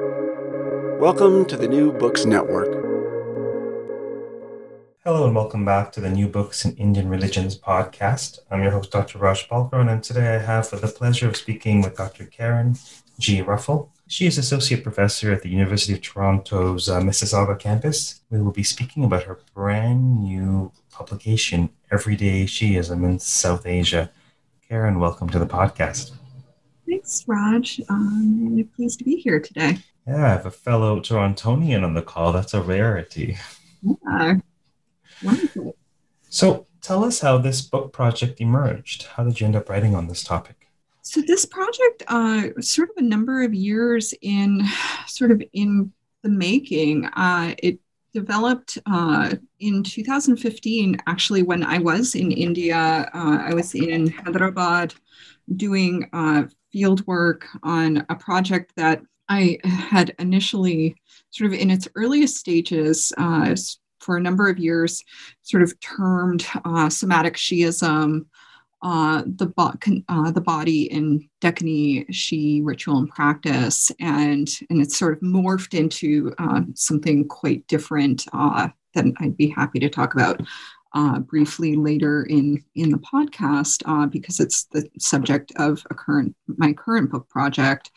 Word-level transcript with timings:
Welcome 0.00 1.44
to 1.44 1.56
the 1.56 1.68
New 1.68 1.92
Books 1.92 2.24
Network. 2.24 2.72
Hello, 5.04 5.24
and 5.24 5.36
welcome 5.36 5.64
back 5.64 5.92
to 5.92 6.00
the 6.00 6.10
New 6.10 6.26
Books 6.26 6.64
in 6.64 6.74
Indian 6.74 7.08
Religions 7.08 7.56
podcast. 7.56 8.40
I'm 8.50 8.60
your 8.60 8.72
host, 8.72 8.90
Dr. 8.90 9.18
Raj 9.18 9.48
Balkaran, 9.48 9.88
and 9.88 10.02
today 10.02 10.34
I 10.34 10.38
have 10.38 10.68
the 10.68 10.88
pleasure 10.88 11.28
of 11.28 11.36
speaking 11.36 11.80
with 11.80 11.96
Dr. 11.96 12.24
Karen 12.24 12.76
G. 13.20 13.40
Ruffle. 13.40 13.92
She 14.08 14.26
is 14.26 14.36
Associate 14.36 14.82
Professor 14.82 15.30
at 15.30 15.42
the 15.42 15.48
University 15.48 15.92
of 15.92 16.02
Toronto's 16.02 16.88
uh, 16.88 17.00
Mississauga 17.00 17.56
campus. 17.56 18.20
We 18.30 18.42
will 18.42 18.50
be 18.50 18.64
speaking 18.64 19.04
about 19.04 19.22
her 19.24 19.38
brand 19.54 20.24
new 20.24 20.72
publication, 20.90 21.70
Everyday 21.92 22.46
Shiism 22.46 23.04
in 23.04 23.20
South 23.20 23.64
Asia. 23.64 24.10
Karen, 24.68 24.98
welcome 24.98 25.28
to 25.30 25.38
the 25.38 25.46
podcast. 25.46 26.10
Thanks, 26.86 27.24
Raj. 27.26 27.80
Um, 27.88 28.38
I'm 28.38 28.48
really 28.50 28.64
pleased 28.64 28.98
to 28.98 29.04
be 29.04 29.16
here 29.16 29.40
today. 29.40 29.78
Yeah, 30.06 30.24
I 30.24 30.28
have 30.28 30.46
a 30.46 30.50
fellow 30.50 31.00
Torontonian 31.00 31.82
on 31.82 31.94
the 31.94 32.02
call. 32.02 32.32
That's 32.32 32.54
a 32.54 32.60
rarity. 32.60 33.38
Yeah. 33.82 34.34
Wonderful. 35.22 35.76
So 36.28 36.66
tell 36.82 37.04
us 37.04 37.20
how 37.20 37.38
this 37.38 37.62
book 37.62 37.92
project 37.92 38.40
emerged. 38.40 39.04
How 39.04 39.24
did 39.24 39.40
you 39.40 39.46
end 39.46 39.56
up 39.56 39.68
writing 39.70 39.94
on 39.94 40.08
this 40.08 40.22
topic? 40.22 40.68
So 41.02 41.20
this 41.20 41.44
project, 41.44 42.02
uh, 42.08 42.48
sort 42.60 42.90
of 42.90 42.96
a 42.96 43.02
number 43.02 43.42
of 43.42 43.54
years 43.54 44.14
in, 44.22 44.66
sort 45.06 45.30
of 45.30 45.42
in 45.52 45.92
the 46.22 46.30
making. 46.30 47.06
Uh, 47.06 47.54
it 47.58 47.78
developed 48.12 48.78
uh, 48.86 49.34
in 49.60 49.82
2015. 49.82 50.96
Actually, 51.06 51.42
when 51.42 51.62
I 51.62 51.78
was 51.78 52.14
in 52.14 52.32
India, 52.32 53.10
uh, 53.12 53.38
I 53.42 53.52
was 53.54 53.74
in 53.74 54.08
Hyderabad 54.08 54.94
doing 55.56 56.08
uh, 56.12 56.44
field 56.74 57.06
work 57.06 57.46
on 57.62 58.04
a 58.08 58.16
project 58.16 58.72
that 58.76 59.00
I 59.28 59.58
had 59.62 60.12
initially, 60.18 60.96
sort 61.30 61.52
of 61.52 61.58
in 61.58 61.70
its 61.70 61.86
earliest 61.94 62.36
stages, 62.36 63.12
uh, 63.16 63.54
for 64.00 64.16
a 64.16 64.20
number 64.20 64.48
of 64.48 64.58
years, 64.58 65.02
sort 65.42 65.62
of 65.62 65.78
termed 65.78 66.44
uh, 66.64 66.90
somatic 66.90 67.34
Shiism, 67.36 68.26
uh, 68.82 69.22
the, 69.24 69.46
bo- 69.46 69.72
uh, 70.08 70.30
the 70.32 70.40
body 70.40 70.92
in 70.92 71.26
Deccani 71.40 72.06
Shi 72.10 72.60
ritual 72.60 72.98
and 72.98 73.08
practice, 73.08 73.92
and 74.00 74.50
and 74.68 74.82
it's 74.82 74.98
sort 74.98 75.14
of 75.14 75.20
morphed 75.20 75.78
into 75.78 76.34
uh, 76.38 76.62
something 76.74 77.28
quite 77.28 77.66
different 77.68 78.26
uh, 78.32 78.68
that 78.94 79.06
I'd 79.20 79.36
be 79.36 79.48
happy 79.48 79.78
to 79.78 79.88
talk 79.88 80.14
about. 80.14 80.42
Uh, 80.94 81.18
briefly 81.18 81.74
later 81.74 82.22
in 82.22 82.62
in 82.76 82.88
the 82.90 82.98
podcast 82.98 83.82
because 84.12 84.38
it's 84.38 84.66
the 84.66 84.88
subject 84.98 85.52
of 85.56 85.84
a 85.90 85.94
current 85.94 86.34
my 86.46 86.72
current 86.72 87.10
book 87.10 87.28
project. 87.28 87.90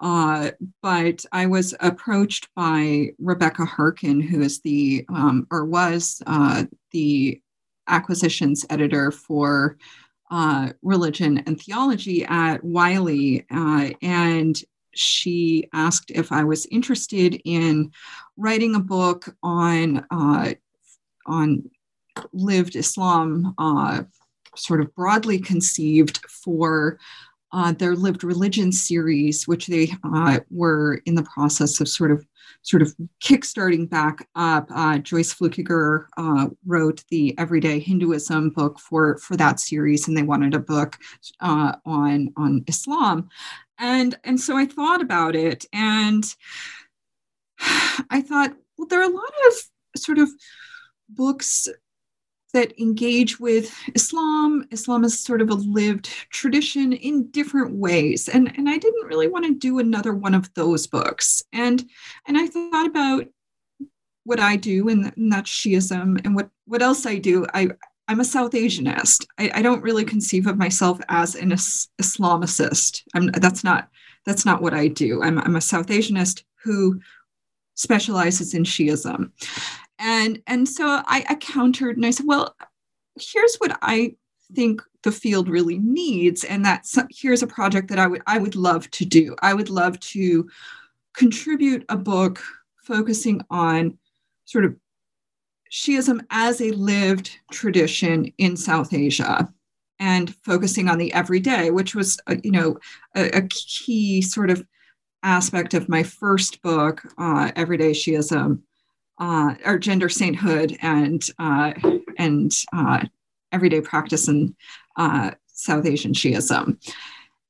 Uh, 0.00 0.50
but 0.82 1.24
I 1.32 1.46
was 1.46 1.74
approached 1.80 2.48
by 2.54 3.10
Rebecca 3.18 3.64
Harkin, 3.64 4.20
who 4.20 4.42
is 4.42 4.60
the 4.60 5.04
um, 5.08 5.46
or 5.50 5.64
was 5.64 6.22
uh, 6.26 6.64
the 6.92 7.40
acquisitions 7.88 8.64
editor 8.70 9.10
for 9.10 9.76
uh, 10.30 10.72
religion 10.82 11.38
and 11.46 11.60
theology 11.60 12.24
at 12.26 12.62
Wiley, 12.62 13.46
uh, 13.50 13.90
and 14.02 14.60
she 14.94 15.68
asked 15.72 16.10
if 16.10 16.32
I 16.32 16.44
was 16.44 16.66
interested 16.66 17.40
in 17.44 17.90
writing 18.36 18.74
a 18.74 18.80
book 18.80 19.34
on 19.42 20.06
uh, 20.10 20.52
on 21.26 21.70
lived 22.32 22.76
Islam, 22.76 23.54
uh, 23.58 24.02
sort 24.56 24.80
of 24.80 24.94
broadly 24.94 25.38
conceived 25.38 26.20
for 26.26 26.98
uh, 27.52 27.72
their 27.72 27.94
lived 27.94 28.24
religion 28.24 28.72
series, 28.72 29.48
which 29.48 29.66
they 29.66 29.92
uh, 30.04 30.40
were 30.50 31.00
in 31.06 31.14
the 31.14 31.22
process 31.22 31.80
of 31.80 31.88
sort 31.88 32.10
of 32.10 32.26
sort 32.62 32.82
of 32.82 32.94
kickstarting 33.22 33.88
back 33.88 34.28
up. 34.34 34.66
Uh, 34.70 34.98
Joyce 34.98 35.34
Flueckiger 35.34 36.06
uh, 36.16 36.48
wrote 36.66 37.04
the 37.10 37.38
Everyday 37.38 37.78
Hinduism 37.78 38.50
book 38.50 38.78
for 38.78 39.18
for 39.18 39.36
that 39.36 39.60
series, 39.60 40.08
and 40.08 40.16
they 40.16 40.22
wanted 40.22 40.54
a 40.54 40.58
book 40.58 40.98
uh, 41.40 41.74
on 41.86 42.32
on 42.36 42.64
Islam, 42.66 43.28
and 43.78 44.18
and 44.24 44.38
so 44.38 44.56
I 44.56 44.66
thought 44.66 45.00
about 45.00 45.34
it, 45.34 45.64
and 45.72 46.24
I 48.10 48.20
thought, 48.20 48.54
well, 48.76 48.88
there 48.88 49.00
are 49.00 49.10
a 49.10 49.14
lot 49.14 49.32
of 49.46 50.00
sort 50.00 50.18
of 50.18 50.28
books 51.08 51.68
that 52.54 52.78
engage 52.80 53.38
with 53.38 53.74
Islam. 53.94 54.66
Islam 54.70 55.04
is 55.04 55.18
sort 55.18 55.42
of 55.42 55.50
a 55.50 55.54
lived 55.54 56.08
tradition 56.30 56.92
in 56.92 57.30
different 57.30 57.74
ways. 57.74 58.28
And, 58.28 58.52
and 58.56 58.68
I 58.68 58.78
didn't 58.78 59.06
really 59.06 59.28
want 59.28 59.44
to 59.46 59.54
do 59.54 59.78
another 59.78 60.14
one 60.14 60.34
of 60.34 60.52
those 60.54 60.86
books. 60.86 61.42
And, 61.52 61.84
and 62.26 62.38
I 62.38 62.46
thought 62.46 62.86
about 62.86 63.26
what 64.24 64.40
I 64.40 64.56
do, 64.56 64.88
and, 64.88 65.12
that's 65.32 65.50
Shiism, 65.50 66.24
and 66.24 66.34
what, 66.34 66.50
what 66.66 66.82
else 66.82 67.06
I 67.06 67.16
do. 67.16 67.46
I, 67.54 67.68
I'm 68.08 68.20
a 68.20 68.24
South 68.24 68.52
Asianist. 68.52 69.26
I, 69.38 69.50
I 69.54 69.62
don't 69.62 69.82
really 69.82 70.04
conceive 70.04 70.46
of 70.46 70.58
myself 70.58 71.00
as 71.08 71.34
an 71.34 71.52
is- 71.52 71.88
Islamicist. 72.00 73.02
I'm, 73.14 73.26
that's 73.26 73.64
not 73.64 73.88
that's 74.26 74.44
not 74.44 74.60
what 74.60 74.74
I 74.74 74.88
do. 74.88 75.22
I'm, 75.22 75.38
I'm 75.38 75.56
a 75.56 75.60
South 75.60 75.86
Asianist 75.86 76.42
who 76.62 77.00
specializes 77.76 78.52
in 78.52 78.64
Shiism 78.64 79.30
and 79.98 80.42
and 80.46 80.68
so 80.68 80.86
I, 80.86 81.24
I 81.28 81.34
countered 81.36 81.96
and 81.96 82.06
I 82.06 82.10
said, 82.10 82.26
well, 82.26 82.54
here's 83.20 83.56
what 83.56 83.78
I 83.82 84.16
think 84.54 84.82
the 85.02 85.12
field 85.12 85.48
really 85.48 85.78
needs, 85.78 86.44
and 86.44 86.64
that's 86.64 86.98
here's 87.10 87.42
a 87.42 87.46
project 87.46 87.88
that 87.88 87.98
I 87.98 88.06
would 88.06 88.22
I 88.26 88.38
would 88.38 88.56
love 88.56 88.90
to 88.92 89.04
do. 89.04 89.36
I 89.42 89.54
would 89.54 89.70
love 89.70 89.98
to 90.00 90.48
contribute 91.14 91.84
a 91.88 91.96
book 91.96 92.40
focusing 92.82 93.42
on 93.50 93.98
sort 94.44 94.64
of 94.64 94.76
Shiism 95.70 96.24
as 96.30 96.60
a 96.60 96.70
lived 96.70 97.38
tradition 97.52 98.32
in 98.38 98.56
South 98.56 98.94
Asia 98.94 99.52
and 99.98 100.34
focusing 100.36 100.88
on 100.88 100.98
the 100.98 101.12
everyday, 101.12 101.70
which 101.70 101.94
was, 101.94 102.18
a, 102.26 102.36
you 102.42 102.50
know, 102.50 102.78
a, 103.16 103.38
a, 103.38 103.42
key 103.42 104.22
sort 104.22 104.48
of 104.50 104.64
aspect 105.22 105.74
of 105.74 105.88
my 105.88 106.02
first 106.02 106.62
book, 106.62 107.02
uh, 107.18 107.50
Everyday 107.56 107.90
Shiism, 107.90 108.60
uh, 109.18 109.54
or 109.64 109.78
gender 109.78 110.08
sainthood 110.08 110.76
and 110.80 111.26
uh, 111.38 111.72
and 112.16 112.52
uh, 112.72 113.04
everyday 113.52 113.80
practice 113.80 114.28
in 114.28 114.54
uh, 114.96 115.32
South 115.46 115.86
Asian 115.86 116.12
Shiism, 116.12 116.78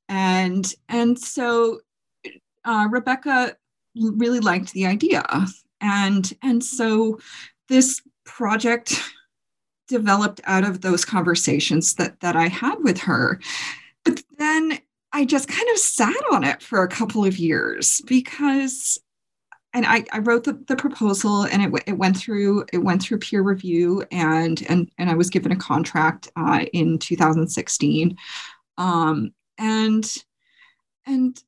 and 0.07 0.73
and 0.87 1.17
so 1.19 1.79
uh, 2.65 2.87
Rebecca 2.89 3.55
really 3.95 4.39
liked 4.39 4.73
the 4.73 4.85
idea, 4.85 5.23
and 5.81 6.31
and 6.41 6.63
so 6.63 7.19
this 7.67 8.01
project 8.25 9.01
developed 9.87 10.41
out 10.45 10.63
of 10.63 10.81
those 10.81 11.05
conversations 11.05 11.95
that 11.95 12.19
that 12.21 12.35
I 12.35 12.47
had 12.47 12.75
with 12.79 12.99
her, 12.99 13.39
but 14.03 14.21
then 14.37 14.79
I 15.11 15.25
just 15.25 15.47
kind 15.47 15.67
of 15.71 15.77
sat 15.77 16.23
on 16.31 16.43
it 16.43 16.61
for 16.61 16.83
a 16.83 16.87
couple 16.87 17.25
of 17.25 17.37
years 17.37 18.01
because 18.05 18.99
and 19.79 19.85
I, 19.85 20.03
I 20.11 20.19
wrote 20.19 20.43
the, 20.43 20.61
the 20.67 20.75
proposal 20.75 21.43
and 21.43 21.61
it, 21.61 21.83
it 21.87 21.97
went 21.97 22.17
through 22.17 22.65
it 22.73 22.79
went 22.79 23.01
through 23.01 23.19
peer 23.19 23.41
review 23.41 24.03
and 24.11 24.61
and 24.67 24.91
and 24.97 25.09
I 25.09 25.15
was 25.15 25.29
given 25.29 25.53
a 25.53 25.55
contract 25.55 26.29
uh, 26.35 26.65
in 26.73 26.99
2016 26.99 28.17
um, 28.77 29.33
and 29.57 30.13
and 31.07 31.41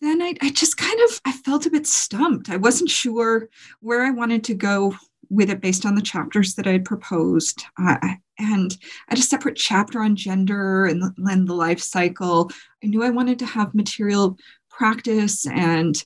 then 0.00 0.22
I, 0.22 0.34
I 0.40 0.50
just 0.50 0.76
kind 0.76 1.00
of 1.00 1.20
I 1.24 1.32
felt 1.32 1.66
a 1.66 1.70
bit 1.70 1.88
stumped. 1.88 2.48
I 2.48 2.58
wasn't 2.58 2.90
sure 2.90 3.48
where 3.80 4.04
I 4.04 4.10
wanted 4.10 4.44
to 4.44 4.54
go 4.54 4.94
with 5.28 5.50
it 5.50 5.60
based 5.60 5.84
on 5.84 5.96
the 5.96 6.02
chapters 6.02 6.54
that 6.54 6.68
I 6.68 6.72
had 6.72 6.84
proposed. 6.84 7.64
Uh, 7.76 7.96
and 8.38 8.76
I 9.08 9.14
had 9.14 9.18
a 9.18 9.22
separate 9.22 9.56
chapter 9.56 10.00
on 10.00 10.14
gender 10.14 10.86
and, 10.86 11.02
and 11.18 11.48
the 11.48 11.54
life 11.54 11.80
cycle. 11.80 12.52
I 12.84 12.86
knew 12.86 13.02
I 13.02 13.10
wanted 13.10 13.40
to 13.40 13.46
have 13.46 13.74
material 13.74 14.38
practice 14.70 15.44
and 15.48 16.00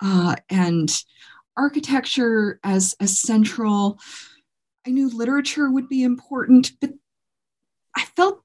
uh, 0.00 0.36
and 0.50 0.90
architecture 1.56 2.58
as, 2.62 2.94
as 3.00 3.18
central. 3.18 3.98
I 4.86 4.90
knew 4.90 5.08
literature 5.08 5.70
would 5.70 5.88
be 5.88 6.02
important, 6.02 6.72
but 6.80 6.90
I 7.96 8.04
felt 8.16 8.42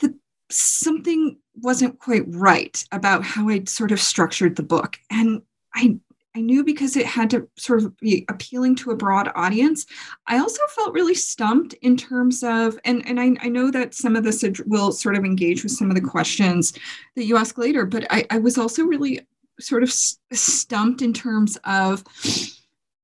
that 0.00 0.14
something 0.50 1.38
wasn't 1.54 1.98
quite 1.98 2.24
right 2.26 2.82
about 2.90 3.24
how 3.24 3.48
I'd 3.48 3.68
sort 3.68 3.92
of 3.92 4.00
structured 4.00 4.56
the 4.56 4.62
book. 4.62 4.98
And 5.10 5.42
I 5.74 5.98
I 6.38 6.40
knew 6.40 6.62
because 6.62 6.96
it 6.96 7.06
had 7.06 7.30
to 7.30 7.48
sort 7.56 7.82
of 7.82 7.96
be 7.98 8.24
appealing 8.28 8.76
to 8.76 8.92
a 8.92 8.96
broad 8.96 9.32
audience. 9.34 9.86
I 10.28 10.38
also 10.38 10.60
felt 10.68 10.94
really 10.94 11.14
stumped 11.14 11.72
in 11.82 11.96
terms 11.96 12.44
of, 12.44 12.78
and, 12.84 13.04
and 13.08 13.18
I, 13.18 13.34
I 13.40 13.48
know 13.48 13.72
that 13.72 13.94
some 13.94 14.14
of 14.14 14.22
this 14.22 14.44
will 14.66 14.92
sort 14.92 15.16
of 15.16 15.24
engage 15.24 15.64
with 15.64 15.72
some 15.72 15.90
of 15.90 15.96
the 15.96 16.00
questions 16.00 16.74
that 17.16 17.24
you 17.24 17.36
ask 17.36 17.58
later, 17.58 17.84
but 17.86 18.06
I, 18.10 18.24
I 18.30 18.38
was 18.38 18.56
also 18.56 18.84
really 18.84 19.26
sort 19.60 19.82
of 19.82 19.92
stumped 19.92 21.02
in 21.02 21.12
terms 21.12 21.58
of 21.64 22.04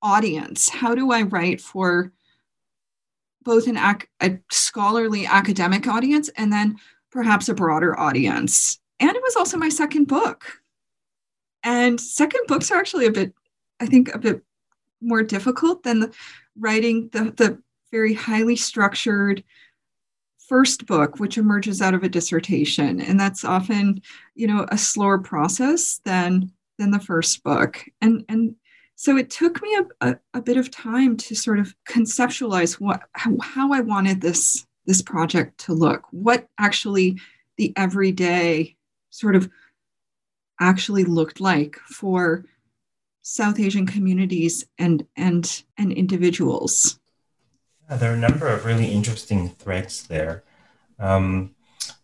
audience. 0.02 0.68
How 0.68 0.94
do 0.94 1.10
I 1.12 1.22
write 1.22 1.60
for 1.60 2.12
both 3.42 3.66
an 3.66 3.76
ac- 3.76 4.08
a 4.20 4.38
scholarly 4.50 5.26
academic 5.26 5.86
audience 5.86 6.30
and 6.36 6.52
then 6.52 6.76
perhaps 7.10 7.48
a 7.48 7.54
broader 7.54 7.98
audience? 7.98 8.78
And 9.00 9.10
it 9.10 9.22
was 9.22 9.36
also 9.36 9.56
my 9.56 9.68
second 9.68 10.06
book. 10.06 10.60
and 11.62 11.98
second 12.00 12.42
books 12.46 12.70
are 12.70 12.78
actually 12.78 13.06
a 13.06 13.12
bit, 13.12 13.32
I 13.80 13.86
think, 13.86 14.14
a 14.14 14.18
bit 14.18 14.42
more 15.00 15.22
difficult 15.22 15.82
than 15.82 16.00
the, 16.00 16.14
writing 16.58 17.08
the, 17.12 17.32
the 17.36 17.58
very 17.90 18.14
highly 18.14 18.56
structured 18.56 19.42
first 20.48 20.86
book, 20.86 21.18
which 21.18 21.38
emerges 21.38 21.80
out 21.80 21.94
of 21.94 22.02
a 22.02 22.08
dissertation. 22.08 23.00
And 23.00 23.18
that's 23.18 23.44
often, 23.44 24.02
you 24.34 24.46
know, 24.46 24.66
a 24.70 24.78
slower 24.78 25.18
process 25.18 26.00
than 26.04 26.50
than 26.78 26.90
the 26.90 27.00
first 27.00 27.42
book. 27.42 27.84
And 28.00 28.24
and 28.28 28.54
so 28.96 29.16
it 29.16 29.30
took 29.30 29.60
me 29.62 29.76
a, 29.76 30.08
a, 30.08 30.18
a 30.34 30.42
bit 30.42 30.56
of 30.56 30.70
time 30.70 31.16
to 31.16 31.34
sort 31.34 31.58
of 31.58 31.74
conceptualize 31.88 32.74
what 32.74 33.02
how, 33.12 33.36
how 33.42 33.72
I 33.72 33.80
wanted 33.80 34.20
this 34.20 34.66
this 34.86 35.02
project 35.02 35.58
to 35.58 35.72
look, 35.72 36.04
what 36.10 36.46
actually 36.58 37.20
the 37.56 37.72
everyday 37.76 38.76
sort 39.10 39.36
of 39.36 39.48
actually 40.60 41.04
looked 41.04 41.40
like 41.40 41.76
for 41.86 42.44
South 43.22 43.58
Asian 43.58 43.86
communities 43.86 44.66
and 44.78 45.06
and 45.16 45.64
and 45.78 45.92
individuals. 45.92 47.00
Yeah, 47.90 47.96
there 47.96 48.12
are 48.12 48.14
a 48.14 48.18
number 48.18 48.48
of 48.48 48.64
really 48.64 48.86
interesting 48.86 49.50
threads 49.50 50.06
there. 50.06 50.44
Um, 50.98 51.54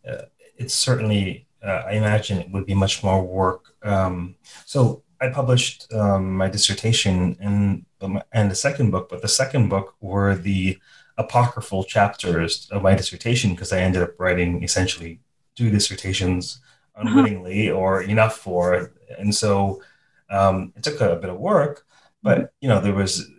uh, 0.08 0.22
it's 0.56 0.74
certainly, 0.74 1.46
uh, 1.62 1.82
I 1.86 1.92
imagine, 1.92 2.38
it 2.38 2.50
would 2.50 2.66
be 2.66 2.74
much 2.74 3.02
more 3.02 3.24
work. 3.24 3.74
Um, 3.82 4.36
so 4.66 5.02
I 5.20 5.28
published 5.28 5.92
um, 5.92 6.36
my 6.36 6.48
dissertation 6.48 7.36
and 7.40 7.84
and 8.32 8.50
the 8.50 8.54
second 8.54 8.90
book, 8.90 9.10
but 9.10 9.20
the 9.20 9.28
second 9.28 9.68
book 9.68 9.94
were 10.00 10.34
the 10.34 10.78
apocryphal 11.18 11.84
chapters 11.84 12.66
of 12.70 12.82
my 12.82 12.94
dissertation 12.94 13.50
because 13.50 13.72
I 13.72 13.80
ended 13.80 14.02
up 14.02 14.18
writing 14.18 14.62
essentially 14.62 15.20
two 15.54 15.70
dissertations 15.70 16.60
uh-huh. 16.94 17.08
unwittingly 17.08 17.70
or 17.70 18.02
enough 18.02 18.36
for 18.38 18.74
it. 18.74 18.92
And 19.18 19.34
so 19.34 19.82
um, 20.30 20.72
it 20.76 20.82
took 20.82 21.00
a, 21.00 21.16
bit 21.16 21.28
of 21.28 21.38
work, 21.38 21.84
but 22.22 22.52
you 22.60 22.68
know 22.68 22.80
there 22.80 22.94
was 22.94 23.30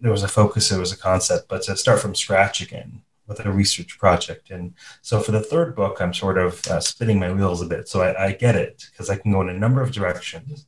there 0.00 0.12
was 0.12 0.22
a 0.22 0.28
focus, 0.28 0.68
there 0.68 0.80
was 0.80 0.92
a 0.92 0.96
concept, 0.96 1.48
but 1.48 1.62
to 1.62 1.76
start 1.76 2.00
from 2.00 2.14
scratch 2.14 2.60
again 2.60 3.02
with 3.26 3.44
a 3.44 3.50
research 3.50 3.98
project. 3.98 4.50
And 4.50 4.74
so 5.02 5.20
for 5.20 5.32
the 5.32 5.40
third 5.40 5.74
book, 5.74 6.00
I'm 6.00 6.14
sort 6.14 6.38
of 6.38 6.66
uh, 6.68 6.80
spinning 6.80 7.18
my 7.18 7.32
wheels 7.32 7.60
a 7.60 7.66
bit. 7.66 7.88
So 7.88 8.02
I, 8.02 8.26
I 8.26 8.32
get 8.32 8.54
it 8.54 8.86
because 8.90 9.10
I 9.10 9.16
can 9.16 9.32
go 9.32 9.40
in 9.40 9.48
a 9.48 9.58
number 9.58 9.82
of 9.82 9.92
directions. 9.92 10.66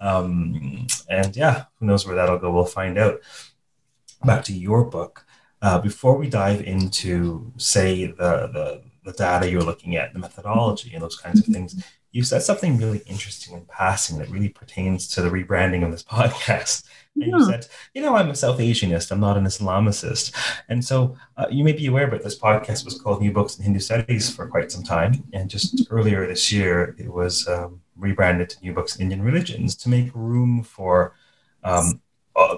Um, 0.00 0.88
and 1.08 1.36
yeah, 1.36 1.66
who 1.78 1.86
knows 1.86 2.06
where 2.06 2.16
that'll 2.16 2.38
go? 2.38 2.52
We'll 2.52 2.64
find 2.64 2.98
out. 2.98 3.20
Back 4.24 4.44
to 4.44 4.52
your 4.52 4.84
book. 4.84 5.24
Uh, 5.60 5.80
before 5.80 6.16
we 6.16 6.28
dive 6.28 6.60
into, 6.62 7.52
say, 7.56 8.06
the, 8.06 8.12
the, 8.14 8.82
the 9.04 9.12
data 9.12 9.48
you're 9.48 9.62
looking 9.62 9.96
at, 9.96 10.12
the 10.12 10.18
methodology, 10.18 10.92
and 10.92 11.02
those 11.02 11.16
kinds 11.16 11.40
of 11.40 11.46
things, 11.46 11.84
you 12.10 12.22
said 12.24 12.42
something 12.42 12.78
really 12.78 13.02
interesting 13.06 13.56
in 13.56 13.64
passing 13.66 14.18
that 14.18 14.28
really 14.28 14.48
pertains 14.48 15.08
to 15.08 15.22
the 15.22 15.30
rebranding 15.30 15.84
of 15.84 15.90
this 15.92 16.02
podcast. 16.10 16.84
And 17.14 17.26
yeah. 17.26 17.36
you 17.38 17.44
said, 17.44 17.66
you 17.94 18.02
know, 18.02 18.16
I'm 18.16 18.30
a 18.30 18.34
South 18.34 18.58
Asianist, 18.58 19.10
I'm 19.10 19.20
not 19.20 19.36
an 19.36 19.44
Islamicist. 19.44 20.34
And 20.68 20.84
so 20.84 21.16
uh, 21.36 21.46
you 21.50 21.62
may 21.62 21.72
be 21.72 21.86
aware, 21.86 22.06
but 22.06 22.22
this 22.22 22.38
podcast 22.38 22.84
was 22.84 23.00
called 23.00 23.20
New 23.20 23.32
Books 23.32 23.58
in 23.58 23.64
Hindu 23.64 23.80
Studies 23.80 24.34
for 24.34 24.46
quite 24.48 24.72
some 24.72 24.82
time. 24.82 25.24
And 25.32 25.50
just 25.50 25.86
earlier 25.90 26.26
this 26.26 26.50
year, 26.50 26.96
it 26.98 27.12
was 27.12 27.46
um, 27.48 27.80
rebranded 27.96 28.48
to 28.50 28.60
New 28.62 28.72
Books 28.72 28.96
in 28.96 29.02
Indian 29.02 29.22
Religions 29.22 29.76
to 29.76 29.88
make 29.88 30.10
room 30.14 30.62
for 30.62 31.14
um, 31.64 32.00
uh, 32.34 32.56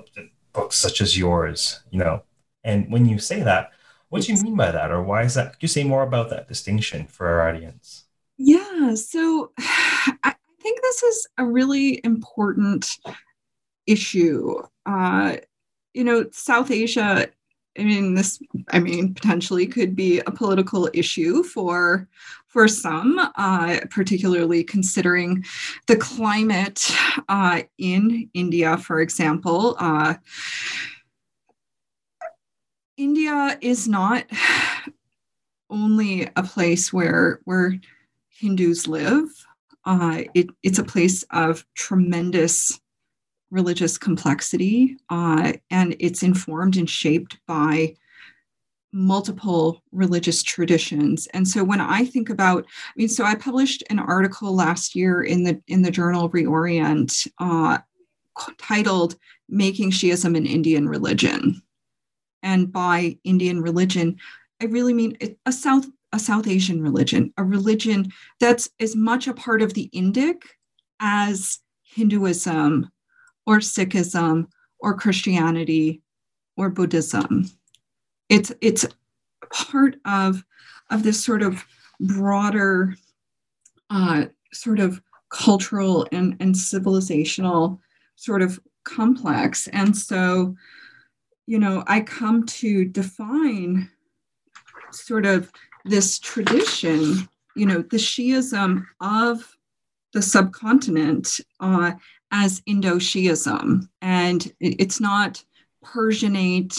books 0.52 0.76
such 0.76 1.00
as 1.00 1.18
yours, 1.18 1.80
you 1.90 1.98
know, 1.98 2.22
and 2.64 2.90
when 2.90 3.06
you 3.06 3.18
say 3.18 3.42
that, 3.42 3.70
what 4.08 4.22
do 4.22 4.32
you 4.32 4.42
mean 4.42 4.56
by 4.56 4.70
that, 4.70 4.90
or 4.90 5.02
why 5.02 5.22
is 5.22 5.34
that? 5.34 5.52
Could 5.52 5.62
you 5.62 5.68
say 5.68 5.84
more 5.84 6.02
about 6.02 6.30
that 6.30 6.48
distinction 6.48 7.06
for 7.06 7.26
our 7.26 7.48
audience? 7.48 8.04
Yeah, 8.38 8.94
so 8.94 9.52
I 9.58 10.34
think 10.62 10.80
this 10.80 11.02
is 11.02 11.28
a 11.38 11.44
really 11.44 12.00
important 12.04 12.88
issue. 13.86 14.62
Uh, 14.86 15.36
you 15.92 16.04
know, 16.04 16.26
South 16.32 16.70
Asia. 16.70 17.28
I 17.78 17.82
mean, 17.82 18.14
this. 18.14 18.40
I 18.70 18.78
mean, 18.78 19.14
potentially 19.14 19.66
could 19.66 19.96
be 19.96 20.20
a 20.20 20.30
political 20.30 20.88
issue 20.92 21.42
for 21.42 22.08
for 22.46 22.68
some, 22.68 23.18
uh, 23.34 23.80
particularly 23.90 24.62
considering 24.62 25.44
the 25.88 25.96
climate 25.96 26.88
uh, 27.28 27.62
in 27.78 28.30
India, 28.32 28.76
for 28.76 29.00
example. 29.00 29.76
Uh, 29.80 30.14
India 32.96 33.58
is 33.60 33.88
not 33.88 34.24
only 35.68 36.28
a 36.36 36.42
place 36.44 36.92
where 36.92 37.40
where 37.44 37.74
Hindus 38.28 38.86
live. 38.86 39.28
Uh, 39.84 40.22
it, 40.32 40.46
it's 40.62 40.78
a 40.78 40.84
place 40.84 41.24
of 41.30 41.66
tremendous 41.74 42.80
religious 43.54 43.96
complexity, 43.96 44.96
uh, 45.10 45.52
and 45.70 45.96
it's 46.00 46.22
informed 46.22 46.76
and 46.76 46.90
shaped 46.90 47.38
by 47.46 47.94
multiple 48.92 49.82
religious 49.92 50.42
traditions. 50.42 51.26
And 51.28 51.46
so 51.46 51.64
when 51.64 51.80
I 51.80 52.04
think 52.04 52.30
about, 52.30 52.64
I 52.64 52.92
mean, 52.96 53.08
so 53.08 53.24
I 53.24 53.34
published 53.34 53.82
an 53.90 53.98
article 53.98 54.54
last 54.54 54.94
year 54.94 55.22
in 55.22 55.44
the 55.44 55.60
in 55.68 55.82
the 55.82 55.90
journal 55.90 56.28
Reorient 56.30 57.28
uh, 57.38 57.78
titled 58.58 59.16
"Making 59.48 59.90
Shiism 59.90 60.36
an 60.36 60.46
Indian 60.46 60.88
Religion." 60.88 61.62
and 62.44 62.70
by 62.70 63.18
Indian 63.24 63.60
religion, 63.60 64.18
I 64.60 64.66
really 64.66 64.92
mean 64.92 65.16
a 65.46 65.50
South 65.50 65.86
a 66.12 66.18
South 66.18 66.46
Asian 66.46 66.80
religion, 66.80 67.32
a 67.36 67.42
religion 67.42 68.12
that's 68.38 68.68
as 68.78 68.94
much 68.94 69.26
a 69.26 69.34
part 69.34 69.62
of 69.62 69.74
the 69.74 69.90
Indic 69.92 70.42
as 71.00 71.58
Hinduism 71.82 72.88
or 73.46 73.58
Sikhism 73.58 74.46
or 74.78 74.94
Christianity 74.94 76.02
or 76.56 76.70
Buddhism. 76.70 77.50
It's 78.28 78.52
it's 78.60 78.86
part 79.52 79.96
of 80.04 80.44
of 80.90 81.02
this 81.02 81.22
sort 81.22 81.42
of 81.42 81.64
broader 82.00 82.94
uh, 83.90 84.26
sort 84.52 84.80
of 84.80 85.00
cultural 85.30 86.06
and, 86.12 86.36
and 86.40 86.54
civilizational 86.54 87.78
sort 88.16 88.42
of 88.42 88.60
complex. 88.84 89.66
And 89.68 89.96
so 89.96 90.54
you 91.46 91.58
know, 91.58 91.84
I 91.86 92.00
come 92.00 92.46
to 92.46 92.84
define 92.86 93.90
sort 94.92 95.26
of 95.26 95.52
this 95.84 96.18
tradition, 96.18 97.28
you 97.54 97.66
know, 97.66 97.82
the 97.82 97.98
Shiism 97.98 98.86
of 99.00 99.56
the 100.12 100.22
subcontinent 100.22 101.40
uh, 101.60 101.92
as 102.34 102.60
Indo 102.66 102.96
Shiism. 102.96 103.88
And 104.02 104.52
it's 104.58 105.00
not 105.00 105.42
Persianate, 105.84 106.76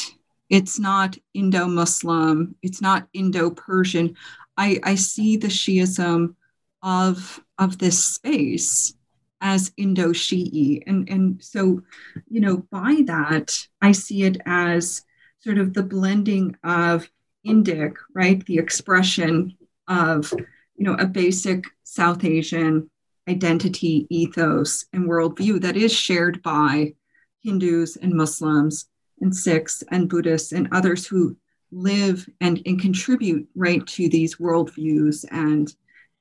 it's 0.49 0.77
not 0.77 1.17
Indo 1.33 1.65
Muslim, 1.65 2.55
it's 2.61 2.81
not 2.81 3.07
Indo 3.13 3.49
Persian. 3.51 4.17
I, 4.57 4.81
I 4.83 4.95
see 4.95 5.37
the 5.37 5.47
Shiism 5.47 6.35
of, 6.83 7.41
of 7.57 7.77
this 7.77 8.03
space 8.03 8.93
as 9.39 9.71
Indo 9.77 10.09
Shi'i. 10.09 10.83
And, 10.87 11.09
and 11.09 11.41
so, 11.41 11.81
you 12.29 12.41
know, 12.41 12.57
by 12.69 13.03
that, 13.05 13.65
I 13.81 13.93
see 13.93 14.23
it 14.23 14.37
as 14.45 15.03
sort 15.39 15.57
of 15.57 15.73
the 15.73 15.83
blending 15.83 16.57
of 16.65 17.09
Indic, 17.47 17.95
right? 18.13 18.45
The 18.45 18.57
expression 18.57 19.55
of, 19.87 20.33
you 20.75 20.83
know, 20.83 20.95
a 20.95 21.05
basic 21.05 21.63
South 21.83 22.25
Asian 22.25 22.89
identity, 23.27 24.07
ethos, 24.09 24.85
and 24.93 25.09
worldview 25.09 25.61
that 25.61 25.77
is 25.77 25.93
shared 25.93 26.41
by 26.43 26.93
Hindus 27.41 27.95
and 27.97 28.13
Muslims 28.13 28.85
and 29.21 29.35
Sikhs 29.35 29.83
and 29.91 30.09
Buddhists 30.09 30.51
and 30.51 30.67
others 30.71 31.05
who 31.05 31.35
live 31.71 32.27
and, 32.41 32.61
and 32.65 32.79
contribute 32.79 33.47
right 33.55 33.85
to 33.87 34.09
these 34.09 34.35
worldviews 34.37 35.25
and 35.31 35.73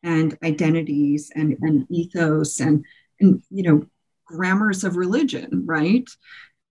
and 0.03 0.37
identities 0.43 1.31
and, 1.35 1.57
and 1.63 1.87
ethos 1.91 2.61
and 2.61 2.85
and 3.21 3.43
you 3.51 3.63
know 3.63 3.87
grammars 4.27 4.85
of 4.85 4.97
religion 4.97 5.63
right? 5.65 6.09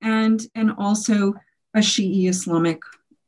And 0.01 0.45
and 0.55 0.71
also 0.77 1.33
a 1.73 1.79
shi'i 1.79 2.27
islamic 2.27 2.81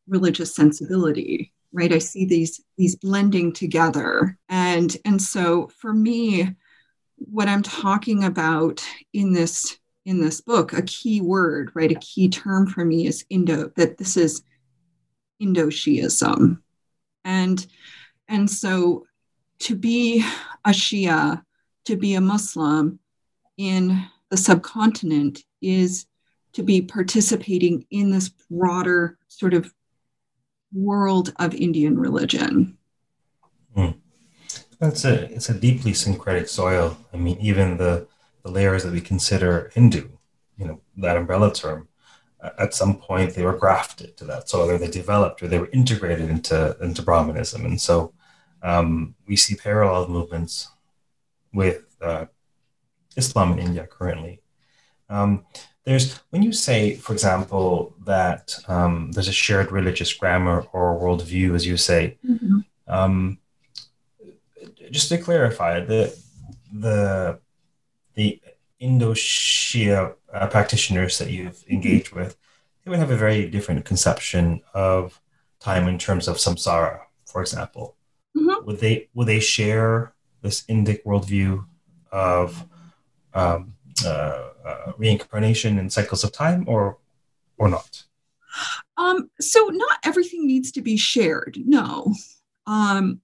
religious 0.08 0.54
sensibility 0.54 1.52
right? 1.76 1.92
I 1.92 2.00
see 2.00 2.26
these 2.26 2.62
these 2.78 2.96
blending 2.96 3.54
together. 3.54 4.38
And 4.50 4.96
and 5.06 5.22
so 5.22 5.70
for 5.78 5.94
me 5.94 6.56
what 7.18 7.48
i'm 7.48 7.64
talking 7.64 8.24
about 8.24 8.84
in 9.14 9.34
this 9.34 9.78
in 10.06 10.22
this 10.22 10.42
book 10.42 10.74
a 10.74 10.82
key 10.84 11.22
word 11.22 11.72
right 11.74 11.92
a 11.92 12.00
key 12.00 12.30
term 12.30 12.68
for 12.68 12.86
me 12.86 13.08
is 13.08 13.26
indo 13.30 13.72
that 13.76 13.98
this 13.98 14.18
is 14.18 14.44
indo-shiism 15.40 16.60
and 17.24 17.68
and 18.28 18.50
so 18.50 19.06
to 19.60 19.76
be 19.76 20.24
a 20.66 20.70
shia 20.70 21.42
to 21.86 21.96
be 21.96 22.16
a 22.16 22.22
muslim 22.22 23.00
in 23.58 24.06
the 24.30 24.38
subcontinent 24.38 25.44
is 25.62 26.06
to 26.54 26.64
be 26.64 26.82
participating 26.82 27.86
in 27.92 28.12
this 28.12 28.30
broader 28.30 29.18
sort 29.28 29.54
of 29.54 29.74
world 30.74 31.34
of 31.38 31.54
Indian 31.54 31.98
religion. 31.98 32.78
It's 34.90 35.06
a 35.06 35.34
it's 35.34 35.50
a 35.50 35.54
deeply 35.54 35.94
syncretic 35.94 36.48
soil. 36.48 36.98
I 37.14 37.18
mean, 37.18 37.38
even 37.40 37.78
the 37.78 38.08
the 38.44 38.52
layers 38.52 38.84
that 38.84 38.94
we 38.94 39.02
consider 39.02 39.72
Hindu, 39.74 40.08
you 40.58 40.66
know, 40.68 40.82
that 40.98 41.18
umbrella 41.18 41.54
term, 41.54 41.88
at 42.58 42.74
some 42.74 42.98
point 42.98 43.34
they 43.34 43.44
were 43.44 43.58
grafted 43.58 44.16
to 44.18 44.26
that 44.26 44.50
soil 44.50 44.70
or 44.70 44.78
they 44.78 44.90
developed 44.90 45.42
or 45.42 45.48
they 45.48 45.60
were 45.60 45.70
integrated 45.74 46.30
into, 46.30 46.78
into 46.82 47.02
Brahmanism. 47.02 47.66
And 47.66 47.80
so 47.80 48.14
um, 48.62 49.16
we 49.28 49.36
see 49.36 49.56
parallel 49.56 50.08
movements 50.10 50.70
with 51.54 51.84
uh, 52.02 52.26
Islam 53.16 53.54
in 53.54 53.60
India 53.60 53.88
currently. 53.88 54.42
Um, 55.10 55.46
there's 55.84 56.20
when 56.32 56.42
you 56.42 56.52
say, 56.52 56.96
for 56.96 57.14
example, 57.14 57.96
that 58.06 58.58
um, 58.68 59.12
there's 59.12 59.28
a 59.28 59.34
shared 59.34 59.72
religious 59.72 60.12
grammar 60.14 60.66
or 60.74 61.00
worldview, 61.00 61.54
as 61.54 61.66
you 61.66 61.78
say. 61.78 62.18
Mm-hmm. 62.28 62.60
Um, 62.88 63.38
just 64.92 65.10
to 65.10 65.18
clarify, 65.18 65.80
the 65.80 66.18
the 66.74 67.40
the 68.14 68.42
Indo-Shia 68.80 70.16
uh, 70.34 70.48
practitioners 70.48 71.18
that 71.18 71.30
you've 71.30 71.64
engaged 71.70 72.12
with, 72.12 72.38
they 72.84 72.90
would 72.90 73.00
have 73.00 73.12
a 73.12 73.18
very 73.18 73.50
different 73.50 73.86
conception 73.86 74.62
of 74.74 75.22
time 75.60 75.88
in 75.88 75.98
terms 75.98 76.28
of 76.28 76.38
samsara, 76.38 77.00
for 77.26 77.42
example. 77.42 77.96
Mm-hmm. 78.38 78.66
Would 78.66 78.80
they 78.80 79.10
would 79.14 79.28
they 79.28 79.40
share 79.40 80.14
this 80.42 80.64
Indic 80.64 81.04
worldview 81.04 81.66
of 82.12 82.66
um, 83.34 83.74
uh, 84.06 84.50
uh, 84.66 84.92
reincarnation 84.98 85.80
and 85.80 85.92
cycles 85.92 86.24
of 86.24 86.32
time, 86.32 86.66
or 86.68 86.98
or 87.58 87.70
not? 87.70 88.04
Um, 88.98 89.30
so 89.40 89.68
not 89.68 90.00
everything 90.04 90.48
needs 90.48 90.72
to 90.74 90.82
be 90.82 90.98
shared. 90.98 91.58
No. 91.66 92.14
Um, 92.68 93.22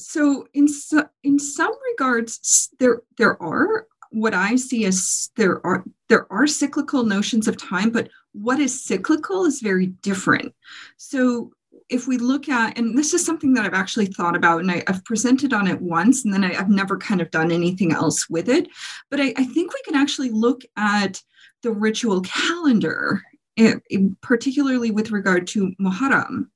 so 0.00 0.46
in 0.54 0.68
so, 0.68 1.08
in 1.22 1.38
some 1.38 1.72
regards, 1.92 2.70
there 2.78 3.02
there 3.18 3.40
are 3.42 3.86
what 4.10 4.34
I 4.34 4.56
see 4.56 4.84
as 4.86 5.30
there 5.36 5.64
are 5.64 5.84
there 6.08 6.30
are 6.32 6.46
cyclical 6.46 7.04
notions 7.04 7.48
of 7.48 7.56
time, 7.56 7.90
but 7.90 8.08
what 8.32 8.60
is 8.60 8.84
cyclical 8.84 9.44
is 9.44 9.60
very 9.60 9.86
different. 9.86 10.54
So 10.96 11.52
if 11.88 12.06
we 12.06 12.18
look 12.18 12.48
at, 12.48 12.78
and 12.78 12.96
this 12.96 13.14
is 13.14 13.24
something 13.24 13.52
that 13.54 13.64
I've 13.64 13.74
actually 13.74 14.06
thought 14.06 14.36
about, 14.36 14.60
and 14.60 14.70
I, 14.70 14.82
have 14.86 15.04
presented 15.04 15.52
on 15.52 15.66
it 15.66 15.80
once, 15.80 16.24
and 16.24 16.32
then 16.32 16.44
I, 16.44 16.54
have 16.54 16.70
never 16.70 16.96
kind 16.96 17.20
of 17.20 17.30
done 17.30 17.50
anything 17.50 17.92
else 17.92 18.30
with 18.30 18.48
it. 18.48 18.68
But 19.10 19.20
I, 19.20 19.34
I 19.36 19.44
think 19.44 19.72
we 19.72 19.82
can 19.84 19.96
actually 19.96 20.30
look 20.30 20.62
at 20.76 21.20
the 21.62 21.72
ritual 21.72 22.20
calendar, 22.22 23.22
eh, 23.56 23.74
particularly 24.20 24.92
with 24.92 25.10
regard 25.10 25.46
to 25.48 25.72
Muharram. 25.80 26.46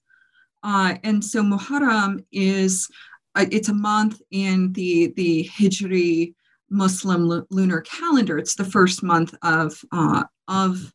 Uh, 0.62 0.94
and 1.02 1.22
so 1.22 1.42
Muharram 1.42 2.24
is 2.32 2.88
it's 3.36 3.68
a 3.68 3.74
month 3.74 4.20
in 4.30 4.72
the 4.72 5.12
the 5.16 5.48
Hijri 5.56 6.34
Muslim 6.70 7.30
l- 7.30 7.46
lunar 7.50 7.80
calendar. 7.82 8.38
It's 8.38 8.54
the 8.54 8.64
first 8.64 9.02
month 9.02 9.34
of 9.42 9.80
uh, 9.92 10.24
of 10.48 10.92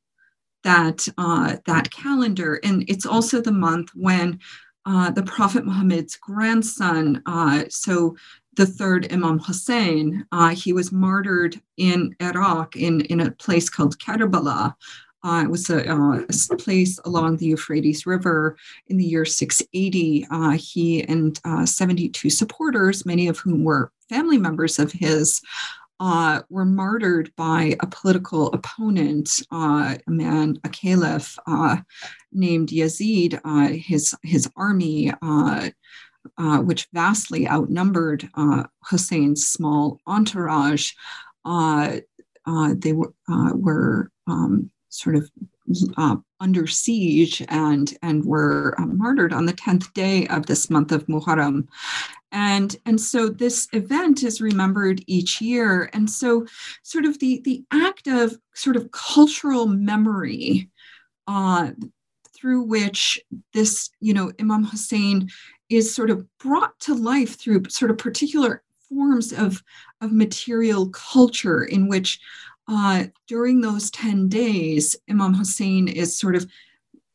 that 0.64 1.08
uh, 1.18 1.58
that 1.66 1.92
calendar, 1.92 2.60
and 2.64 2.84
it's 2.88 3.06
also 3.06 3.42
the 3.42 3.52
month 3.52 3.90
when 3.96 4.40
uh, 4.86 5.12
the 5.12 5.24
Prophet 5.24 5.66
Muhammad's 5.66 6.16
grandson, 6.16 7.22
uh, 7.26 7.64
so 7.70 8.16
the 8.56 8.66
third 8.66 9.12
Imam 9.12 9.40
Hussein, 9.40 10.26
uh, 10.32 10.50
he 10.50 10.74
was 10.74 10.92
martyred 10.92 11.62
in 11.78 12.16
Iraq 12.20 12.76
in, 12.76 13.02
in 13.02 13.20
a 13.20 13.32
place 13.32 13.70
called 13.70 14.00
Karbala. 14.00 14.74
Uh, 15.24 15.42
it 15.44 15.50
was 15.50 15.70
a, 15.70 15.90
uh, 15.92 16.22
a, 16.52 16.56
place 16.56 16.98
along 17.04 17.38
the 17.38 17.48
Euphrates 17.48 18.06
River 18.06 18.56
in 18.88 18.98
the 18.98 19.04
year 19.04 19.26
680. 19.26 20.26
Uh, 20.32 20.52
he 20.52 21.04
and 21.04 21.40
uh, 21.44 21.66
72 21.66 22.30
supporters, 22.30 23.06
many 23.06 23.28
of 23.28 23.38
whom 23.38 23.64
were 23.64 23.92
family 24.08 24.38
members 24.38 24.80
of 24.80 24.92
his, 24.94 25.42
uh, 26.00 26.42
were 26.50 26.66
martyred 26.66 27.34
by 27.36 27.76
a 27.82 27.88
political 27.88 28.48
opponent, 28.54 29.42
uh, 29.52 29.96
a 30.08 30.12
man, 30.12 30.58
a 30.64 30.70
caliph 30.70 31.38
named 32.32 32.70
Yazid. 32.70 33.42
His 33.76 34.16
his 34.24 34.50
army, 34.56 35.12
which 36.38 36.88
vastly 36.94 37.50
outnumbered 37.50 38.30
Hussein's 38.86 39.46
small 39.46 40.00
entourage, 40.08 40.94
they 41.46 42.94
were 42.94 43.14
were 43.28 44.12
um, 44.26 44.72
sort 44.90 45.16
of 45.16 45.30
uh, 45.98 46.16
under 46.40 46.66
siege 46.66 47.44
and 47.50 47.96
and 48.02 48.26
were 48.26 48.76
uh, 48.80 48.86
martyred 48.86 49.34
on 49.34 49.46
the 49.46 49.54
10th 49.54 49.94
day 49.94 50.28
of 50.28 50.46
this 50.48 50.70
month 50.70 50.92
of 50.92 51.06
Muharram. 51.08 51.68
And, 52.32 52.76
and 52.86 53.00
so 53.02 53.28
this 53.28 53.68
event 53.74 54.24
is 54.24 54.42
remembered 54.42 55.04
each 55.08 55.42
year. 55.42 55.90
And 55.94 56.10
so 56.10 56.46
sort 56.84 57.06
of 57.06 57.20
the, 57.20 57.42
the 57.44 57.64
act 57.72 58.08
of 58.08 58.38
sort 58.54 58.76
of 58.76 58.92
cultural 58.92 59.66
memory 59.66 60.70
uh, 61.28 61.72
through 62.36 62.64
which 62.64 63.20
this, 63.54 63.90
you 64.00 64.14
know, 64.14 64.32
Imam 64.40 64.64
Hussein 64.64 65.30
is 65.70 65.94
sort 65.94 66.10
of 66.10 66.26
brought 66.38 66.80
to 66.82 66.94
life 66.94 67.40
through 67.40 67.64
sort 67.70 67.92
of 67.92 67.98
particular 67.98 68.64
forms 68.90 69.34
of, 69.34 69.64
of 70.02 70.12
material 70.12 70.90
culture 70.90 71.64
in 71.64 71.88
which 71.88 72.20
uh, 72.70 73.06
during 73.28 73.62
those 73.62 73.90
10 73.92 74.30
days, 74.30 74.96
Imam 75.10 75.34
Hussein 75.34 75.88
is 75.88 76.18
sort 76.18 76.36
of 76.36 76.48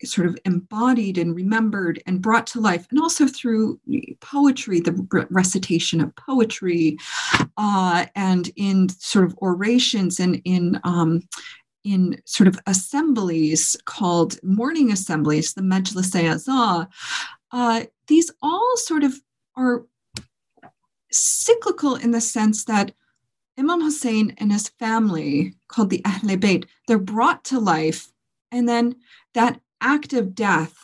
sort 0.03 0.27
of 0.27 0.37
embodied 0.45 1.17
and 1.17 1.35
remembered 1.35 2.03
and 2.07 2.21
brought 2.21 2.47
to 2.49 2.61
life, 2.61 2.87
and 2.91 3.01
also 3.01 3.27
through 3.27 3.81
poetry, 4.21 4.81
the 4.81 5.27
recitation 5.31 6.01
of 6.01 6.15
poetry, 6.17 6.99
uh, 7.57 8.05
and 8.15 8.51
in 8.57 8.89
sort 8.89 9.25
of 9.25 9.35
orations 9.41 10.21
and 10.21 10.43
in 10.45 10.79
um, 10.85 11.23
in 11.85 12.21
sort 12.25 12.49
of 12.49 12.59
assemblies 12.67 13.77
called 13.85 14.43
morning 14.43 14.91
assemblies, 14.91 15.55
the 15.55 15.63
Majlis 15.63 16.15
Azah. 16.15 16.89
Uh, 17.53 17.85
these 18.09 18.31
all 18.43 18.77
sort 18.77 19.05
of 19.05 19.15
are 19.57 19.87
cyclical 21.13 21.95
in 21.95 22.11
the 22.11 22.21
sense 22.21 22.65
that 22.65 22.93
Imam 23.59 23.81
Hussein 23.81 24.35
and 24.39 24.53
his 24.53 24.69
family, 24.69 25.55
called 25.69 25.91
the 25.91 26.03
Ahle 26.03 26.37
Bayt, 26.39 26.67
they're 26.87 26.99
brought 26.99 27.45
to 27.45 27.61
life, 27.61 28.13
and 28.51 28.69
then 28.69 28.97
that 29.35 29.61
act 29.81 30.13
of 30.13 30.35
death 30.35 30.77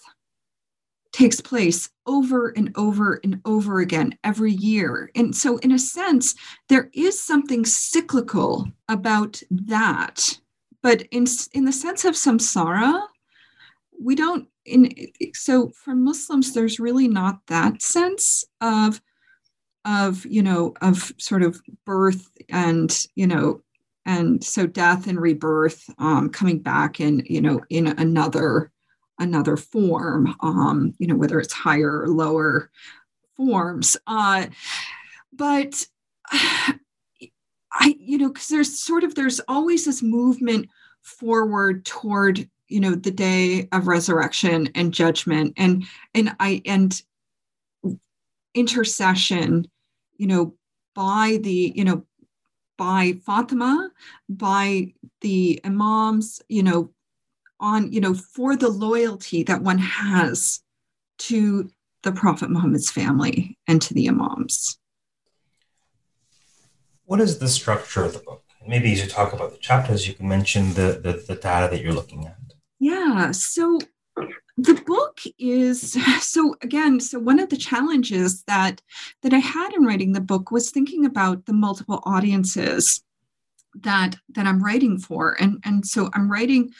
takes 1.13 1.41
place 1.41 1.91
over 2.07 2.49
and 2.51 2.73
over 2.77 3.21
and 3.25 3.41
over 3.45 3.81
again 3.81 4.17
every 4.23 4.53
year. 4.53 5.11
And 5.15 5.35
so, 5.35 5.59
in 5.59 5.73
a 5.73 5.79
sense, 5.79 6.35
there 6.69 6.91
is 6.93 7.21
something 7.21 7.65
cyclical 7.65 8.71
about 8.89 9.43
that. 9.51 10.39
But 10.83 11.03
in, 11.11 11.27
in 11.53 11.65
the 11.65 11.73
sense 11.73 12.05
of 12.05 12.15
samsara, 12.15 13.03
we 14.01 14.15
don't, 14.15 14.49
in, 14.65 14.93
so 15.35 15.71
for 15.71 15.95
Muslims, 15.95 16.55
there's 16.55 16.81
really 16.81 17.09
not 17.09 17.41
that 17.49 17.83
sense 17.83 18.45
of 18.61 19.01
of 19.85 20.27
you 20.27 20.43
know 20.43 20.75
of 20.81 21.13
sort 21.19 21.43
of 21.43 21.61
birth 21.87 22.31
and 22.49 23.07
you 23.15 23.27
know 23.27 23.61
and 24.07 24.43
so 24.43 24.67
death 24.67 25.07
and 25.07 25.21
rebirth 25.21 25.89
um, 25.99 26.31
coming 26.31 26.59
back 26.59 27.01
in 27.01 27.23
you 27.27 27.41
know 27.41 27.61
in 27.71 27.87
another 27.87 28.71
another 29.19 29.57
form 29.57 30.35
um, 30.41 30.95
you 30.99 31.07
know 31.07 31.17
whether 31.17 31.39
it's 31.39 31.53
higher 31.53 32.03
or 32.03 32.09
lower 32.09 32.71
forms. 33.37 33.97
Uh, 34.07 34.47
but 35.33 35.87
i 37.73 37.95
you 38.01 38.19
know 38.19 38.29
because 38.29 38.49
there's 38.49 38.79
sort 38.79 39.05
of 39.05 39.15
there's 39.15 39.41
always 39.47 39.85
this 39.85 40.03
movement 40.03 40.69
forward 41.03 41.85
toward 41.85 42.49
you 42.69 42.81
know 42.81 42.95
the 42.95 43.11
day 43.11 43.69
of 43.73 43.87
resurrection 43.87 44.69
and 44.75 44.93
judgment. 44.93 45.55
And 45.57 45.85
and 46.15 46.35
i 46.41 46.63
and 46.67 47.01
intercession, 48.55 49.71
you 50.17 50.27
know, 50.27 50.55
by 50.95 51.39
the, 51.43 51.73
you 51.75 51.85
know, 51.85 52.05
by 52.77 53.15
Fatima, 53.25 53.91
by 54.29 54.93
the 55.21 55.61
imams, 55.65 56.41
you 56.49 56.63
know, 56.63 56.91
on, 57.61 57.93
you 57.93 58.01
know, 58.01 58.15
for 58.15 58.57
the 58.57 58.71
loyalty 58.71 59.43
that 59.43 59.63
one 59.63 59.79
has 59.79 60.63
to 61.19 61.71
the 62.03 62.13
Prophet 62.13 62.51
Muhammad's 62.51 62.91
family 62.91 63.59
and 63.67 63.83
to 63.83 63.95
the 63.95 64.09
imams. 64.09 64.79
What 67.05 67.21
is 67.21 67.39
the 67.39 67.49
structure 67.49 68.05
of 68.05 68.15
the 68.15 68.21
book? 68.21 68.43
Maybe 68.67 68.93
as 68.93 69.03
you 69.03 69.09
talk 69.09 69.33
about 69.33 69.53
the 69.53 69.59
chapters, 69.59 70.07
you 70.07 70.15
can 70.15 70.29
mention 70.29 70.75
the, 70.75 71.01
the, 71.03 71.25
the 71.27 71.35
data 71.35 71.69
that 71.71 71.83
you're 71.83 71.93
looking 71.93 72.27
at. 72.27 72.37
Yeah. 72.79 73.33
So 73.33 73.79
the 74.63 74.83
book 74.87 75.21
is 75.39 75.97
so 76.21 76.55
again 76.63 77.01
so 77.01 77.19
one 77.19 77.39
of 77.39 77.49
the 77.49 77.57
challenges 77.57 78.43
that 78.45 78.83
that 79.23 79.33
i 79.33 79.39
had 79.39 79.73
in 79.73 79.85
writing 79.85 80.13
the 80.13 80.21
book 80.21 80.51
was 80.51 80.71
thinking 80.71 81.05
about 81.05 81.47
the 81.47 81.53
multiple 81.53 82.01
audiences 82.05 83.03
that 83.75 84.17
that 84.31 84.47
i'm 84.47 84.63
writing 84.63 84.99
for. 84.99 85.41
And 85.41 85.59
and 85.65 85.87
so 85.87 86.11
i'm 86.15 86.31
writing 86.31 86.73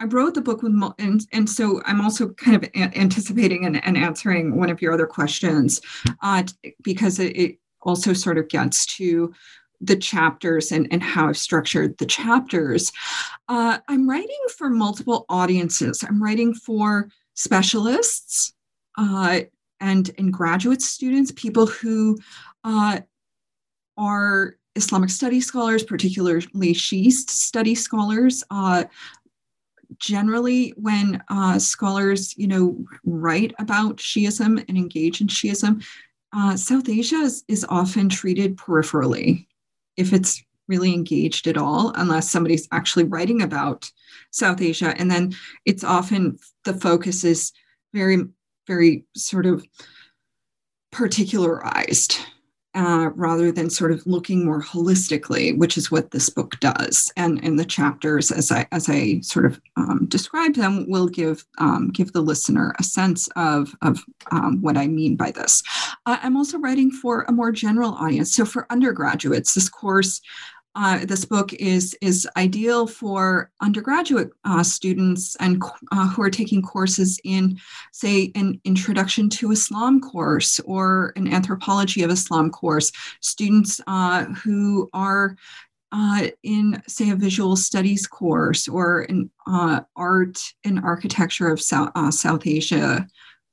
i 0.00 0.04
wrote 0.04 0.34
the 0.34 0.42
book 0.42 0.62
with 0.62 0.72
and, 0.98 1.20
and 1.32 1.48
so 1.48 1.80
i'm 1.84 2.00
also 2.00 2.28
kind 2.30 2.56
of 2.56 2.70
anticipating 2.74 3.64
and, 3.66 3.84
and 3.84 3.96
answering 3.96 4.56
one 4.56 4.70
of 4.70 4.82
your 4.82 4.92
other 4.92 5.06
questions 5.06 5.80
uh, 6.22 6.42
because 6.82 7.18
it, 7.18 7.36
it 7.36 7.58
also 7.82 8.12
sort 8.12 8.38
of 8.38 8.48
gets 8.48 8.84
to 8.84 9.32
the 9.80 9.96
chapters 9.96 10.72
and, 10.72 10.88
and 10.90 11.02
how 11.02 11.28
I've 11.28 11.36
structured 11.36 11.96
the 11.98 12.06
chapters, 12.06 12.92
uh, 13.48 13.78
I'm 13.88 14.08
writing 14.08 14.44
for 14.56 14.68
multiple 14.70 15.24
audiences. 15.28 16.04
I'm 16.06 16.22
writing 16.22 16.54
for 16.54 17.08
specialists 17.34 18.52
uh, 18.98 19.40
and, 19.80 20.10
and 20.18 20.32
graduate 20.32 20.82
students, 20.82 21.32
people 21.32 21.66
who 21.66 22.18
uh, 22.64 23.00
are 23.96 24.54
Islamic 24.76 25.10
studies 25.10 25.46
scholars, 25.46 25.82
particularly 25.82 26.72
Shiite 26.72 27.12
study 27.12 27.74
scholars. 27.74 28.44
Uh, 28.50 28.84
generally, 29.98 30.70
when 30.76 31.22
uh, 31.28 31.58
scholars, 31.58 32.36
you 32.36 32.46
know, 32.46 32.84
write 33.04 33.54
about 33.58 33.96
Shiism 33.96 34.64
and 34.68 34.78
engage 34.78 35.20
in 35.20 35.26
Shiism, 35.26 35.84
uh, 36.32 36.56
South 36.56 36.88
Asia 36.88 37.16
is, 37.16 37.44
is 37.48 37.66
often 37.68 38.08
treated 38.08 38.56
peripherally, 38.56 39.46
if 40.00 40.12
it's 40.12 40.42
really 40.66 40.94
engaged 40.94 41.46
at 41.46 41.58
all, 41.58 41.92
unless 41.96 42.30
somebody's 42.30 42.68
actually 42.72 43.04
writing 43.04 43.42
about 43.42 43.90
South 44.30 44.62
Asia. 44.62 44.94
And 44.96 45.10
then 45.10 45.34
it's 45.66 45.84
often 45.84 46.38
the 46.64 46.74
focus 46.74 47.24
is 47.24 47.52
very, 47.92 48.24
very 48.66 49.04
sort 49.16 49.46
of 49.46 49.66
particularized 50.92 52.18
uh, 52.74 53.10
rather 53.14 53.50
than 53.50 53.68
sort 53.68 53.92
of 53.92 54.06
looking 54.06 54.44
more 54.44 54.62
holistically, 54.62 55.56
which 55.58 55.76
is 55.76 55.90
what 55.90 56.10
this 56.10 56.30
book 56.30 56.58
does. 56.60 57.12
And 57.16 57.42
and 57.44 57.58
the 57.58 57.64
chapters, 57.64 58.30
as 58.30 58.52
I 58.52 58.66
as 58.72 58.88
I 58.88 59.20
sort 59.20 59.46
of 59.46 59.60
um, 59.76 60.06
describe 60.08 60.54
them, 60.54 60.88
will 60.88 61.08
give 61.08 61.44
um, 61.58 61.90
give 61.90 62.12
the 62.12 62.20
listener 62.20 62.74
a 62.78 62.84
sense 62.84 63.28
of 63.36 63.74
of 63.82 64.04
um, 64.30 64.60
what 64.60 64.76
I 64.76 64.86
mean 64.86 65.16
by 65.16 65.30
this. 65.30 65.62
Uh, 66.06 66.18
I'm 66.22 66.36
also 66.36 66.58
writing 66.58 66.90
for 66.90 67.24
a 67.28 67.32
more 67.32 67.52
general 67.52 67.92
audience. 67.92 68.34
So 68.34 68.44
for 68.44 68.66
undergraduates, 68.70 69.54
this 69.54 69.68
course 69.68 70.20
uh, 70.76 71.04
this 71.04 71.24
book 71.24 71.52
is 71.54 71.96
is 72.00 72.28
ideal 72.36 72.86
for 72.86 73.50
undergraduate 73.60 74.30
uh, 74.44 74.62
students 74.62 75.36
and 75.40 75.62
uh, 75.90 76.08
who 76.08 76.22
are 76.22 76.30
taking 76.30 76.62
courses 76.62 77.20
in, 77.24 77.58
say, 77.92 78.30
an 78.34 78.60
introduction 78.64 79.28
to 79.28 79.50
Islam 79.50 80.00
course 80.00 80.60
or 80.60 81.12
an 81.16 81.32
anthropology 81.32 82.02
of 82.02 82.10
Islam 82.10 82.50
course. 82.50 82.92
Students 83.20 83.80
uh, 83.86 84.26
who 84.26 84.88
are 84.92 85.36
uh, 85.92 86.28
in, 86.44 86.80
say, 86.86 87.10
a 87.10 87.16
visual 87.16 87.56
studies 87.56 88.06
course 88.06 88.68
or 88.68 89.02
an 89.02 89.28
uh, 89.48 89.80
art 89.96 90.40
and 90.64 90.78
architecture 90.78 91.48
of 91.48 91.60
South, 91.60 91.90
South 92.14 92.46
Asia 92.46 93.06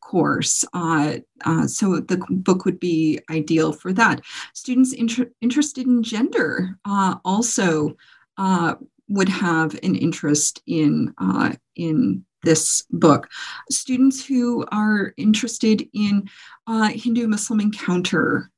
course. 0.07 0.63
Uh, 0.73 1.17
uh, 1.43 1.67
so 1.67 1.99
the 1.99 2.23
book 2.29 2.63
would 2.65 2.79
be 2.79 3.19
ideal 3.29 3.73
for 3.73 3.91
that. 3.93 4.21
Students 4.53 4.93
inter- 4.93 5.31
interested 5.41 5.85
in 5.85 6.01
gender 6.01 6.79
uh, 6.85 7.15
also 7.25 7.97
uh, 8.37 8.75
would 9.09 9.29
have 9.29 9.73
an 9.83 9.95
interest 9.95 10.61
in 10.65 11.13
uh, 11.17 11.53
in 11.75 12.23
this 12.43 12.85
book. 12.91 13.27
Students 13.69 14.25
who 14.25 14.65
are 14.71 15.13
interested 15.17 15.87
in 15.93 16.29
uh, 16.67 16.89
Hindu 16.89 17.27
Muslim 17.27 17.59
encounter 17.59 18.49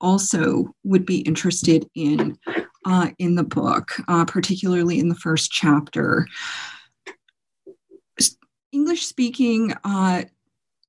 also 0.00 0.74
would 0.84 1.04
be 1.04 1.18
interested 1.20 1.88
in 1.94 2.38
in 3.18 3.34
the 3.34 3.44
book, 3.44 3.92
particularly 4.26 4.98
in 4.98 5.08
the 5.08 5.14
first 5.26 5.50
chapter. 5.50 6.26
English 8.72 9.04
speaking 9.06 9.74
uh, 9.84 10.22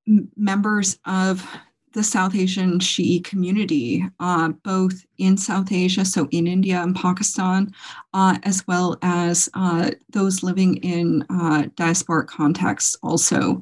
members 0.08 1.00
of 1.05 1.46
the 1.93 2.03
South 2.03 2.36
Asian 2.36 2.79
Shi'i 2.79 3.24
community, 3.24 4.05
uh, 4.20 4.50
both 4.63 5.05
in 5.17 5.36
South 5.36 5.72
Asia, 5.72 6.05
so 6.05 6.27
in 6.31 6.48
India 6.48 6.81
and 6.81 6.96
Pakistan, 6.96 7.74
uh, 8.13 8.38
as 8.43 8.65
well 8.67 8.98
as 9.01 9.50
uh, 9.53 9.91
those 10.10 10.43
living 10.43 10.77
in 10.77 11.24
uh, 11.29 11.63
diasporic 11.75 12.27
contexts, 12.27 12.96
also 13.03 13.62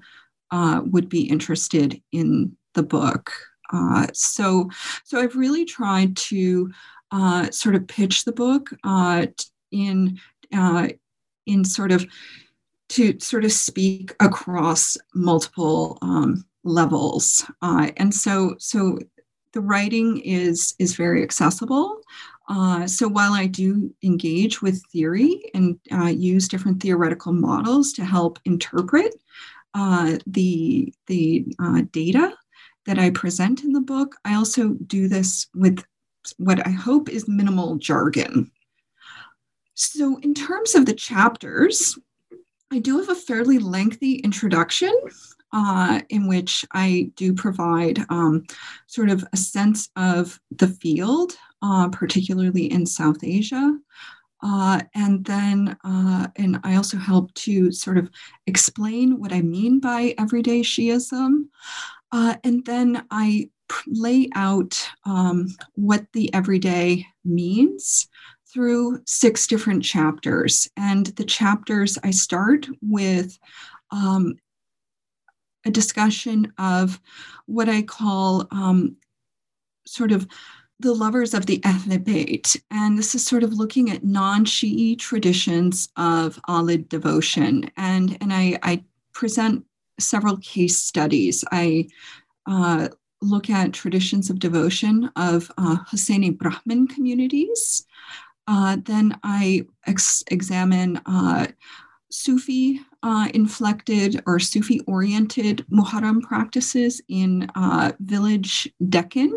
uh, 0.51 0.81
would 0.85 1.09
be 1.09 1.21
interested 1.21 1.99
in 2.11 2.55
the 2.75 2.83
book. 2.83 3.31
Uh, 3.73 4.07
so, 4.13 4.69
so 5.05 5.19
I've 5.19 5.35
really 5.35 5.65
tried 5.65 6.15
to 6.17 6.71
sort 7.51 7.75
of 7.75 7.87
pitch 7.87 8.25
the 8.25 8.31
book 8.31 8.69
in 9.71 10.19
in 11.45 11.65
sort 11.65 11.91
of 11.91 12.05
to 12.89 13.19
sort 13.19 13.45
of 13.45 13.52
speak 13.52 14.15
across 14.19 14.97
multiple 15.13 15.97
um, 16.02 16.45
levels. 16.63 17.45
Uh, 17.62 17.91
and 17.97 18.13
so, 18.13 18.56
so 18.60 18.97
the 19.54 19.62
writing 19.62 20.19
is 20.19 20.75
is 20.80 20.95
very 20.95 21.23
accessible. 21.23 22.02
Uh, 22.47 22.88
so 22.88 23.08
while 23.08 23.34
I 23.34 23.45
do 23.45 23.93
engage 24.04 24.62
with 24.62 24.84
theory 24.91 25.52
and 25.54 25.80
uh, 25.91 26.06
use 26.06 26.47
different 26.47 26.82
theoretical 26.82 27.32
models 27.32 27.93
to 27.93 28.06
help 28.06 28.39
interpret 28.45 29.13
uh, 29.73 30.17
the 30.25 30.93
the 31.08 31.45
uh, 31.60 31.84
data 31.91 32.36
that 32.86 32.97
I 32.97 33.12
present 33.12 33.63
in 33.63 33.71
the 33.71 33.82
book, 33.82 34.15
I 34.25 34.36
also 34.36 34.69
do 34.88 35.08
this 35.08 35.47
with 35.54 35.84
what 36.38 36.65
I 36.65 36.71
hope 36.71 37.10
is 37.10 37.28
minimal 37.28 37.75
jargon. 37.75 38.52
So 39.75 40.17
in 40.21 40.34
terms 40.34 40.75
of 40.75 40.86
the 40.86 40.93
chapters, 40.93 41.97
I 42.71 42.79
do 42.79 42.99
have 42.99 43.10
a 43.10 43.15
fairly 43.15 43.58
lengthy 43.58 44.15
introduction 44.15 44.93
uh, 45.51 46.01
in 46.10 46.27
which 46.27 46.65
I 46.71 47.12
do 47.15 47.34
provide 47.34 47.99
um, 48.10 48.45
sort 48.86 49.10
of 49.10 49.25
a 49.34 49.38
sense 49.38 49.89
of 49.95 50.39
the 50.51 50.67
field, 50.67 51.34
uh, 51.62 51.89
particularly 51.89 52.71
in 52.71 52.86
South 52.86 53.23
Asia. 53.23 53.75
Uh, 54.41 54.82
and 54.93 55.25
then, 55.25 55.75
uh, 55.84 56.27
and 56.36 56.60
I 56.63 56.75
also 56.75 56.97
help 56.97 57.34
to 57.34 57.71
sort 57.71 57.97
of 57.97 58.10
explain 58.47 59.19
what 59.19 59.34
I 59.34 59.41
mean 59.41 59.79
by 59.79 60.13
everyday 60.17 60.62
Shiism. 60.62 61.47
Uh, 62.12 62.36
and 62.43 62.63
then 62.65 63.05
I 63.12 63.49
lay 63.88 64.29
out 64.36 64.89
um, 65.05 65.47
what 65.73 66.05
the 66.13 66.34
everyday 66.34 67.05
means 67.25 68.08
through 68.51 69.01
six 69.05 69.47
different 69.47 69.83
chapters. 69.83 70.69
And 70.75 71.07
the 71.07 71.23
chapters 71.23 71.97
I 72.03 72.12
start 72.12 72.67
with 72.81 73.38
um, 73.91 74.35
a 75.65 75.71
discussion 75.71 76.51
of 76.57 76.99
what 77.45 77.69
I 77.69 77.81
call 77.81 78.47
um, 78.51 78.95
sort 79.85 80.12
of 80.12 80.27
the 80.79 80.93
lovers 80.93 81.33
of 81.33 81.45
the 81.45 81.63
ethnic. 81.65 82.47
And 82.71 82.97
this 82.97 83.13
is 83.13 83.25
sort 83.25 83.43
of 83.43 83.53
looking 83.53 83.91
at 83.91 84.03
non 84.03 84.45
Shi'i 84.45 84.97
traditions 84.97 85.89
of 85.97 86.39
Alid 86.47 86.88
devotion. 86.88 87.69
And, 87.75 88.17
and 88.21 88.31
I, 88.31 88.57
I 88.63 88.83
present 89.13 89.65
several 89.99 90.38
case 90.38 90.77
studies. 90.77 91.43
I 91.51 91.89
uh, 92.45 92.88
look 93.21 93.49
at 93.49 93.73
traditions 93.73 94.29
of 94.29 94.39
devotion 94.39 95.12
of 95.17 95.51
uh, 95.57 95.77
Husseini 95.91 96.38
Brahmin 96.38 96.88
communities. 96.88 97.85
Uh, 98.49 98.77
then 98.83 99.15
I 99.23 99.67
ex- 99.85 100.23
examine 100.31 100.99
uh, 101.05 101.45
Sufi 102.09 102.81
uh, 103.03 103.29
inflected 103.35 104.23
or 104.25 104.39
Sufi 104.39 104.79
oriented 104.88 105.63
Muharram 105.71 106.19
practices 106.23 106.99
in 107.09 107.47
uh, 107.53 107.91
village 107.99 108.67
Deccan. 108.89 109.35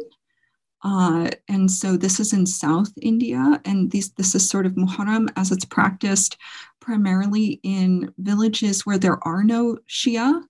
Uh, 0.82 1.28
and 1.46 1.70
so 1.70 1.98
this 1.98 2.20
is 2.20 2.32
in 2.32 2.46
South 2.46 2.90
India, 3.02 3.60
and 3.66 3.90
these, 3.90 4.12
this 4.12 4.34
is 4.34 4.48
sort 4.48 4.64
of 4.64 4.72
Muharram 4.72 5.28
as 5.36 5.52
it's 5.52 5.66
practiced 5.66 6.38
primarily 6.80 7.60
in 7.62 8.12
villages 8.16 8.86
where 8.86 8.98
there 8.98 9.24
are 9.28 9.44
no 9.44 9.76
Shia. 9.90 10.42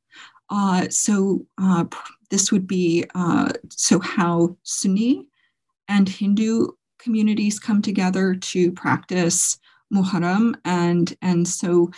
So 0.91 1.47
uh, 1.61 1.85
this 2.31 2.53
would 2.53 2.69
be 2.69 3.05
so 3.71 3.99
how 3.99 4.57
Sunni 4.63 5.27
and 5.89 6.09
Hindu 6.09 6.69
communities 7.03 7.59
come 7.59 7.83
together 7.83 8.35
to 8.35 8.73
practice 8.73 9.59
Muharram 9.93 10.55
and 10.65 11.15
and 11.21 11.47
so 11.47 11.91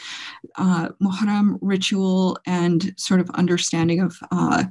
uh, 0.56 0.88
Muharram 1.00 1.58
ritual 1.60 2.38
and 2.46 2.92
sort 2.96 3.20
of 3.20 3.30
understanding 3.30 4.00
of 4.00 4.16
uh, 4.32 4.64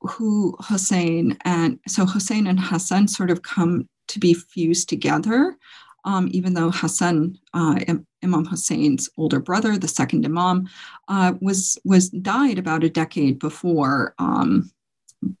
who 0.00 0.56
Hussein 0.60 1.36
and 1.44 1.78
so 1.86 2.04
Hussein 2.04 2.46
and 2.46 2.58
Hassan 2.58 3.08
sort 3.08 3.30
of 3.30 3.42
come 3.42 3.88
to 4.08 4.18
be 4.18 4.34
fused 4.34 4.88
together, 4.88 5.56
um, 6.04 6.28
even 6.32 6.54
though 6.54 6.70
Hassan, 6.70 7.38
uh, 7.54 7.78
Imam 8.24 8.44
Hussein's 8.44 9.08
older 9.16 9.40
brother, 9.40 9.76
the 9.76 9.88
second 9.88 10.24
Imam, 10.24 10.68
uh, 11.08 11.34
was 11.40 11.78
was 11.84 12.08
died 12.08 12.58
about 12.58 12.84
a 12.84 12.90
decade 12.90 13.38
before 13.38 14.14
um, 14.18 14.70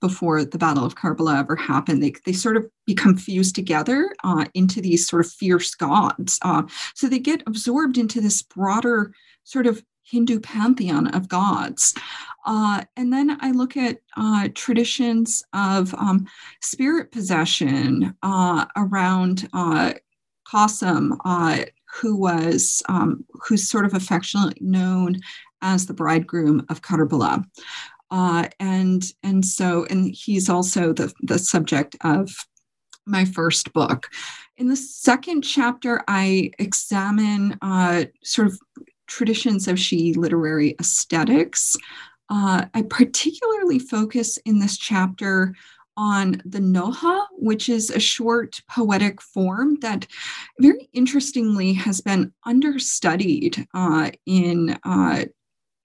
before 0.00 0.44
the 0.44 0.58
Battle 0.58 0.84
of 0.84 0.96
Karbala 0.96 1.38
ever 1.38 1.56
happened. 1.56 2.02
They, 2.02 2.12
they 2.24 2.32
sort 2.32 2.56
of 2.56 2.66
become 2.86 3.16
fused 3.16 3.54
together 3.54 4.12
uh, 4.24 4.46
into 4.54 4.80
these 4.80 5.06
sort 5.06 5.24
of 5.24 5.30
fierce 5.30 5.74
gods. 5.74 6.38
Uh, 6.42 6.64
so 6.94 7.08
they 7.08 7.18
get 7.18 7.42
absorbed 7.46 7.98
into 7.98 8.20
this 8.20 8.42
broader 8.42 9.12
sort 9.44 9.66
of 9.66 9.82
Hindu 10.02 10.40
pantheon 10.40 11.08
of 11.08 11.28
gods. 11.28 11.94
Uh, 12.46 12.82
and 12.96 13.12
then 13.12 13.36
I 13.40 13.50
look 13.50 13.76
at 13.76 13.98
uh, 14.16 14.48
traditions 14.54 15.42
of 15.52 15.94
um, 15.94 16.26
spirit 16.62 17.12
possession 17.12 18.14
uh, 18.22 18.64
around 18.76 19.48
uh, 19.52 19.92
uh, 20.54 21.64
who 22.00 22.16
was 22.16 22.82
um, 22.88 23.24
who's 23.46 23.68
sort 23.68 23.84
of 23.84 23.92
affectionately 23.92 24.56
known 24.62 25.20
as 25.60 25.86
the 25.86 25.94
bridegroom 25.94 26.64
of 26.70 26.80
Karbala. 26.80 27.44
Uh, 28.10 28.48
and 28.58 29.12
and 29.22 29.44
so 29.44 29.86
and 29.90 30.14
he's 30.14 30.48
also 30.48 30.92
the 30.92 31.12
the 31.22 31.38
subject 31.38 31.96
of 32.02 32.30
my 33.06 33.24
first 33.24 33.72
book. 33.72 34.08
In 34.56 34.68
the 34.68 34.76
second 34.76 35.42
chapter, 35.42 36.02
I 36.08 36.50
examine 36.58 37.56
uh, 37.62 38.04
sort 38.22 38.48
of 38.48 38.58
traditions 39.06 39.68
of 39.68 39.76
Shi'i 39.76 40.16
literary 40.16 40.74
aesthetics. 40.80 41.76
Uh, 42.30 42.66
I 42.74 42.82
particularly 42.82 43.78
focus 43.78 44.36
in 44.44 44.58
this 44.58 44.76
chapter 44.76 45.54
on 45.96 46.40
the 46.44 46.60
Noha, 46.60 47.26
which 47.32 47.68
is 47.68 47.90
a 47.90 47.98
short 47.98 48.62
poetic 48.70 49.20
form 49.20 49.78
that 49.80 50.06
very 50.60 50.88
interestingly 50.92 51.72
has 51.72 52.00
been 52.00 52.32
understudied 52.44 53.66
uh, 53.74 54.10
in 54.24 54.78
uh, 54.84 55.24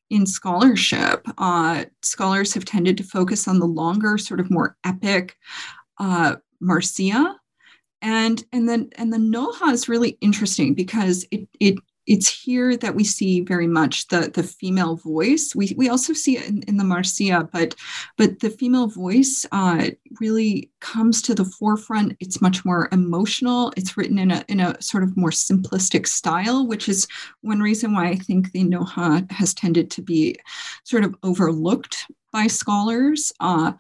in 0.10 0.26
scholarship. 0.26 1.28
Uh, 1.38 1.86
scholars 2.02 2.54
have 2.54 2.66
tended 2.66 2.98
to 2.98 3.04
focus 3.04 3.48
on 3.48 3.60
the 3.60 3.66
longer, 3.66 4.18
sort 4.18 4.40
of 4.40 4.52
more 4.52 4.78
epic 4.84 5.36
uh, 6.00 6.36
marsiya. 6.62 7.36
And, 8.02 8.44
and 8.52 8.68
then 8.68 8.90
and 8.98 9.14
the 9.14 9.18
Noha 9.18 9.72
is 9.72 9.88
really 9.88 10.18
interesting 10.20 10.74
because 10.74 11.26
it, 11.32 11.48
it 11.60 11.76
it's 12.06 12.28
here 12.28 12.76
that 12.78 12.96
we 12.96 13.04
see 13.04 13.42
very 13.42 13.68
much 13.68 14.08
the 14.08 14.32
the 14.34 14.44
female 14.44 14.96
voice. 14.96 15.56
We 15.56 15.74
we 15.78 15.90
also 15.90 16.14
see 16.14 16.38
it 16.38 16.48
in, 16.48 16.64
in 16.64 16.78
the 16.78 16.84
marsiya, 16.84 17.50
but 17.52 17.76
but 18.18 18.40
the 18.40 18.50
female 18.50 18.88
voice 18.88 19.46
uh, 19.52 19.90
really 20.20 20.72
comes 20.82 21.22
to 21.24 21.36
the 21.36 21.46
forefront. 21.46 22.16
It's 22.20 22.42
much 22.42 22.66
more 22.66 22.90
emotional. 22.92 23.74
It's 23.78 23.96
written 23.96 24.20
in 24.20 24.32
a 24.32 24.44
in 24.48 24.60
a 24.60 24.82
sort 24.82 25.04
of 25.04 25.16
more 25.16 25.32
simplistic 25.32 26.08
style, 26.08 26.68
which 26.68 26.90
is 26.90 27.08
one 27.42 27.60
reason 27.60 27.94
why 27.94 28.10
I 28.10 28.16
think 28.16 28.52
the 28.52 28.64
Noha 28.64 29.30
has 29.32 29.54
tended 29.54 29.90
to 29.92 30.02
be 30.02 30.38
sort 30.84 31.04
of 31.04 31.16
overlooked 31.24 32.08
by 32.34 32.48
scholars. 32.48 33.32
Uh, 33.40 33.72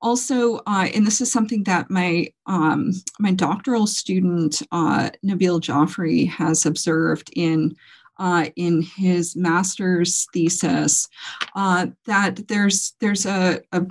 also, 0.00 0.58
uh, 0.66 0.88
and 0.94 1.06
this 1.06 1.20
is 1.20 1.30
something 1.30 1.64
that 1.64 1.90
my 1.90 2.28
um, 2.46 2.92
my 3.18 3.32
doctoral 3.32 3.86
student 3.86 4.62
uh, 4.72 5.10
Nabil 5.22 5.60
Jafri 5.60 6.28
has 6.30 6.64
observed 6.64 7.30
in 7.34 7.76
uh, 8.18 8.46
in 8.56 8.80
his 8.80 9.36
master's 9.36 10.26
thesis, 10.32 11.06
uh, 11.54 11.88
that 12.06 12.48
there's 12.48 12.94
there's 13.00 13.26
a, 13.26 13.60
a, 13.72 13.84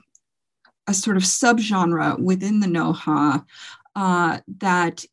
a 0.87 0.93
sort 0.93 1.17
of 1.17 1.23
subgenre 1.23 2.17
within 2.19 2.59
the 2.59 2.67
Noha 2.67 3.45
uh, 3.95 4.39
that 4.59 5.05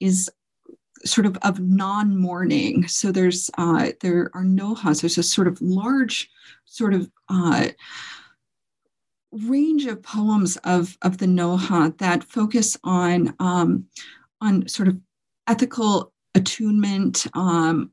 is 0.00 0.28
sort 1.04 1.26
of 1.26 1.36
of 1.42 1.60
non-mourning. 1.60 2.88
So 2.88 3.12
there's 3.12 3.50
there 4.00 4.30
are 4.34 4.44
Nohas. 4.44 5.02
There's 5.02 5.18
a 5.18 5.22
sort 5.22 5.46
of 5.46 5.60
large 5.60 6.30
sort 6.64 6.94
of 6.94 7.10
range 9.32 9.86
of 9.86 10.02
poems 10.02 10.56
of, 10.64 10.96
of 11.02 11.18
the 11.18 11.26
Noha 11.26 11.96
that 11.98 12.24
focus 12.24 12.76
on, 12.84 13.34
um, 13.38 13.86
on 14.40 14.66
sort 14.68 14.88
of 14.88 14.98
ethical 15.46 16.12
attunement, 16.34 17.26
um, 17.34 17.90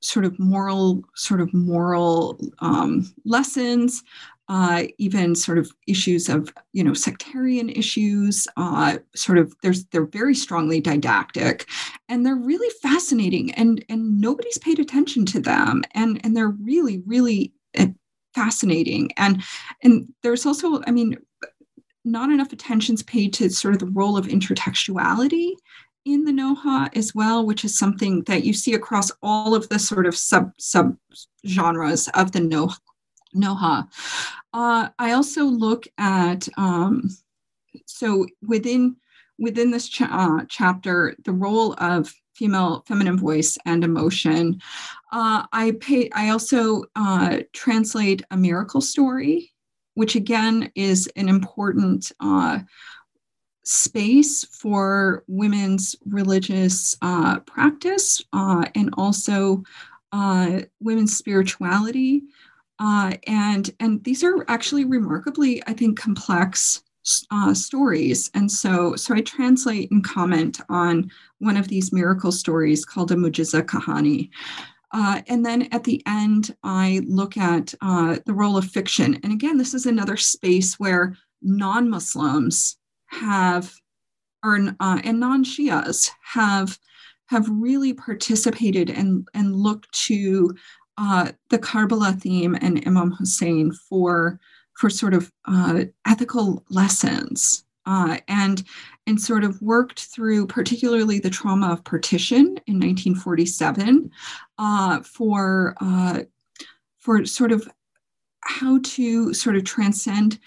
sort 0.00 0.24
of 0.24 0.38
moral, 0.38 1.02
sort 1.14 1.40
of 1.40 1.52
moral 1.54 2.38
um, 2.60 3.10
lessons, 3.24 4.02
uh, 4.48 4.84
even 4.98 5.34
sort 5.34 5.56
of 5.56 5.70
issues 5.86 6.28
of 6.28 6.52
you 6.72 6.84
know 6.84 6.92
sectarian 6.92 7.70
issues. 7.70 8.46
Uh, 8.56 8.98
sort 9.14 9.38
of 9.38 9.54
there's 9.62 9.84
they're 9.86 10.04
very 10.04 10.34
strongly 10.34 10.80
didactic, 10.80 11.66
and 12.08 12.26
they're 12.26 12.36
really 12.36 12.70
fascinating, 12.82 13.52
and 13.52 13.84
and 13.88 14.20
nobody's 14.20 14.58
paid 14.58 14.78
attention 14.78 15.24
to 15.24 15.40
them, 15.40 15.82
and 15.92 16.20
and 16.24 16.36
they're 16.36 16.48
really 16.48 17.02
really 17.06 17.52
fascinating. 18.34 19.10
And 19.16 19.42
and 19.82 20.12
there's 20.22 20.46
also, 20.46 20.82
I 20.86 20.90
mean, 20.90 21.16
not 22.04 22.30
enough 22.30 22.52
attention's 22.52 23.02
paid 23.02 23.32
to 23.34 23.48
sort 23.50 23.74
of 23.74 23.80
the 23.80 23.86
role 23.86 24.16
of 24.16 24.26
intertextuality 24.26 25.52
in 26.04 26.24
the 26.24 26.32
Noha 26.32 26.94
as 26.94 27.14
well, 27.14 27.46
which 27.46 27.64
is 27.64 27.78
something 27.78 28.22
that 28.24 28.44
you 28.44 28.52
see 28.52 28.74
across 28.74 29.10
all 29.22 29.54
of 29.54 29.68
the 29.68 29.78
sort 29.78 30.06
of 30.06 30.16
sub 30.16 30.52
sub 30.58 30.96
genres 31.46 32.08
of 32.08 32.32
the 32.32 32.40
no, 32.40 32.70
Noha. 33.34 33.88
Uh, 34.52 34.88
I 34.98 35.12
also 35.12 35.44
look 35.44 35.86
at 35.98 36.48
um, 36.56 37.08
so 37.86 38.26
within 38.46 38.96
within 39.38 39.70
this 39.70 39.88
cha- 39.88 40.04
uh, 40.40 40.44
chapter 40.48 41.16
the 41.24 41.32
role 41.32 41.74
of 41.78 42.12
female 42.34 42.84
feminine 42.86 43.18
voice 43.18 43.56
and 43.64 43.84
emotion. 43.84 44.60
Uh, 45.12 45.44
I 45.52 45.72
pay. 45.80 46.10
I 46.12 46.30
also 46.30 46.84
uh, 46.96 47.40
translate 47.52 48.22
a 48.30 48.36
miracle 48.36 48.80
story, 48.80 49.52
which 49.94 50.16
again 50.16 50.70
is 50.74 51.08
an 51.16 51.28
important 51.28 52.12
uh, 52.20 52.60
space 53.64 54.44
for 54.44 55.24
women's 55.26 55.96
religious 56.04 56.96
uh, 57.00 57.40
practice 57.40 58.20
uh, 58.32 58.64
and 58.74 58.90
also 58.96 59.62
uh, 60.12 60.60
women's 60.80 61.16
spirituality. 61.16 62.22
and 62.80 63.70
and 63.80 64.04
these 64.04 64.22
are 64.24 64.44
actually 64.48 64.84
remarkably, 64.84 65.62
I 65.66 65.72
think, 65.72 65.98
complex 65.98 66.82
uh, 67.30 67.54
stories. 67.54 68.30
And 68.34 68.50
so, 68.50 68.96
so 68.96 69.14
I 69.14 69.20
translate 69.20 69.90
and 69.90 70.04
comment 70.04 70.60
on 70.68 71.10
one 71.38 71.56
of 71.56 71.68
these 71.68 71.92
miracle 71.92 72.32
stories 72.32 72.84
called 72.84 73.12
a 73.12 73.14
Mujiza 73.14 73.62
Kahani. 73.62 74.30
Uh, 74.92 75.20
and 75.26 75.44
then 75.44 75.62
at 75.72 75.84
the 75.84 76.02
end, 76.06 76.54
I 76.62 77.02
look 77.06 77.36
at 77.36 77.74
uh, 77.80 78.18
the 78.26 78.34
role 78.34 78.56
of 78.56 78.64
fiction. 78.64 79.18
And 79.22 79.32
again, 79.32 79.58
this 79.58 79.74
is 79.74 79.86
another 79.86 80.16
space 80.16 80.78
where 80.78 81.16
non 81.42 81.90
Muslims 81.90 82.76
have, 83.06 83.74
or, 84.44 84.58
uh, 84.80 85.00
and 85.02 85.20
non 85.20 85.44
Shias 85.44 86.10
have, 86.22 86.78
have 87.26 87.48
really 87.48 87.92
participated 87.92 88.88
and, 88.88 89.26
and 89.34 89.56
looked 89.56 89.90
to 90.06 90.54
uh, 90.96 91.32
the 91.50 91.58
Karbala 91.58 92.18
theme 92.18 92.56
and 92.60 92.86
Imam 92.86 93.10
Hussein 93.10 93.72
for 93.72 94.38
for 94.76 94.90
sort 94.90 95.14
of 95.14 95.32
uh, 95.46 95.84
ethical 96.06 96.64
lessons 96.68 97.64
uh, 97.86 98.18
and 98.28 98.64
and 99.06 99.20
sort 99.20 99.44
of 99.44 99.60
worked 99.60 100.04
through 100.04 100.46
particularly 100.46 101.18
the 101.18 101.30
trauma 101.30 101.70
of 101.70 101.84
partition 101.84 102.46
in 102.66 102.80
1947 102.80 104.10
uh, 104.58 105.00
for 105.02 105.74
uh, 105.80 106.20
for 106.98 107.24
sort 107.24 107.52
of 107.52 107.68
how 108.40 108.78
to 108.82 109.32
sort 109.32 109.56
of 109.56 109.64
transcend 109.64 110.38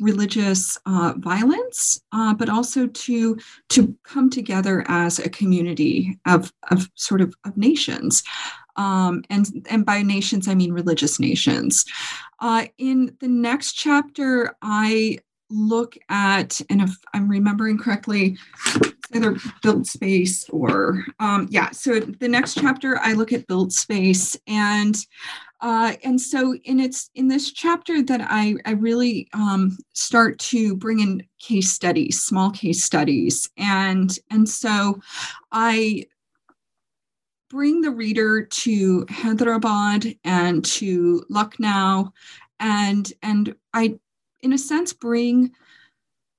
religious 0.00 0.78
uh, 0.86 1.14
violence, 1.18 2.00
uh, 2.12 2.32
but 2.34 2.48
also 2.48 2.86
to 2.86 3.36
to 3.68 3.96
come 4.04 4.30
together 4.30 4.84
as 4.88 5.18
a 5.18 5.28
community 5.28 6.18
of 6.26 6.52
of 6.70 6.88
sort 6.94 7.20
of 7.20 7.34
of 7.44 7.56
nations. 7.56 8.22
Um, 8.76 9.22
and 9.30 9.66
and 9.70 9.86
by 9.86 10.02
nations 10.02 10.48
I 10.48 10.54
mean 10.54 10.72
religious 10.72 11.20
nations. 11.20 11.84
Uh, 12.40 12.66
in 12.78 13.16
the 13.20 13.28
next 13.28 13.74
chapter, 13.74 14.56
I 14.62 15.18
look 15.50 15.96
at, 16.08 16.60
and 16.68 16.82
if 16.82 16.96
I'm 17.12 17.28
remembering 17.28 17.78
correctly, 17.78 18.36
either 19.12 19.36
built 19.62 19.86
space 19.86 20.48
or 20.50 21.04
um, 21.20 21.46
yeah. 21.50 21.70
So 21.70 22.00
the 22.00 22.28
next 22.28 22.54
chapter, 22.54 22.98
I 22.98 23.12
look 23.12 23.32
at 23.32 23.46
built 23.46 23.72
space, 23.72 24.36
and 24.46 24.96
uh, 25.60 25.94
and 26.02 26.20
so 26.20 26.54
in 26.64 26.80
its 26.80 27.10
in 27.14 27.28
this 27.28 27.52
chapter 27.52 28.02
that 28.02 28.20
I 28.22 28.56
I 28.64 28.72
really 28.72 29.28
um, 29.32 29.76
start 29.92 30.38
to 30.40 30.76
bring 30.76 31.00
in 31.00 31.24
case 31.38 31.70
studies, 31.72 32.22
small 32.22 32.50
case 32.50 32.84
studies, 32.84 33.48
and 33.56 34.18
and 34.30 34.48
so 34.48 35.00
I 35.52 36.06
bring 37.54 37.80
the 37.80 37.90
reader 37.90 38.42
to 38.42 39.06
Hyderabad 39.08 40.18
and 40.24 40.64
to 40.64 41.24
Lucknow, 41.30 42.12
and 42.58 43.12
and 43.22 43.54
I, 43.72 43.96
in 44.42 44.52
a 44.52 44.58
sense, 44.58 44.92
bring 44.92 45.52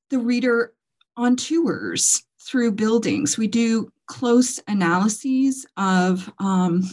the 0.09 0.19
reader 0.19 0.73
on 1.15 1.37
tours 1.37 2.21
through 2.41 2.73
buildings. 2.73 3.37
We 3.37 3.47
do 3.47 3.89
close 4.07 4.59
analyses 4.67 5.65
of 5.77 6.29
um, 6.39 6.83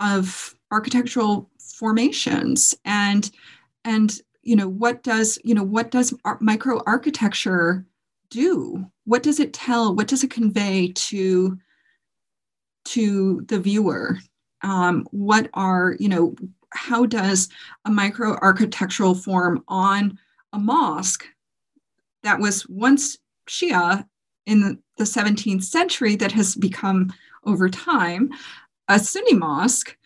of 0.00 0.54
architectural 0.70 1.50
formations 1.58 2.74
and 2.86 3.30
and 3.84 4.18
you 4.42 4.56
know 4.56 4.68
what 4.68 5.02
does 5.02 5.38
you 5.44 5.54
know 5.54 5.62
what 5.62 5.90
does 5.90 6.14
micro 6.40 6.82
architecture 6.86 7.84
do 8.30 8.84
what 9.04 9.22
does 9.22 9.40
it 9.40 9.52
tell 9.52 9.94
what 9.94 10.08
does 10.08 10.24
it 10.24 10.30
convey 10.30 10.90
to 10.94 11.58
to 12.84 13.42
the 13.48 13.58
viewer. 13.58 14.18
Um, 14.62 15.06
what 15.10 15.50
are 15.54 15.96
you 15.98 16.08
know 16.08 16.34
how 16.72 17.06
does 17.06 17.48
a 17.84 17.90
micro 17.90 18.36
architectural 18.36 19.14
form 19.14 19.62
on 19.68 20.18
a 20.52 20.58
mosque 20.58 21.26
that 22.22 22.40
was 22.40 22.66
once 22.68 23.18
Shia 23.48 24.04
in 24.46 24.78
the 24.96 25.04
17th 25.04 25.64
century 25.64 26.16
that 26.16 26.32
has 26.32 26.54
become 26.54 27.12
over 27.44 27.68
time 27.68 28.30
a 28.88 28.98
Sunni 28.98 29.34
mosque 29.34 29.96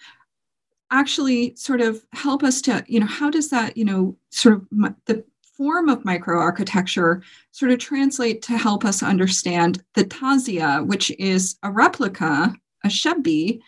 actually 0.90 1.54
sort 1.56 1.80
of 1.80 2.04
help 2.12 2.42
us 2.42 2.62
to, 2.62 2.84
you 2.86 3.00
know, 3.00 3.06
how 3.06 3.30
does 3.30 3.50
that, 3.50 3.76
you 3.76 3.84
know, 3.84 4.16
sort 4.30 4.54
of 4.54 4.94
the 5.06 5.24
form 5.56 5.88
of 5.88 6.04
microarchitecture 6.04 7.20
sort 7.50 7.72
of 7.72 7.78
translate 7.78 8.40
to 8.42 8.56
help 8.56 8.84
us 8.84 9.02
understand 9.02 9.82
the 9.94 10.04
tazia, 10.04 10.86
which 10.86 11.10
is 11.18 11.56
a 11.64 11.70
replica, 11.70 12.54
a 12.84 12.88
shabih 12.88 13.60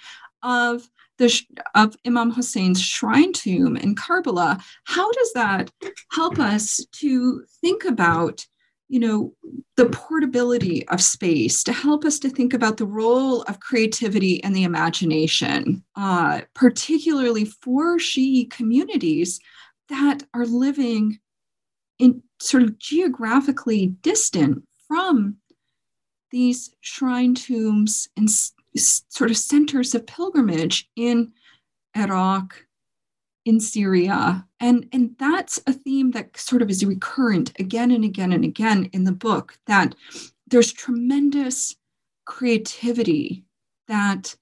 of 0.43 0.89
the 1.19 1.43
of 1.75 1.95
Imam 2.07 2.31
Hussein's 2.31 2.81
shrine 2.81 3.33
tomb 3.33 3.77
in 3.77 3.95
Karbala. 3.95 4.61
How 4.85 5.11
does 5.13 5.33
that 5.35 5.71
help 6.11 6.39
us 6.39 6.85
to 6.93 7.45
think 7.61 7.85
about 7.85 8.47
you 8.89 8.99
know 8.99 9.35
the 9.77 9.87
portability 9.87 10.87
of 10.89 11.01
space 11.01 11.63
to 11.63 11.73
help 11.73 12.05
us 12.05 12.19
to 12.19 12.29
think 12.29 12.53
about 12.53 12.77
the 12.77 12.87
role 12.87 13.43
of 13.43 13.61
creativity 13.61 14.43
and 14.43 14.55
the 14.55 14.65
imagination 14.65 15.85
uh, 15.95 16.41
particularly 16.55 17.45
for 17.45 17.99
Shi'i 17.99 18.51
communities 18.51 19.39
that 19.91 20.25
are 20.35 20.47
living 20.47 21.21
in 22.01 22.23
sort 22.41 22.63
of 22.65 22.79
geographically 22.79 23.87
distant 24.03 24.65
from 24.89 25.37
these 26.31 26.75
shrine 26.81 27.35
tombs 27.35 28.09
and 28.17 28.29
sort 28.77 29.31
of 29.31 29.37
centers 29.37 29.95
of 29.95 30.07
pilgrimage 30.07 30.89
in 30.97 31.33
Iraq, 31.97 32.67
in 33.45 33.61
Syria. 33.61 34.47
And, 34.61 34.89
and 34.93 35.17
that's 35.19 35.61
a 35.67 35.73
theme 35.73 36.13
that 36.13 36.37
sort 36.37 36.63
of 36.63 36.71
is 36.71 36.85
recurrent 36.85 37.53
again 37.59 37.91
and 37.91 38.05
again 38.05 38.33
and 38.33 38.45
again 38.45 38.91
in 38.93 39.05
the 39.05 39.13
book 39.13 39.59
that 39.67 39.95
there's 40.47 40.73
tremendous 40.73 41.77
creativity 42.27 43.45
that 43.89 44.37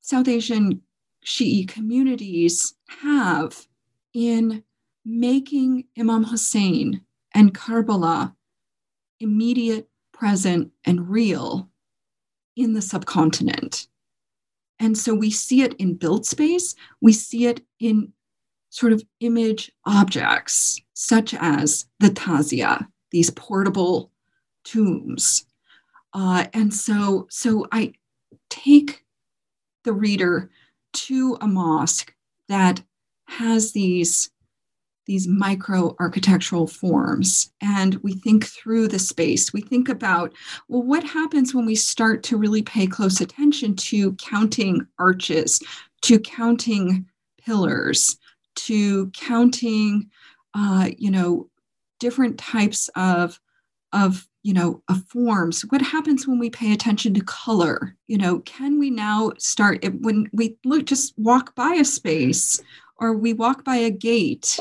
South 0.00 0.28
Asian 0.28 0.82
Shi'i 1.24 1.66
communities 1.66 2.74
have 3.02 3.66
in 4.12 4.62
making 5.04 5.84
Imam 5.98 6.24
Hussein 6.24 7.00
and 7.34 7.54
Karbala 7.54 8.34
immediate, 9.20 9.88
present, 10.12 10.70
and 10.84 11.08
real 11.08 11.68
in 12.56 12.72
the 12.74 12.82
subcontinent. 12.82 13.88
And 14.78 14.96
so 14.98 15.14
we 15.14 15.30
see 15.30 15.62
it 15.62 15.74
in 15.74 15.94
built 15.94 16.26
space, 16.26 16.74
we 17.00 17.12
see 17.12 17.46
it 17.46 17.60
in 17.80 18.12
sort 18.70 18.92
of 18.92 19.04
image 19.20 19.70
objects, 19.84 20.80
such 20.94 21.32
as 21.34 21.86
the 22.00 22.08
Tazia, 22.08 22.86
these 23.12 23.30
portable 23.30 24.10
tombs. 24.64 25.46
Uh, 26.12 26.46
and 26.52 26.74
so, 26.74 27.26
so 27.30 27.66
I 27.70 27.92
take 28.50 29.04
the 29.84 29.92
reader 29.92 30.50
to 30.92 31.38
a 31.40 31.46
mosque 31.46 32.14
that 32.48 32.82
has 33.26 33.72
these 33.72 34.30
these 35.06 35.28
micro 35.28 35.94
architectural 36.00 36.66
forms. 36.66 37.52
And 37.60 37.96
we 37.96 38.14
think 38.14 38.46
through 38.46 38.88
the 38.88 38.98
space. 38.98 39.52
We 39.52 39.60
think 39.60 39.88
about, 39.88 40.32
well, 40.68 40.82
what 40.82 41.04
happens 41.04 41.54
when 41.54 41.66
we 41.66 41.74
start 41.74 42.22
to 42.24 42.36
really 42.36 42.62
pay 42.62 42.86
close 42.86 43.20
attention 43.20 43.76
to 43.76 44.12
counting 44.14 44.86
arches, 44.98 45.62
to 46.02 46.18
counting 46.20 47.06
pillars, 47.38 48.16
to 48.56 49.10
counting, 49.10 50.10
uh, 50.54 50.90
you 50.96 51.10
know, 51.10 51.48
different 52.00 52.38
types 52.38 52.88
of, 52.96 53.40
of 53.92 54.26
you 54.42 54.52
know 54.52 54.82
of 54.88 55.02
forms? 55.06 55.62
What 55.70 55.80
happens 55.80 56.28
when 56.28 56.38
we 56.38 56.50
pay 56.50 56.72
attention 56.72 57.14
to 57.14 57.24
color? 57.24 57.96
You 58.06 58.18
know 58.18 58.40
can 58.40 58.78
we 58.78 58.90
now 58.90 59.32
start 59.38 59.82
when 60.00 60.28
we 60.32 60.56
look 60.64 60.84
just 60.84 61.14
walk 61.16 61.54
by 61.54 61.72
a 61.74 61.84
space 61.84 62.60
or 62.98 63.14
we 63.16 63.32
walk 63.32 63.64
by 63.64 63.76
a 63.76 63.90
gate 63.90 64.60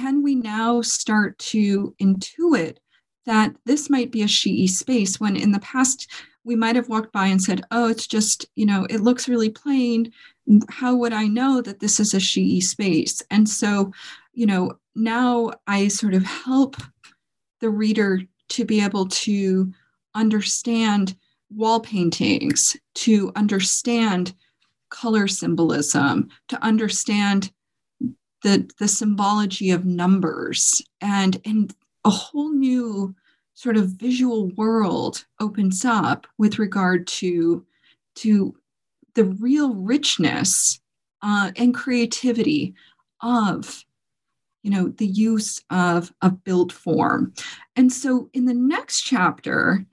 can 0.00 0.22
we 0.22 0.34
now 0.34 0.80
start 0.80 1.38
to 1.38 1.94
intuit 2.00 2.78
that 3.26 3.54
this 3.66 3.90
might 3.90 4.10
be 4.10 4.22
a 4.22 4.26
Shi'i 4.26 4.66
space 4.66 5.20
when 5.20 5.36
in 5.36 5.52
the 5.52 5.60
past 5.60 6.10
we 6.42 6.56
might 6.56 6.74
have 6.74 6.88
walked 6.88 7.12
by 7.12 7.26
and 7.26 7.42
said, 7.42 7.62
oh, 7.70 7.88
it's 7.88 8.06
just, 8.06 8.46
you 8.56 8.64
know, 8.64 8.86
it 8.88 9.00
looks 9.02 9.28
really 9.28 9.50
plain. 9.50 10.10
How 10.70 10.96
would 10.96 11.12
I 11.12 11.26
know 11.26 11.60
that 11.60 11.80
this 11.80 12.00
is 12.00 12.14
a 12.14 12.16
Shi'i 12.16 12.62
space? 12.62 13.22
And 13.30 13.46
so, 13.46 13.92
you 14.32 14.46
know, 14.46 14.72
now 14.94 15.50
I 15.66 15.88
sort 15.88 16.14
of 16.14 16.24
help 16.24 16.76
the 17.60 17.68
reader 17.68 18.22
to 18.50 18.64
be 18.64 18.82
able 18.82 19.06
to 19.06 19.70
understand 20.14 21.14
wall 21.50 21.80
paintings, 21.80 22.74
to 22.94 23.32
understand 23.36 24.34
color 24.88 25.28
symbolism, 25.28 26.30
to 26.48 26.62
understand 26.64 27.52
the 28.42 28.68
the 28.78 28.88
symbology 28.88 29.70
of 29.70 29.84
numbers 29.84 30.82
and 31.00 31.40
and 31.44 31.74
a 32.04 32.10
whole 32.10 32.50
new 32.50 33.14
sort 33.54 33.76
of 33.76 33.88
visual 33.88 34.48
world 34.50 35.24
opens 35.40 35.84
up 35.84 36.26
with 36.38 36.58
regard 36.58 37.06
to 37.06 37.64
to 38.14 38.54
the 39.14 39.24
real 39.24 39.74
richness 39.74 40.80
uh, 41.22 41.50
and 41.56 41.74
creativity 41.74 42.74
of 43.22 43.84
you 44.62 44.70
know 44.70 44.88
the 44.88 45.06
use 45.06 45.62
of 45.70 46.12
a 46.22 46.30
built 46.30 46.72
form. 46.72 47.32
And 47.76 47.92
so 47.92 48.30
in 48.32 48.46
the 48.46 48.54
next 48.54 49.02
chapter 49.02 49.86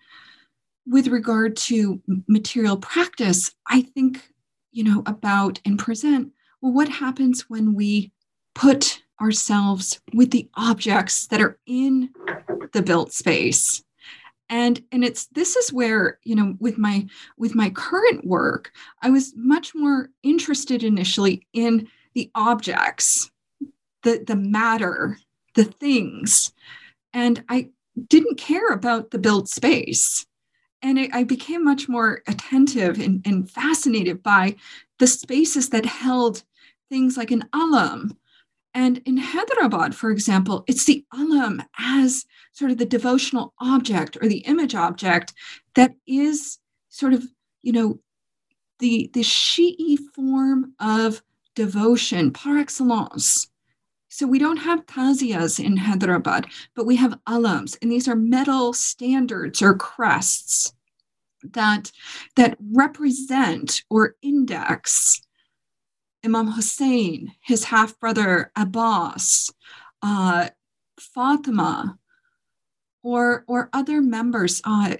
with 0.87 1.07
regard 1.07 1.55
to 1.57 2.01
material 2.27 2.77
practice 2.77 3.51
i 3.67 3.81
think 3.81 4.31
you 4.71 4.83
know 4.83 5.03
about 5.05 5.59
and 5.65 5.77
present 5.77 6.31
well 6.61 6.71
what 6.71 6.87
happens 6.87 7.49
when 7.49 7.73
we 7.73 8.11
put 8.57 9.03
ourselves 9.21 10.01
with 10.15 10.31
the 10.31 10.49
objects 10.55 11.27
that 11.27 11.41
are 11.41 11.59
in 11.67 12.09
the 12.73 12.81
built 12.81 13.13
space. 13.13 13.83
And 14.49 14.81
and 14.91 15.03
it's 15.03 15.27
this 15.27 15.55
is 15.55 15.71
where 15.71 16.19
you 16.23 16.35
know 16.35 16.55
with 16.59 16.77
my 16.77 17.05
with 17.37 17.53
my 17.53 17.69
current 17.69 18.25
work 18.25 18.71
i 19.01 19.09
was 19.09 19.33
much 19.35 19.75
more 19.75 20.09
interested 20.23 20.83
initially 20.83 21.45
in 21.51 21.89
the 22.15 22.31
objects 22.33 23.29
the 24.03 24.23
the 24.25 24.37
matter 24.37 25.17
the 25.55 25.65
things. 25.65 26.53
And 27.13 27.43
i 27.49 27.69
didn't 28.07 28.37
care 28.37 28.69
about 28.69 29.11
the 29.11 29.19
built 29.19 29.49
space. 29.49 30.25
And 30.81 30.97
it, 30.97 31.13
i 31.13 31.23
became 31.23 31.63
much 31.63 31.89
more 31.89 32.21
attentive 32.25 32.99
and, 32.99 33.21
and 33.25 33.51
fascinated 33.51 34.23
by 34.23 34.55
the 34.97 35.07
spaces 35.07 35.69
that 35.69 35.85
held 35.85 36.43
things 36.89 37.17
like 37.17 37.31
an 37.31 37.43
alam 37.53 38.17
and 38.77 39.01
in 39.05 39.17
Hyderabad, 39.17 39.95
for 39.95 40.11
example, 40.11 40.63
it's 40.67 40.85
the 40.85 41.03
alam 41.11 41.63
as 41.79 42.25
sort 42.53 42.69
of 42.69 42.77
the 42.77 42.85
devotional 42.85 43.55
object 43.59 44.19
or 44.21 44.27
the 44.27 44.45
image 44.45 44.75
object 44.75 45.33
that 45.73 45.95
is 46.05 46.59
sort 46.89 47.13
of, 47.13 47.25
you 47.63 47.71
know, 47.71 47.99
the, 48.77 49.09
the 49.15 49.21
Shi'i 49.21 49.97
form 50.13 50.75
of 50.79 51.23
devotion 51.55 52.31
par 52.31 52.59
excellence. 52.59 53.47
So 54.09 54.27
we 54.27 54.37
don't 54.37 54.57
have 54.57 54.85
taziyas 54.85 55.59
in 55.59 55.75
Hyderabad, 55.75 56.45
but 56.75 56.85
we 56.85 56.97
have 56.97 57.19
alams, 57.27 57.75
and 57.81 57.91
these 57.91 58.07
are 58.07 58.15
metal 58.15 58.73
standards 58.73 59.59
or 59.59 59.73
crests 59.73 60.71
that, 61.43 61.91
that 62.35 62.59
represent 62.61 63.81
or 63.89 64.17
index 64.21 65.26
Imam 66.23 66.51
Hussein, 66.51 67.33
his 67.41 67.65
half 67.65 67.99
brother 67.99 68.51
Abbas, 68.55 69.51
uh, 70.01 70.49
Fatima, 70.99 71.97
or, 73.03 73.45
or 73.47 73.69
other 73.73 74.01
members, 74.01 74.61
uh, 74.63 74.95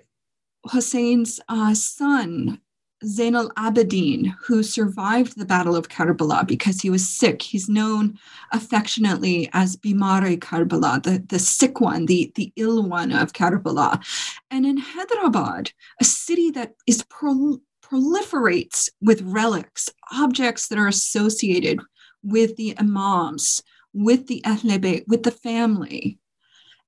Hussein's 0.65 1.39
uh, 1.49 1.73
son, 1.73 2.61
Zain 3.05 3.35
al 3.35 3.49
Abidin, 3.51 4.33
who 4.45 4.63
survived 4.63 5.37
the 5.37 5.45
Battle 5.45 5.75
of 5.75 5.87
Karbala 5.87 6.47
because 6.47 6.81
he 6.81 6.89
was 6.89 7.07
sick. 7.07 7.41
He's 7.41 7.69
known 7.69 8.17
affectionately 8.51 9.49
as 9.53 9.75
Bimare 9.75 10.39
Karbala, 10.39 11.03
the, 11.03 11.23
the 11.27 11.39
sick 11.39 11.79
one, 11.79 12.07
the, 12.07 12.31
the 12.35 12.51
ill 12.55 12.83
one 12.83 13.11
of 13.11 13.33
Karbala. 13.33 14.03
And 14.49 14.65
in 14.65 14.77
Hyderabad, 14.77 15.71
a 16.01 16.03
city 16.03 16.49
that 16.51 16.73
is 16.87 17.03
pro- 17.03 17.61
proliferates 17.89 18.89
with 19.01 19.21
relics, 19.21 19.89
objects 20.11 20.67
that 20.67 20.77
are 20.77 20.87
associated 20.87 21.79
with 22.23 22.55
the 22.57 22.77
imams, 22.77 23.63
with 23.93 24.27
the 24.27 24.41
Ahle 24.45 25.03
with 25.07 25.23
the 25.23 25.31
family. 25.31 26.19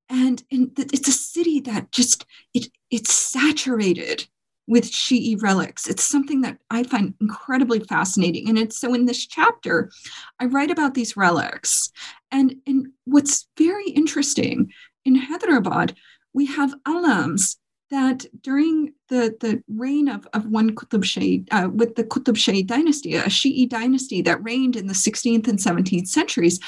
And, 0.09 0.43
and 0.51 0.71
it's 0.77 1.07
a 1.07 1.13
city 1.13 1.59
that 1.61 1.91
just, 1.91 2.25
it, 2.53 2.67
it's 2.89 3.13
saturated 3.13 4.27
with 4.67 4.85
Shi'i 4.91 5.41
relics. 5.41 5.87
It's 5.87 6.03
something 6.03 6.41
that 6.41 6.57
I 6.69 6.83
find 6.83 7.13
incredibly 7.19 7.79
fascinating. 7.79 8.49
And 8.49 8.57
it's 8.57 8.77
so 8.77 8.93
in 8.93 9.05
this 9.05 9.25
chapter, 9.25 9.91
I 10.39 10.45
write 10.45 10.71
about 10.71 10.93
these 10.93 11.17
relics. 11.17 11.91
And, 12.31 12.55
and 12.67 12.87
what's 13.05 13.47
very 13.57 13.89
interesting 13.89 14.71
in 15.05 15.15
Hyderabad, 15.15 15.95
we 16.33 16.45
have 16.47 16.75
alams 16.85 17.57
that 17.91 18.25
during 18.41 18.93
the, 19.07 19.35
the 19.39 19.63
reign 19.67 20.07
of, 20.07 20.27
of 20.33 20.45
one 20.47 20.75
Qutb 20.75 21.03
Shahi, 21.03 21.47
uh, 21.51 21.69
with 21.69 21.95
the 21.95 22.03
Qutb 22.03 22.35
Shahi 22.35 22.65
dynasty, 22.65 23.15
a 23.15 23.23
Shi'i 23.23 23.67
dynasty 23.67 24.21
that 24.21 24.43
reigned 24.43 24.75
in 24.75 24.87
the 24.87 24.93
16th 24.93 25.47
and 25.47 25.57
17th 25.57 26.07
centuries, 26.07 26.59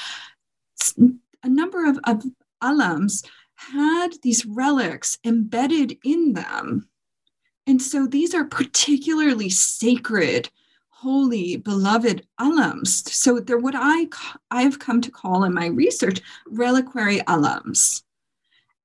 a 0.96 1.48
number 1.48 1.88
of, 1.88 1.98
of 2.04 2.24
alams 2.62 3.24
had 3.54 4.08
these 4.22 4.44
relics 4.44 5.18
embedded 5.24 5.96
in 6.04 6.32
them. 6.32 6.88
And 7.66 7.80
so 7.80 8.06
these 8.06 8.34
are 8.34 8.44
particularly 8.44 9.48
sacred, 9.48 10.50
holy, 10.88 11.56
beloved 11.56 12.26
alams. 12.40 13.12
So 13.12 13.38
they're 13.38 13.58
what 13.58 13.74
I, 13.76 14.08
I've 14.50 14.80
come 14.80 15.00
to 15.02 15.10
call 15.10 15.44
in 15.44 15.54
my 15.54 15.66
research 15.66 16.20
reliquary 16.46 17.20
alams. 17.26 18.02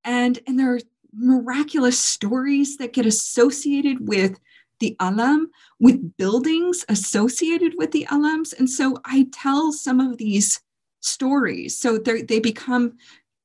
And, 0.03 0.39
and 0.47 0.59
there 0.59 0.75
are 0.75 0.79
miraculous 1.17 1.99
stories 1.99 2.77
that 2.77 2.93
get 2.93 3.05
associated 3.05 4.07
with 4.07 4.39
the 4.79 4.95
alam, 4.99 5.49
with 5.79 6.15
buildings 6.17 6.85
associated 6.87 7.73
with 7.77 7.91
the 7.91 8.05
alams. 8.11 8.53
And 8.53 8.69
so 8.69 8.97
I 9.05 9.27
tell 9.33 9.71
some 9.71 9.99
of 9.99 10.17
these 10.17 10.61
stories. 11.01 11.79
So 11.79 11.97
they 11.97 12.39
become, 12.39 12.97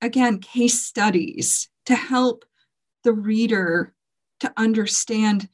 again, 0.02 0.38
case 0.38 0.84
studies 0.84 1.68
to 1.86 1.94
help 1.94 2.44
the 3.02 3.12
reader 3.12 3.94
to 4.40 4.52
understand 4.56 5.48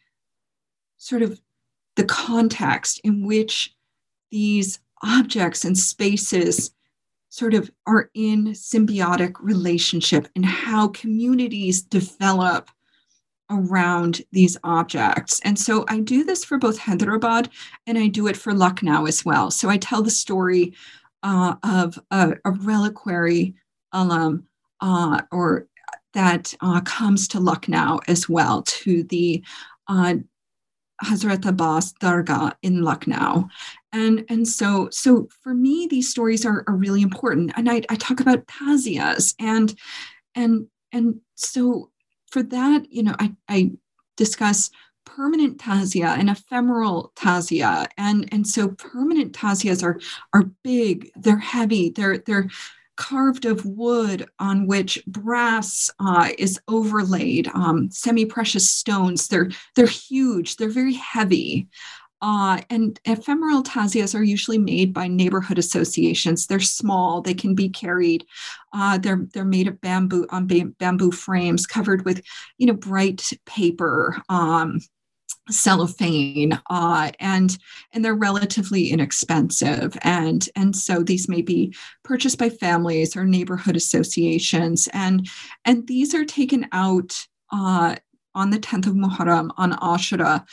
sort 0.97 1.23
of 1.23 1.41
the 1.97 2.05
context 2.05 3.01
in 3.05 3.25
which 3.27 3.75
these 4.31 4.81
objects 5.03 5.65
and 5.65 5.79
spaces 5.79 6.73
sort 7.29 7.55
of 7.55 7.71
are 7.87 8.11
in 8.15 8.47
symbiotic 8.49 9.35
relationship 9.41 10.29
and 10.35 10.45
how 10.45 10.89
communities 10.89 11.83
develop 11.83 12.71
around 13.51 14.23
these 14.33 14.57
objects. 14.65 15.41
And 15.45 15.59
so 15.59 15.85
I 15.89 16.01
do 16.01 16.25
this 16.25 16.45
for 16.45 16.59
both 16.59 16.79
Hyderabad 16.79 17.49
and 17.87 17.97
I 17.97 18.09
do 18.09 18.27
it 18.27 18.37
for 18.37 18.53
Lucknow 18.53 19.07
as 19.07 19.25
well. 19.25 19.51
So 19.51 19.69
I 19.69 19.79
tell 19.79 20.03
the 20.03 20.11
story 20.11 20.75
uh, 21.23 21.55
of 21.63 21.99
a, 22.11 22.35
a, 22.45 22.53
reliquary 22.53 23.55
alam 23.93 24.47
uh, 24.81 25.23
or 25.33 25.67
that 26.15 26.55
uh, 26.61 26.81
comes 26.83 27.27
to 27.29 27.41
Lucknow 27.41 28.01
as 28.07 28.29
well 28.29 28.63
to 28.63 29.03
the 29.05 29.43
uh, 29.89 30.15
Hazrat 31.05 31.47
Abbas 31.47 31.93
Dargah 31.95 32.55
in 32.63 32.83
Lucknow. 32.83 33.49
And, 33.93 34.25
and 34.29 34.47
so, 34.47 34.89
so 34.91 35.29
for 35.43 35.55
me, 35.55 35.87
these 35.89 36.11
stories 36.11 36.45
are, 36.45 36.65
are 36.67 36.75
really 36.75 37.03
important. 37.03 37.53
And 37.57 37.71
I, 37.71 37.83
I 37.89 37.97
talk 37.97 38.21
about 38.21 38.47
tazias 38.47 39.35
and, 39.39 39.75
and, 40.35 40.67
and 40.93 41.21
so 41.35 41.91
for 42.31 42.43
that, 42.43 42.87
you 42.91 43.03
know, 43.03 43.15
I, 43.19 43.35
I 43.49 43.73
discuss 44.17 44.71
permanent 45.05 45.59
tazia 45.59 46.19
and 46.19 46.29
ephemeral 46.29 47.13
tazia. 47.17 47.89
And, 47.97 48.29
and 48.31 48.47
so 48.47 48.69
permanent 48.69 49.33
tazias 49.33 49.83
are, 49.83 49.99
are 50.35 50.51
big, 50.63 51.11
they're 51.17 51.39
heavy, 51.39 51.91
they're, 51.91 52.19
they're, 52.19 52.49
carved 52.99 53.47
of 53.47 53.65
wood 53.65 54.29
on 54.41 54.67
which 54.67 55.03
brass 55.07 55.89
uh, 56.01 56.29
is 56.37 56.61
overlaid, 56.67 57.49
um, 57.55 57.89
semi-precious 57.91 58.69
stones. 58.69 59.29
They're 59.29 59.51
they're 59.75 59.87
huge. 59.87 60.57
They're 60.57 60.69
very 60.69 60.95
heavy. 60.95 61.69
Uh, 62.21 62.61
and 62.69 62.99
ephemeral 63.05 63.63
tazias 63.63 64.13
are 64.13 64.25
usually 64.25 64.59
made 64.59 64.93
by 64.93 65.07
neighborhood 65.07 65.57
associations. 65.57 66.47
They're 66.47 66.59
small. 66.59 67.23
They 67.23 67.35
can 67.35 67.55
be 67.55 67.69
carried. 67.69 68.27
Uh, 68.73 68.99
they're 68.99 69.25
they're 69.33 69.45
made 69.45 69.69
of 69.69 69.81
bamboo 69.81 70.27
on 70.31 70.49
bamboo 70.79 71.13
frames 71.13 71.67
covered 71.67 72.05
with, 72.05 72.21
you 72.59 72.67
know, 72.67 72.75
bright 72.75 73.31
paper. 73.47 74.21
Um, 74.29 74.81
cellophane 75.51 76.59
uh, 76.71 77.11
and 77.21 77.59
and 77.93 78.05
they're 78.05 78.15
relatively 78.15 78.91
inexpensive. 78.91 79.97
And 80.03 80.49
and 80.57 80.75
so 80.75 81.03
these 81.03 81.29
may 81.29 81.43
be 81.43 81.75
purchased 82.05 82.39
by 82.39 82.51
families 82.51 83.17
or 83.17 83.25
neighborhood 83.25 83.77
associations. 83.77 84.89
And 84.93 85.29
and 85.65 85.87
these 85.87 86.15
are 86.15 86.25
taken 86.25 86.67
out 86.73 87.27
uh, 87.53 87.97
on 88.35 88.51
the 88.51 88.59
10th 88.59 88.87
of 88.87 88.95
Muharram 88.95 89.51
on 89.57 89.73
Ashura. 89.73 90.45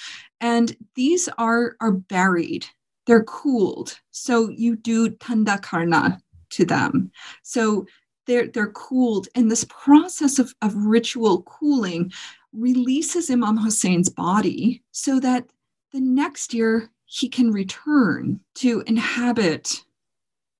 And 0.42 0.76
these 0.96 1.30
are 1.38 1.76
are 1.80 1.92
buried. 1.92 2.66
They're 3.06 3.24
cooled. 3.24 4.00
So 4.12 4.50
you 4.50 4.76
do 4.76 5.10
tanda 5.10 5.60
karna 5.60 6.20
to 6.52 6.66
them. 6.66 7.12
So 7.44 7.86
they're 8.26 8.48
they're 8.48 8.72
cooled. 8.72 9.28
And 9.36 9.52
this 9.52 9.66
process 9.66 10.40
of, 10.40 10.54
of 10.62 10.76
ritual 10.76 11.44
cooling 11.44 12.12
releases 12.58 13.30
Imam 13.30 13.58
Hussein's 13.58 14.10
body 14.10 14.84
so 14.91 15.20
that 15.20 15.46
the 15.94 16.00
next 16.00 16.54
year 16.54 16.89
he 17.06 17.30
can 17.30 17.52
return 17.52 18.39
to 18.56 18.84
inhabit 18.88 19.84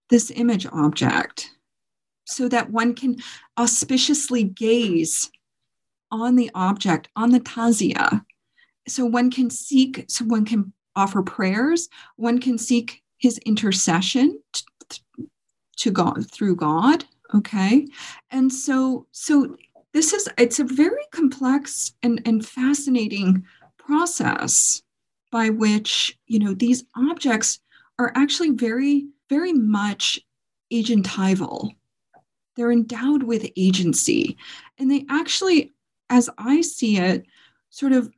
this 0.10 0.32
image 0.32 0.66
object 0.68 1.52
so 2.26 2.48
that 2.48 2.72
one 2.72 2.94
can 2.94 3.18
auspiciously 3.58 4.44
gaze 4.44 5.32
on 6.12 6.36
the 6.36 6.52
object, 6.54 7.10
on 7.16 7.32
the 7.32 7.40
tazia. 7.40 8.24
So 8.88 9.06
one 9.06 9.32
can 9.32 9.50
seek, 9.50 10.06
so 10.08 10.26
one 10.26 10.46
can 10.46 10.74
offer 10.96 11.22
prayers, 11.22 11.90
one 12.16 12.40
can 12.40 12.58
seek 12.58 13.04
his 13.18 13.38
intercession 13.40 14.40
to, 15.78 15.92
God 15.92 16.30
through 16.32 16.56
God. 16.56 17.06
Okay. 17.34 17.88
And 18.32 18.52
so, 18.52 19.08
so 19.12 19.58
this 19.96 20.12
is 20.12 20.28
it's 20.38 20.60
a 20.60 20.66
very 20.66 21.06
complex 21.12 21.94
and, 22.04 22.22
and 22.26 22.46
fascinating 22.46 23.46
process 23.78 24.84
by 25.32 25.50
which 25.50 26.20
you 26.28 26.38
know 26.38 26.54
these 26.54 26.84
objects 26.98 27.62
are 27.98 28.12
actually 28.14 28.50
very 28.50 29.08
very 29.30 29.54
much 29.54 30.20
agentival. 30.72 31.72
They're 32.58 32.74
endowed 32.74 33.24
with 33.24 33.50
agency 33.56 34.38
and 34.78 34.92
they 34.92 35.06
actually 35.10 35.74
as 36.10 36.30
i 36.38 36.60
see 36.60 36.98
it 36.98 37.26
sort 37.70 37.94
of 37.94 38.12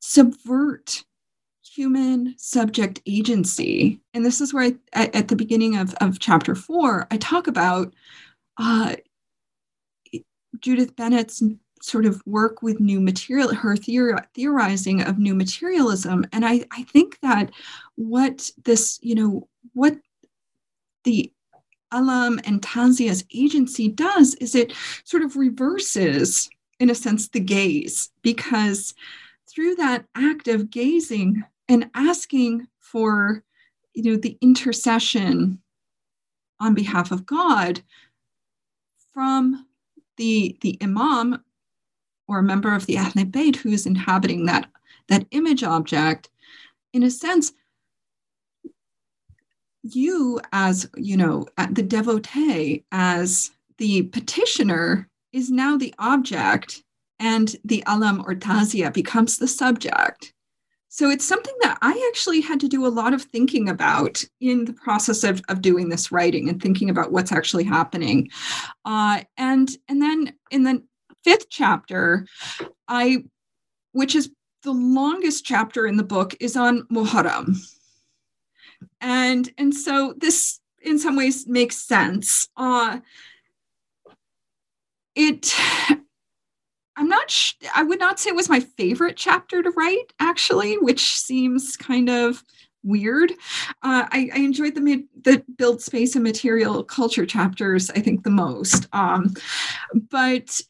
subvert 0.00 1.04
human 1.62 2.34
subject 2.38 3.02
agency. 3.06 4.00
And 4.14 4.24
this 4.24 4.40
is 4.40 4.54
where 4.54 4.72
I, 4.94 5.10
at 5.14 5.28
the 5.28 5.36
beginning 5.36 5.76
of, 5.76 5.94
of 6.00 6.18
chapter 6.18 6.54
four 6.54 7.06
i 7.10 7.18
talk 7.18 7.46
about 7.46 7.92
uh, 8.56 8.96
Judith 10.60 10.96
Bennett's 10.96 11.42
sort 11.80 12.06
of 12.06 12.22
work 12.26 12.62
with 12.62 12.80
new 12.80 13.00
material, 13.00 13.54
her 13.54 13.76
theor- 13.76 14.24
theorizing 14.34 15.02
of 15.02 15.18
new 15.18 15.34
materialism. 15.34 16.26
And 16.32 16.44
I, 16.44 16.64
I 16.72 16.82
think 16.84 17.18
that 17.20 17.50
what 17.94 18.50
this, 18.64 18.98
you 19.02 19.14
know, 19.14 19.48
what 19.74 19.96
the 21.04 21.32
Alam 21.92 22.40
and 22.44 22.60
Tazia's 22.60 23.24
agency 23.32 23.88
does 23.88 24.34
is 24.36 24.54
it 24.54 24.72
sort 25.04 25.22
of 25.22 25.36
reverses, 25.36 26.50
in 26.80 26.90
a 26.90 26.94
sense, 26.94 27.28
the 27.28 27.40
gaze, 27.40 28.10
because 28.22 28.94
through 29.48 29.76
that 29.76 30.04
act 30.14 30.48
of 30.48 30.70
gazing 30.70 31.44
and 31.68 31.90
asking 31.94 32.66
for, 32.80 33.42
you 33.94 34.02
know, 34.02 34.16
the 34.16 34.36
intercession 34.40 35.62
on 36.60 36.74
behalf 36.74 37.10
of 37.10 37.24
God 37.24 37.82
from 39.14 39.67
the, 40.18 40.56
the 40.60 40.78
imam 40.82 41.42
or 42.26 42.38
a 42.38 42.42
member 42.42 42.74
of 42.74 42.86
the 42.86 42.98
Ahl 42.98 43.12
Bayt 43.12 43.56
who 43.56 43.70
is 43.70 43.86
inhabiting 43.86 44.46
that, 44.46 44.68
that 45.08 45.26
image 45.30 45.64
object, 45.64 46.28
in 46.92 47.02
a 47.02 47.10
sense, 47.10 47.52
you 49.82 50.40
as 50.52 50.90
you 50.96 51.16
know 51.16 51.46
the 51.70 51.82
devotee 51.82 52.84
as 52.92 53.50
the 53.78 54.02
petitioner 54.02 55.08
is 55.32 55.50
now 55.50 55.76
the 55.76 55.94
object 55.98 56.82
and 57.20 57.56
the 57.64 57.82
alam 57.86 58.22
or 58.26 58.34
tazia 58.34 58.92
becomes 58.92 59.38
the 59.38 59.48
subject 59.48 60.34
so 60.98 61.10
it's 61.10 61.24
something 61.24 61.54
that 61.60 61.78
I 61.80 62.10
actually 62.10 62.40
had 62.40 62.58
to 62.58 62.66
do 62.66 62.84
a 62.84 62.88
lot 62.88 63.14
of 63.14 63.22
thinking 63.22 63.68
about 63.68 64.24
in 64.40 64.64
the 64.64 64.72
process 64.72 65.22
of, 65.22 65.40
of 65.48 65.62
doing 65.62 65.90
this 65.90 66.10
writing 66.10 66.48
and 66.48 66.60
thinking 66.60 66.90
about 66.90 67.12
what's 67.12 67.30
actually 67.30 67.62
happening. 67.62 68.30
Uh, 68.84 69.20
and 69.36 69.68
and 69.86 70.02
then 70.02 70.32
in 70.50 70.64
the 70.64 70.82
fifth 71.22 71.50
chapter, 71.50 72.26
I, 72.88 73.22
which 73.92 74.16
is 74.16 74.32
the 74.64 74.72
longest 74.72 75.44
chapter 75.44 75.86
in 75.86 75.98
the 75.98 76.02
book, 76.02 76.34
is 76.40 76.56
on 76.56 76.82
Muharram. 76.90 77.56
And 79.00 79.48
and 79.56 79.72
so 79.72 80.14
this 80.16 80.58
in 80.82 80.98
some 80.98 81.14
ways 81.14 81.46
makes 81.46 81.76
sense. 81.76 82.48
Uh, 82.56 82.98
it 85.14 85.54
I'm 86.98 87.08
not. 87.08 87.30
Sh- 87.30 87.54
I 87.74 87.84
would 87.84 88.00
not 88.00 88.18
say 88.18 88.30
it 88.30 88.36
was 88.36 88.48
my 88.48 88.60
favorite 88.60 89.16
chapter 89.16 89.62
to 89.62 89.70
write, 89.70 90.12
actually, 90.18 90.76
which 90.78 91.14
seems 91.14 91.76
kind 91.76 92.10
of 92.10 92.42
weird. 92.82 93.30
Uh, 93.82 94.06
I, 94.10 94.30
I, 94.34 94.38
enjoyed 94.38 94.74
the 94.74 95.04
the 95.22 95.44
build 95.56 95.80
space 95.80 96.16
and 96.16 96.24
material 96.24 96.82
culture 96.82 97.24
chapters. 97.24 97.88
I 97.90 98.00
think 98.00 98.24
the 98.24 98.30
most. 98.30 98.88
Um, 98.92 99.32
but 100.10 100.60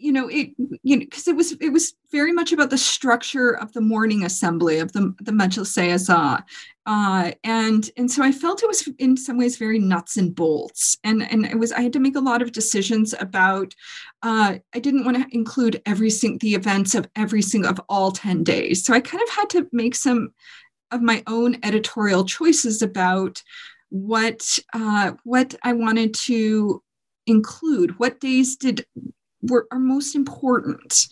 you 0.00 0.12
know 0.12 0.28
it 0.28 0.50
you 0.82 0.96
know 0.96 1.00
because 1.00 1.28
it 1.28 1.36
was 1.36 1.52
it 1.60 1.70
was 1.70 1.94
very 2.10 2.32
much 2.32 2.52
about 2.52 2.70
the 2.70 2.78
structure 2.78 3.50
of 3.50 3.72
the 3.72 3.80
mourning 3.80 4.24
assembly 4.24 4.78
of 4.78 4.92
the 4.92 5.14
the 5.20 5.32
Majlis 5.32 5.76
Azah. 5.78 6.44
Uh, 6.86 7.30
and 7.44 7.90
and 7.96 8.10
so 8.10 8.22
I 8.22 8.32
felt 8.32 8.62
it 8.62 8.66
was 8.66 8.88
in 8.98 9.16
some 9.16 9.38
ways 9.38 9.58
very 9.58 9.78
nuts 9.78 10.16
and 10.16 10.34
bolts, 10.34 10.98
and 11.04 11.22
and 11.30 11.44
it 11.46 11.58
was 11.58 11.70
I 11.72 11.82
had 11.82 11.92
to 11.92 12.00
make 12.00 12.16
a 12.16 12.20
lot 12.20 12.42
of 12.42 12.52
decisions 12.52 13.14
about. 13.20 13.74
Uh, 14.22 14.58
I 14.74 14.78
didn't 14.78 15.04
want 15.04 15.16
to 15.16 15.36
include 15.36 15.80
every 15.86 16.10
single 16.10 16.38
the 16.40 16.54
events 16.54 16.94
of 16.94 17.08
every 17.14 17.42
single 17.42 17.70
of 17.70 17.80
all 17.88 18.10
ten 18.10 18.42
days, 18.42 18.84
so 18.84 18.94
I 18.94 19.00
kind 19.00 19.22
of 19.22 19.28
had 19.28 19.50
to 19.50 19.68
make 19.72 19.94
some 19.94 20.32
of 20.90 21.02
my 21.02 21.22
own 21.26 21.58
editorial 21.62 22.24
choices 22.24 22.82
about 22.82 23.42
what 23.90 24.58
uh, 24.72 25.12
what 25.24 25.54
I 25.62 25.74
wanted 25.74 26.14
to 26.26 26.82
include. 27.26 27.98
What 27.98 28.20
days 28.20 28.56
did 28.56 28.84
were 29.42 29.66
are 29.70 29.78
most 29.78 30.14
important, 30.14 31.06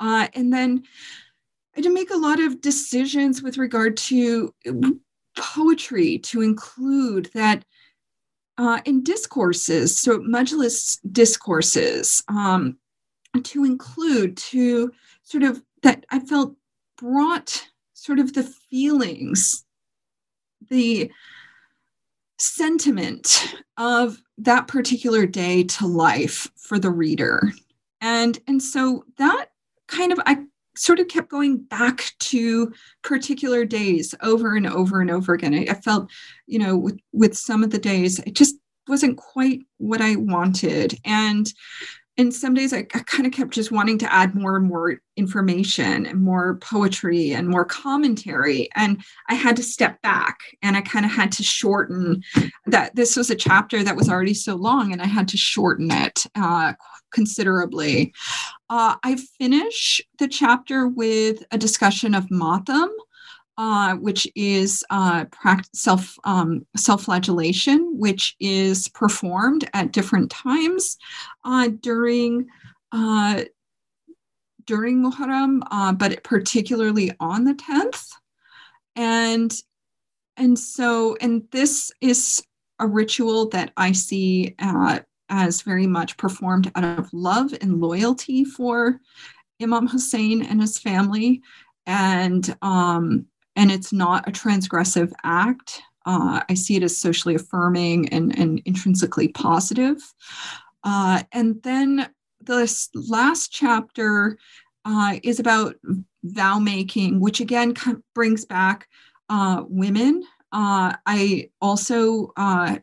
uh, 0.00 0.28
and 0.34 0.52
then 0.52 0.82
I 1.74 1.78
had 1.80 1.84
to 1.84 1.92
make 1.92 2.10
a 2.10 2.16
lot 2.16 2.40
of 2.40 2.60
decisions 2.60 3.42
with 3.42 3.58
regard 3.58 3.96
to 3.96 4.54
poetry 5.36 6.18
to 6.18 6.40
include 6.40 7.30
that 7.34 7.64
uh, 8.56 8.80
in 8.84 9.02
discourses, 9.02 9.98
so 9.98 10.20
majlis 10.20 10.98
discourses, 11.10 12.22
um, 12.28 12.78
to 13.42 13.64
include 13.64 14.36
to 14.36 14.92
sort 15.24 15.42
of 15.42 15.62
that 15.82 16.06
I 16.10 16.20
felt 16.20 16.54
brought 16.96 17.68
sort 17.94 18.20
of 18.20 18.32
the 18.34 18.44
feelings, 18.44 19.64
the 20.70 21.10
sentiment 22.38 23.54
of 23.76 24.22
that 24.38 24.68
particular 24.68 25.26
day 25.26 25.64
to 25.64 25.86
life 25.86 26.48
for 26.56 26.78
the 26.78 26.90
reader 26.90 27.52
and 28.04 28.38
and 28.46 28.62
so 28.62 29.04
that 29.16 29.46
kind 29.88 30.12
of 30.12 30.20
i 30.26 30.38
sort 30.76 30.98
of 30.98 31.08
kept 31.08 31.30
going 31.30 31.56
back 31.56 32.12
to 32.18 32.72
particular 33.02 33.64
days 33.64 34.14
over 34.22 34.56
and 34.56 34.66
over 34.66 35.00
and 35.00 35.10
over 35.10 35.32
again. 35.32 35.54
I, 35.54 35.66
I 35.70 35.74
felt 35.74 36.10
you 36.46 36.58
know 36.58 36.76
with 36.76 36.98
with 37.12 37.36
some 37.36 37.64
of 37.64 37.70
the 37.70 37.78
days 37.78 38.18
it 38.20 38.34
just 38.34 38.56
wasn't 38.86 39.16
quite 39.16 39.60
what 39.78 40.00
i 40.00 40.16
wanted. 40.16 40.98
And 41.04 41.50
and 42.16 42.32
some 42.32 42.54
days 42.54 42.72
I, 42.72 42.78
I, 42.94 43.00
kind 43.00 43.26
of 43.26 43.32
kept 43.32 43.50
just 43.50 43.72
wanting 43.72 43.98
to 43.98 44.12
add 44.12 44.34
more 44.34 44.56
and 44.56 44.66
more 44.66 45.00
information 45.16 46.06
and 46.06 46.20
more 46.20 46.56
poetry 46.56 47.32
and 47.32 47.48
more 47.48 47.64
commentary 47.64 48.68
and 48.74 49.02
i 49.28 49.34
had 49.34 49.56
to 49.56 49.62
step 49.62 50.00
back 50.02 50.38
and 50.62 50.76
i 50.76 50.80
kind 50.80 51.04
of 51.04 51.12
had 51.12 51.32
to 51.32 51.42
shorten 51.42 52.22
that 52.66 52.94
this 52.94 53.16
was 53.16 53.30
a 53.30 53.36
chapter 53.36 53.82
that 53.82 53.96
was 53.96 54.08
already 54.08 54.34
so 54.34 54.54
long 54.54 54.92
and 54.92 55.02
i 55.02 55.06
had 55.06 55.28
to 55.28 55.36
shorten 55.36 55.90
it 55.90 56.24
uh, 56.34 56.72
considerably. 57.12 58.12
Uh, 58.70 58.96
i 59.02 59.16
finish 59.38 60.00
the 60.18 60.28
chapter 60.28 60.88
with 60.88 61.44
a 61.50 61.58
discussion 61.58 62.14
of 62.14 62.30
matam 62.30 62.90
uh, 63.56 63.94
which 63.94 64.26
is 64.34 64.84
uh, 64.90 65.24
self 65.72 66.16
um, 66.24 66.66
self-flagellation, 66.76 67.98
which 67.98 68.34
is 68.40 68.88
performed 68.88 69.68
at 69.74 69.92
different 69.92 70.30
times 70.30 70.96
uh, 71.44 71.68
during 71.80 72.46
uh, 72.92 73.44
during 74.66 75.02
Muharram, 75.02 75.60
uh, 75.70 75.92
but 75.92 76.22
particularly 76.24 77.12
on 77.20 77.44
the 77.44 77.54
tenth, 77.54 78.10
and 78.96 79.54
and 80.36 80.58
so 80.58 81.16
and 81.20 81.44
this 81.52 81.92
is 82.00 82.42
a 82.80 82.86
ritual 82.86 83.48
that 83.50 83.72
I 83.76 83.92
see 83.92 84.56
as 85.28 85.62
very 85.62 85.86
much 85.86 86.16
performed 86.16 86.72
out 86.74 86.98
of 86.98 87.08
love 87.12 87.54
and 87.60 87.80
loyalty 87.80 88.44
for 88.44 89.00
Imam 89.62 89.86
Hussein 89.86 90.42
and 90.42 90.60
his 90.60 90.78
family, 90.78 91.40
and 91.86 92.56
um, 92.60 93.26
and 93.56 93.70
it's 93.70 93.92
not 93.92 94.28
a 94.28 94.32
transgressive 94.32 95.12
act. 95.22 95.82
Uh, 96.06 96.42
I 96.48 96.54
see 96.54 96.76
it 96.76 96.82
as 96.82 96.96
socially 96.96 97.34
affirming 97.34 98.08
and, 98.10 98.38
and 98.38 98.60
intrinsically 98.64 99.28
positive. 99.28 99.96
Uh, 100.82 101.22
and 101.32 101.62
then 101.62 102.08
this 102.40 102.90
last 102.94 103.50
chapter 103.52 104.36
uh, 104.84 105.18
is 105.22 105.40
about 105.40 105.76
vow 106.24 106.58
making, 106.58 107.20
which 107.20 107.40
again 107.40 107.74
brings 108.14 108.44
back 108.44 108.88
uh, 109.30 109.64
women. 109.66 110.22
Uh, 110.52 110.94
I 111.06 111.50
also, 111.60 112.32
uh, 112.36 112.78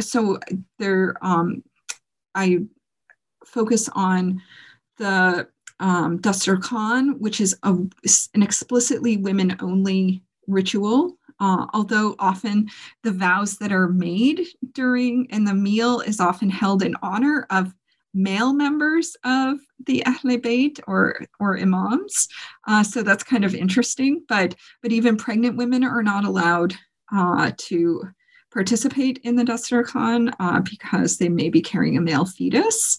so 0.00 0.38
there, 0.78 1.16
um, 1.22 1.62
I 2.34 2.60
focus 3.44 3.88
on 3.92 4.42
the 4.96 5.48
um, 5.80 6.20
Khan, 6.20 7.18
which 7.18 7.40
is 7.40 7.56
a, 7.62 7.72
an 8.34 8.42
explicitly 8.42 9.16
women 9.16 9.56
only 9.60 10.22
ritual. 10.46 11.16
Uh, 11.40 11.66
although 11.72 12.16
often 12.18 12.68
the 13.04 13.12
vows 13.12 13.58
that 13.58 13.70
are 13.70 13.88
made 13.88 14.44
during 14.72 15.28
and 15.30 15.46
the 15.46 15.54
meal 15.54 16.00
is 16.00 16.18
often 16.18 16.50
held 16.50 16.82
in 16.82 16.96
honor 17.00 17.46
of 17.50 17.72
male 18.12 18.52
members 18.52 19.16
of 19.24 19.58
the 19.86 20.02
Ahle 20.04 20.40
Bayt 20.40 20.80
or 20.88 21.24
or 21.38 21.58
imams. 21.58 22.26
Uh, 22.66 22.82
so 22.82 23.02
that's 23.02 23.22
kind 23.22 23.44
of 23.44 23.54
interesting. 23.54 24.24
But 24.28 24.56
but 24.82 24.90
even 24.92 25.16
pregnant 25.16 25.56
women 25.56 25.84
are 25.84 26.02
not 26.02 26.24
allowed 26.24 26.74
uh, 27.14 27.52
to 27.56 28.02
participate 28.58 29.20
in 29.22 29.36
the 29.36 29.44
Dastarkhwan 29.44 30.34
uh, 30.40 30.58
because 30.62 31.18
they 31.18 31.28
may 31.28 31.48
be 31.48 31.60
carrying 31.60 31.96
a 31.96 32.00
male 32.00 32.24
fetus. 32.24 32.98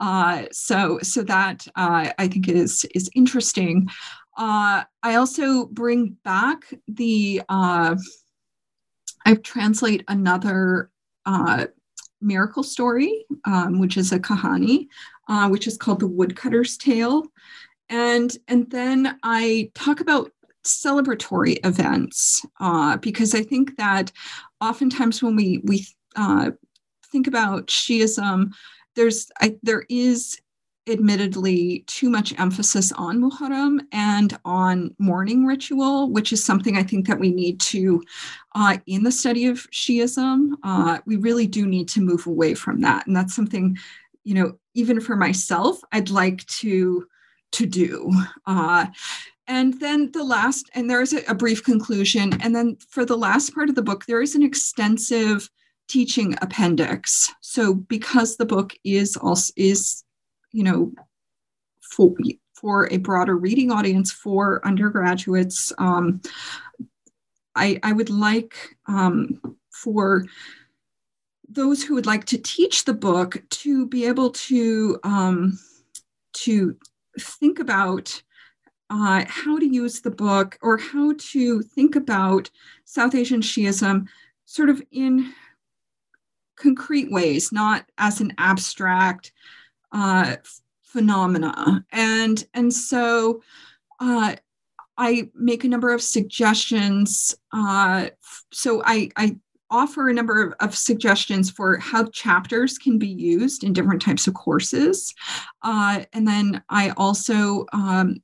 Uh, 0.00 0.46
so, 0.50 0.98
so 1.00 1.22
that 1.22 1.64
uh, 1.76 2.10
I 2.18 2.26
think 2.26 2.48
is 2.48 2.84
is 2.92 3.08
interesting. 3.14 3.88
Uh, 4.36 4.82
I 5.04 5.14
also 5.14 5.66
bring 5.66 6.16
back 6.24 6.58
the. 6.88 7.40
Uh, 7.48 7.94
I 9.24 9.34
translate 9.34 10.02
another 10.08 10.90
uh, 11.24 11.66
miracle 12.20 12.64
story, 12.64 13.26
um, 13.44 13.78
which 13.78 13.96
is 13.96 14.10
a 14.10 14.18
kahani, 14.18 14.88
which 15.48 15.68
is 15.68 15.76
called 15.76 16.00
the 16.00 16.08
Woodcutter's 16.08 16.76
Tale, 16.76 17.22
and 17.88 18.36
and 18.48 18.68
then 18.72 19.20
I 19.22 19.70
talk 19.72 20.00
about 20.00 20.32
celebratory 20.66 21.64
events 21.64 22.44
uh, 22.60 22.96
because 22.98 23.34
I 23.34 23.42
think 23.42 23.76
that 23.76 24.12
oftentimes 24.60 25.22
when 25.22 25.36
we 25.36 25.60
we 25.64 25.86
uh, 26.16 26.50
think 27.10 27.26
about 27.26 27.68
Shiism, 27.68 28.52
there's 28.94 29.30
I, 29.40 29.56
there 29.62 29.84
is 29.88 30.38
admittedly 30.88 31.84
too 31.86 32.08
much 32.08 32.38
emphasis 32.38 32.92
on 32.92 33.20
Muharram 33.20 33.80
and 33.92 34.38
on 34.44 34.94
mourning 34.98 35.44
ritual, 35.44 36.10
which 36.10 36.32
is 36.32 36.44
something 36.44 36.76
I 36.76 36.84
think 36.84 37.08
that 37.08 37.18
we 37.18 37.32
need 37.32 37.60
to, 37.62 38.02
uh, 38.54 38.78
in 38.86 39.02
the 39.02 39.10
study 39.10 39.46
of 39.46 39.68
Shiism, 39.72 40.52
uh, 40.62 40.98
we 41.04 41.16
really 41.16 41.46
do 41.46 41.66
need 41.66 41.88
to 41.88 42.00
move 42.00 42.26
away 42.26 42.54
from 42.54 42.82
that. 42.82 43.06
And 43.06 43.16
that's 43.16 43.34
something, 43.34 43.76
you 44.22 44.34
know, 44.34 44.58
even 44.74 45.00
for 45.00 45.16
myself, 45.16 45.80
I'd 45.92 46.10
like 46.10 46.46
to 46.46 47.06
to 47.52 47.66
do. 47.66 48.12
Uh, 48.46 48.86
and 49.48 49.80
then 49.80 50.10
the 50.12 50.24
last, 50.24 50.70
and 50.74 50.90
there 50.90 51.00
is 51.00 51.12
a, 51.12 51.24
a, 51.30 51.34
brief 51.34 51.62
conclusion. 51.62 52.32
And 52.40 52.54
then 52.54 52.76
for 52.88 53.04
the 53.04 53.16
last 53.16 53.54
part 53.54 53.68
of 53.68 53.74
the 53.74 53.82
book, 53.82 54.06
there 54.06 54.20
is 54.20 54.34
an 54.34 54.42
extensive 54.42 55.48
teaching 55.88 56.36
appendix. 56.42 57.32
So 57.40 57.74
because 57.74 58.36
the 58.36 58.46
book 58.46 58.74
is 58.84 59.16
also 59.16 59.52
is, 59.56 60.04
you 60.52 60.64
know, 60.64 60.92
for 61.80 62.14
for 62.54 62.92
a 62.92 62.96
broader 62.96 63.36
reading 63.36 63.70
audience 63.70 64.10
for 64.10 64.66
undergraduates, 64.66 65.72
um, 65.78 66.20
I, 67.54 67.78
I 67.82 67.92
would 67.92 68.10
like 68.10 68.76
um, 68.86 69.40
for 69.70 70.24
those 71.48 71.82
who 71.82 71.94
would 71.94 72.06
like 72.06 72.24
to 72.26 72.38
teach 72.38 72.84
the 72.84 72.94
book 72.94 73.42
to 73.50 73.86
be 73.86 74.06
able 74.06 74.30
to 74.30 74.98
um, 75.04 75.58
to 76.32 76.76
think 77.18 77.60
about 77.60 78.22
uh, 78.90 79.24
how 79.26 79.58
to 79.58 79.66
use 79.66 80.00
the 80.00 80.10
book 80.10 80.58
or 80.62 80.78
how 80.78 81.14
to 81.18 81.62
think 81.62 81.96
about 81.96 82.50
South 82.84 83.14
Asian 83.14 83.40
Shiism 83.40 84.06
sort 84.44 84.68
of 84.68 84.82
in 84.92 85.32
concrete 86.56 87.10
ways, 87.10 87.52
not 87.52 87.84
as 87.98 88.20
an 88.20 88.32
abstract 88.38 89.32
uh, 89.92 90.36
phenomena. 90.82 91.84
And, 91.92 92.44
and 92.54 92.72
so 92.72 93.42
uh, 94.00 94.36
I 94.96 95.30
make 95.34 95.64
a 95.64 95.68
number 95.68 95.92
of 95.92 96.00
suggestions. 96.00 97.34
Uh, 97.52 98.08
so 98.52 98.82
I, 98.84 99.10
I 99.16 99.36
offer 99.70 100.08
a 100.08 100.14
number 100.14 100.42
of, 100.42 100.54
of, 100.60 100.76
suggestions 100.76 101.50
for 101.50 101.76
how 101.78 102.04
chapters 102.06 102.78
can 102.78 102.98
be 102.98 103.08
used 103.08 103.64
in 103.64 103.72
different 103.72 104.00
types 104.00 104.26
of 104.26 104.34
courses. 104.34 105.12
Uh, 105.62 106.04
and 106.12 106.26
then 106.26 106.62
I 106.68 106.90
also 106.90 107.66
um, 107.72 108.22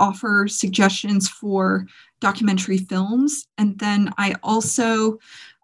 offer 0.00 0.46
suggestions 0.48 1.28
for 1.28 1.86
documentary 2.20 2.78
films. 2.78 3.46
And 3.58 3.78
then 3.78 4.12
I 4.18 4.34
also 4.42 5.18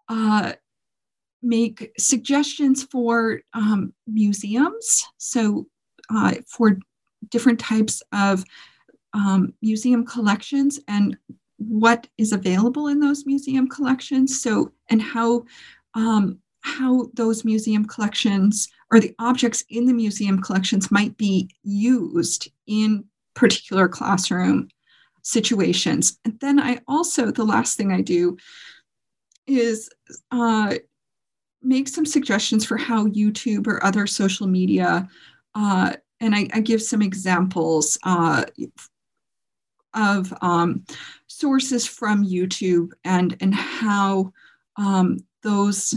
uh, 0.07 0.53
make 1.41 1.91
suggestions 1.97 2.83
for 2.83 3.41
um, 3.53 3.93
museums. 4.05 5.05
So, 5.17 5.67
uh, 6.09 6.35
for 6.47 6.77
different 7.29 7.59
types 7.59 8.01
of 8.13 8.45
um, 9.13 9.53
museum 9.61 10.05
collections 10.05 10.79
and 10.87 11.17
what 11.57 12.07
is 12.17 12.31
available 12.31 12.87
in 12.87 12.99
those 12.99 13.25
museum 13.25 13.67
collections. 13.67 14.41
So, 14.41 14.71
and 14.89 15.01
how 15.01 15.45
um, 15.95 16.39
how 16.61 17.09
those 17.13 17.45
museum 17.45 17.85
collections 17.85 18.67
or 18.91 18.99
the 18.99 19.15
objects 19.19 19.63
in 19.69 19.85
the 19.85 19.93
museum 19.93 20.41
collections 20.41 20.91
might 20.91 21.17
be 21.17 21.49
used 21.63 22.51
in 22.67 23.05
particular 23.37 23.87
classroom 23.87 24.67
situations. 25.21 26.19
And 26.25 26.39
then 26.39 26.59
I 26.59 26.79
also, 26.87 27.31
the 27.31 27.45
last 27.45 27.77
thing 27.77 27.91
I 27.93 28.01
do 28.01 28.37
is 29.45 29.89
uh, 30.31 30.75
make 31.61 31.87
some 31.87 32.05
suggestions 32.05 32.65
for 32.65 32.77
how 32.77 33.07
YouTube 33.07 33.67
or 33.67 33.83
other 33.83 34.07
social 34.07 34.47
media, 34.47 35.07
uh, 35.55 35.93
and 36.19 36.33
I, 36.33 36.47
I, 36.53 36.61
give 36.61 36.81
some 36.81 37.01
examples 37.01 37.97
uh, 38.03 38.43
of 39.93 40.33
um, 40.41 40.83
sources 41.27 41.85
from 41.85 42.25
YouTube 42.25 42.91
and 43.03 43.37
and 43.39 43.53
how 43.53 44.31
um, 44.77 45.19
those 45.43 45.95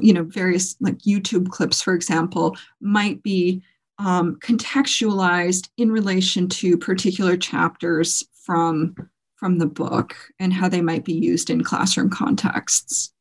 you 0.00 0.12
know 0.12 0.24
various 0.24 0.76
like 0.80 0.98
YouTube 0.98 1.48
clips, 1.48 1.82
for 1.82 1.94
example, 1.94 2.56
might 2.80 3.22
be 3.22 3.62
um, 3.98 4.36
contextualized 4.36 5.68
in 5.76 5.90
relation 5.90 6.48
to 6.48 6.76
particular 6.76 7.36
chapters 7.36 8.24
from 8.32 8.94
from 9.36 9.58
the 9.58 9.66
book 9.66 10.16
and 10.40 10.52
how 10.52 10.68
they 10.68 10.80
might 10.80 11.04
be 11.04 11.12
used 11.12 11.48
in 11.48 11.62
classroom 11.62 12.10
contexts. 12.10 13.12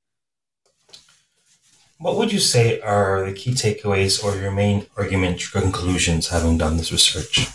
What 1.99 2.17
would 2.17 2.33
you 2.33 2.39
say 2.39 2.79
are 2.81 3.25
the 3.25 3.33
key 3.33 3.51
takeaways 3.51 4.23
or 4.23 4.35
your 4.35 4.51
main 4.51 4.87
argument 4.97 5.41
conclusions 5.51 6.27
having 6.27 6.57
done 6.57 6.77
this 6.77 6.91
research? 6.91 7.47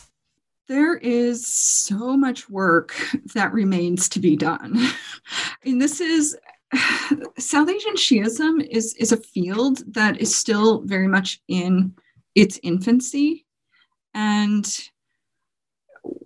There 0.68 0.96
is 0.96 1.46
so 1.46 2.16
much 2.16 2.48
work 2.48 2.94
that 3.34 3.52
remains 3.52 4.08
to 4.10 4.20
be 4.20 4.36
done. 4.36 4.88
and 5.64 5.82
this 5.82 6.00
is 6.00 6.36
South 7.38 7.68
Asian 7.68 7.94
Shiism 7.94 8.66
is, 8.68 8.94
is 8.94 9.12
a 9.12 9.16
field 9.16 9.82
that 9.92 10.20
is 10.20 10.34
still 10.34 10.82
very 10.82 11.08
much 11.08 11.40
in 11.48 11.94
its 12.34 12.58
infancy. 12.62 13.46
And 14.14 14.66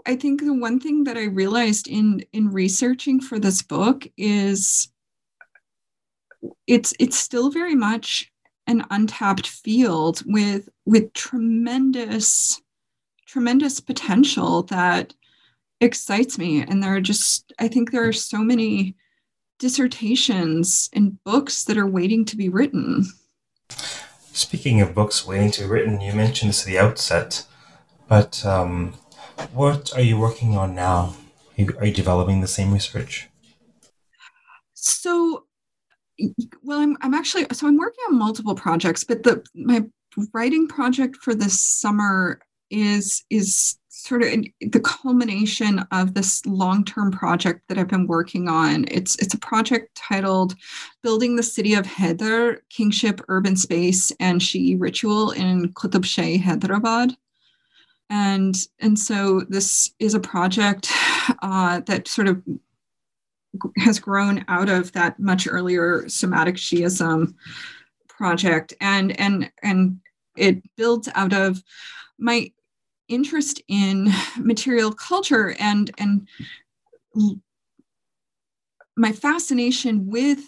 I 0.06 0.16
think 0.16 0.40
the 0.40 0.54
one 0.54 0.80
thing 0.80 1.04
that 1.04 1.16
I 1.16 1.24
realized 1.24 1.88
in 1.88 2.24
in 2.32 2.52
researching 2.52 3.20
for 3.20 3.38
this 3.38 3.62
book 3.62 4.06
is 4.16 4.88
it's 6.66 6.94
it's 6.98 7.18
still 7.18 7.50
very 7.50 7.74
much 7.74 8.30
an 8.66 8.84
untapped 8.90 9.46
field 9.46 10.22
with 10.26 10.68
with 10.84 11.12
tremendous 11.12 12.60
tremendous 13.26 13.80
potential 13.80 14.62
that 14.64 15.14
excites 15.80 16.38
me 16.38 16.62
and 16.62 16.82
there 16.82 16.94
are 16.94 17.00
just 17.00 17.52
i 17.58 17.68
think 17.68 17.90
there 17.90 18.06
are 18.06 18.12
so 18.12 18.38
many 18.38 18.94
dissertations 19.58 20.88
and 20.92 21.22
books 21.24 21.64
that 21.64 21.76
are 21.76 21.86
waiting 21.86 22.24
to 22.24 22.36
be 22.36 22.48
written 22.48 23.04
speaking 24.36 24.80
of 24.80 24.94
books 24.94 25.26
waiting 25.26 25.50
to 25.50 25.62
be 25.62 25.66
written 25.66 26.00
you 26.00 26.12
mentioned 26.12 26.48
this 26.48 26.62
at 26.62 26.66
the 26.66 26.78
outset 26.78 27.46
but 28.08 28.44
um, 28.46 28.94
what 29.52 29.92
are 29.94 30.02
you 30.02 30.18
working 30.18 30.56
on 30.56 30.74
now? 30.74 31.16
Are 31.58 31.62
you, 31.62 31.76
are 31.78 31.86
you 31.86 31.92
developing 31.92 32.40
the 32.40 32.46
same 32.46 32.72
research? 32.72 33.28
So 34.74 35.44
well 36.62 36.78
i'm 36.78 36.96
i'm 37.02 37.12
actually 37.12 37.44
so 37.52 37.66
i'm 37.66 37.76
working 37.76 38.02
on 38.08 38.18
multiple 38.18 38.54
projects 38.54 39.04
but 39.04 39.22
the 39.22 39.44
my 39.54 39.84
writing 40.32 40.66
project 40.66 41.14
for 41.16 41.34
this 41.34 41.60
summer 41.60 42.40
is 42.70 43.22
is 43.28 43.76
sort 44.06 44.22
of 44.22 44.30
the 44.60 44.80
culmination 44.80 45.80
of 45.90 46.14
this 46.14 46.44
long-term 46.46 47.10
project 47.10 47.62
that 47.68 47.76
I've 47.76 47.88
been 47.88 48.06
working 48.06 48.48
on. 48.48 48.84
It's 48.88 49.16
it's 49.16 49.34
a 49.34 49.38
project 49.38 49.94
titled 49.96 50.54
"Building 51.02 51.34
the 51.34 51.42
City 51.42 51.74
of 51.74 51.86
Hyder: 51.86 52.62
Kingship, 52.70 53.20
Urban 53.28 53.56
Space, 53.56 54.12
and 54.20 54.40
Shi'i 54.40 54.80
Ritual 54.80 55.32
in 55.32 55.72
Qutb 55.72 56.40
Hyderabad." 56.40 57.16
And 58.08 58.56
and 58.78 58.98
so 58.98 59.40
this 59.48 59.92
is 59.98 60.14
a 60.14 60.20
project 60.20 60.90
uh, 61.42 61.80
that 61.86 62.06
sort 62.06 62.28
of 62.28 62.42
has 63.78 63.98
grown 63.98 64.44
out 64.48 64.68
of 64.68 64.92
that 64.92 65.18
much 65.18 65.48
earlier 65.50 66.08
somatic 66.08 66.56
Shiism 66.56 67.34
project, 68.08 68.74
and 68.80 69.18
and 69.18 69.50
and 69.62 69.98
it 70.36 70.62
builds 70.76 71.08
out 71.14 71.32
of 71.32 71.62
my 72.18 72.52
interest 73.08 73.60
in 73.68 74.08
material 74.38 74.92
culture 74.92 75.54
and 75.58 75.90
and 75.98 76.28
my 78.96 79.12
fascination 79.12 80.06
with 80.06 80.40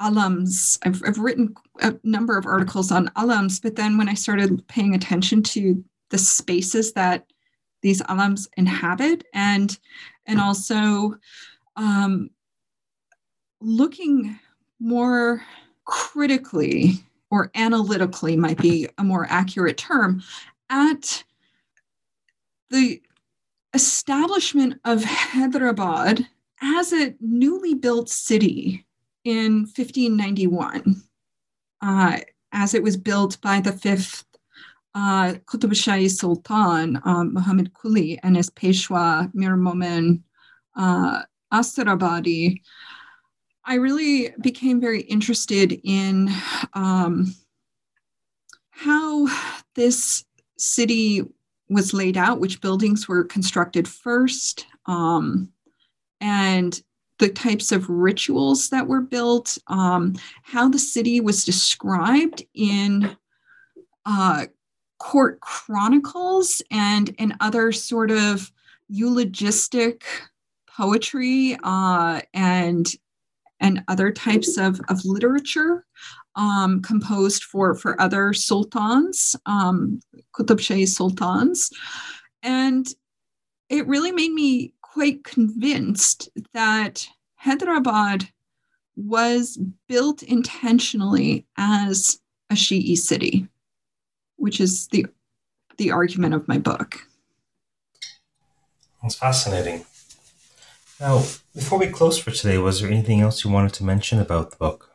alams. 0.00 0.78
I've, 0.82 1.02
I've 1.06 1.18
written 1.18 1.54
a 1.80 1.94
number 2.02 2.36
of 2.36 2.46
articles 2.46 2.90
on 2.90 3.08
alams 3.16 3.60
but 3.62 3.76
then 3.76 3.96
when 3.96 4.08
i 4.08 4.14
started 4.14 4.66
paying 4.68 4.94
attention 4.94 5.42
to 5.42 5.82
the 6.10 6.18
spaces 6.18 6.92
that 6.92 7.24
these 7.82 8.02
alams 8.02 8.48
inhabit 8.56 9.24
and 9.34 9.78
and 10.26 10.40
also 10.40 11.14
um, 11.76 12.30
looking 13.60 14.38
more 14.78 15.42
critically 15.84 17.04
or 17.30 17.50
analytically 17.54 18.36
might 18.36 18.58
be 18.58 18.88
a 18.98 19.04
more 19.04 19.26
accurate 19.30 19.76
term 19.76 20.22
at 20.70 21.24
the 22.72 23.02
establishment 23.74 24.80
of 24.84 25.04
Hyderabad 25.04 26.26
as 26.60 26.92
a 26.92 27.14
newly 27.20 27.74
built 27.74 28.08
city 28.08 28.86
in 29.24 29.60
1591, 29.60 31.02
uh, 31.82 32.18
as 32.52 32.74
it 32.74 32.82
was 32.82 32.96
built 32.96 33.40
by 33.40 33.60
the 33.60 33.72
fifth 33.72 34.24
uh, 34.94 35.34
Qutb 35.46 35.70
Shahi 35.70 36.10
Sultan, 36.10 37.00
um, 37.04 37.34
Muhammad 37.34 37.72
Quli, 37.74 38.18
and 38.22 38.36
his 38.36 38.50
Peshwa 38.50 39.30
Mir 39.34 39.56
Momin 39.56 40.24
uh, 40.76 41.22
Astarabadi, 41.52 42.60
I 43.64 43.74
really 43.74 44.34
became 44.40 44.80
very 44.80 45.02
interested 45.02 45.78
in 45.84 46.30
um, 46.74 47.34
how 48.70 49.28
this 49.74 50.24
city 50.58 51.22
was 51.74 51.94
laid 51.94 52.16
out, 52.16 52.40
which 52.40 52.60
buildings 52.60 53.08
were 53.08 53.24
constructed 53.24 53.88
first, 53.88 54.66
um, 54.86 55.50
and 56.20 56.82
the 57.18 57.28
types 57.28 57.72
of 57.72 57.88
rituals 57.88 58.68
that 58.70 58.86
were 58.86 59.00
built, 59.00 59.56
um, 59.68 60.14
how 60.42 60.68
the 60.68 60.78
city 60.78 61.20
was 61.20 61.44
described 61.44 62.42
in 62.54 63.16
uh, 64.06 64.46
court 64.98 65.40
chronicles 65.40 66.62
and, 66.70 67.14
and 67.18 67.34
other 67.40 67.70
sort 67.70 68.10
of 68.10 68.50
eulogistic 68.88 70.04
poetry 70.68 71.56
uh, 71.62 72.20
and 72.34 72.88
and 73.60 73.82
other 73.86 74.10
types 74.10 74.58
of, 74.58 74.80
of 74.88 75.04
literature 75.04 75.86
um, 76.36 76.80
composed 76.82 77.44
for, 77.44 77.74
for 77.74 78.00
other 78.00 78.32
sultans, 78.32 79.36
um, 79.46 80.00
Qutb 80.34 80.58
Shahi 80.58 80.88
sultans. 80.88 81.70
And 82.42 82.86
it 83.68 83.86
really 83.86 84.12
made 84.12 84.32
me 84.32 84.72
quite 84.80 85.24
convinced 85.24 86.28
that 86.52 87.06
Hyderabad 87.36 88.28
was 88.96 89.58
built 89.88 90.22
intentionally 90.22 91.46
as 91.56 92.20
a 92.50 92.54
Shi'i 92.54 92.96
city, 92.96 93.48
which 94.36 94.60
is 94.60 94.88
the, 94.88 95.06
the 95.78 95.90
argument 95.90 96.34
of 96.34 96.46
my 96.46 96.58
book. 96.58 96.98
That's 99.02 99.14
fascinating. 99.14 99.84
Now, 101.00 101.24
before 101.54 101.78
we 101.78 101.88
close 101.88 102.18
for 102.18 102.30
today, 102.30 102.58
was 102.58 102.80
there 102.80 102.90
anything 102.90 103.20
else 103.20 103.44
you 103.44 103.50
wanted 103.50 103.72
to 103.74 103.84
mention 103.84 104.20
about 104.20 104.50
the 104.50 104.56
book? 104.56 104.90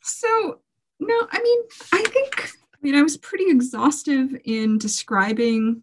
So, 0.00 0.58
no, 1.06 1.28
I 1.30 1.42
mean, 1.42 1.60
I 1.92 2.02
think, 2.08 2.50
I 2.74 2.78
mean, 2.80 2.94
I 2.94 3.02
was 3.02 3.16
pretty 3.16 3.50
exhaustive 3.50 4.36
in 4.44 4.78
describing 4.78 5.82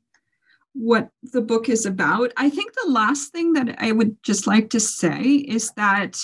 what 0.73 1.09
the 1.23 1.41
book 1.41 1.69
is 1.69 1.85
about. 1.85 2.31
I 2.37 2.49
think 2.49 2.73
the 2.73 2.89
last 2.89 3.31
thing 3.31 3.53
that 3.53 3.75
I 3.79 3.91
would 3.91 4.21
just 4.23 4.47
like 4.47 4.69
to 4.71 4.79
say 4.79 5.21
is 5.23 5.71
that 5.71 6.19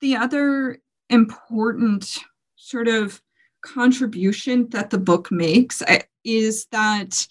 the 0.00 0.16
other 0.16 0.80
important 1.10 2.18
sort 2.56 2.88
of 2.88 3.20
contribution 3.62 4.68
that 4.70 4.90
the 4.90 4.98
book 4.98 5.30
makes 5.30 5.82
is 6.24 6.66
that 6.72 7.26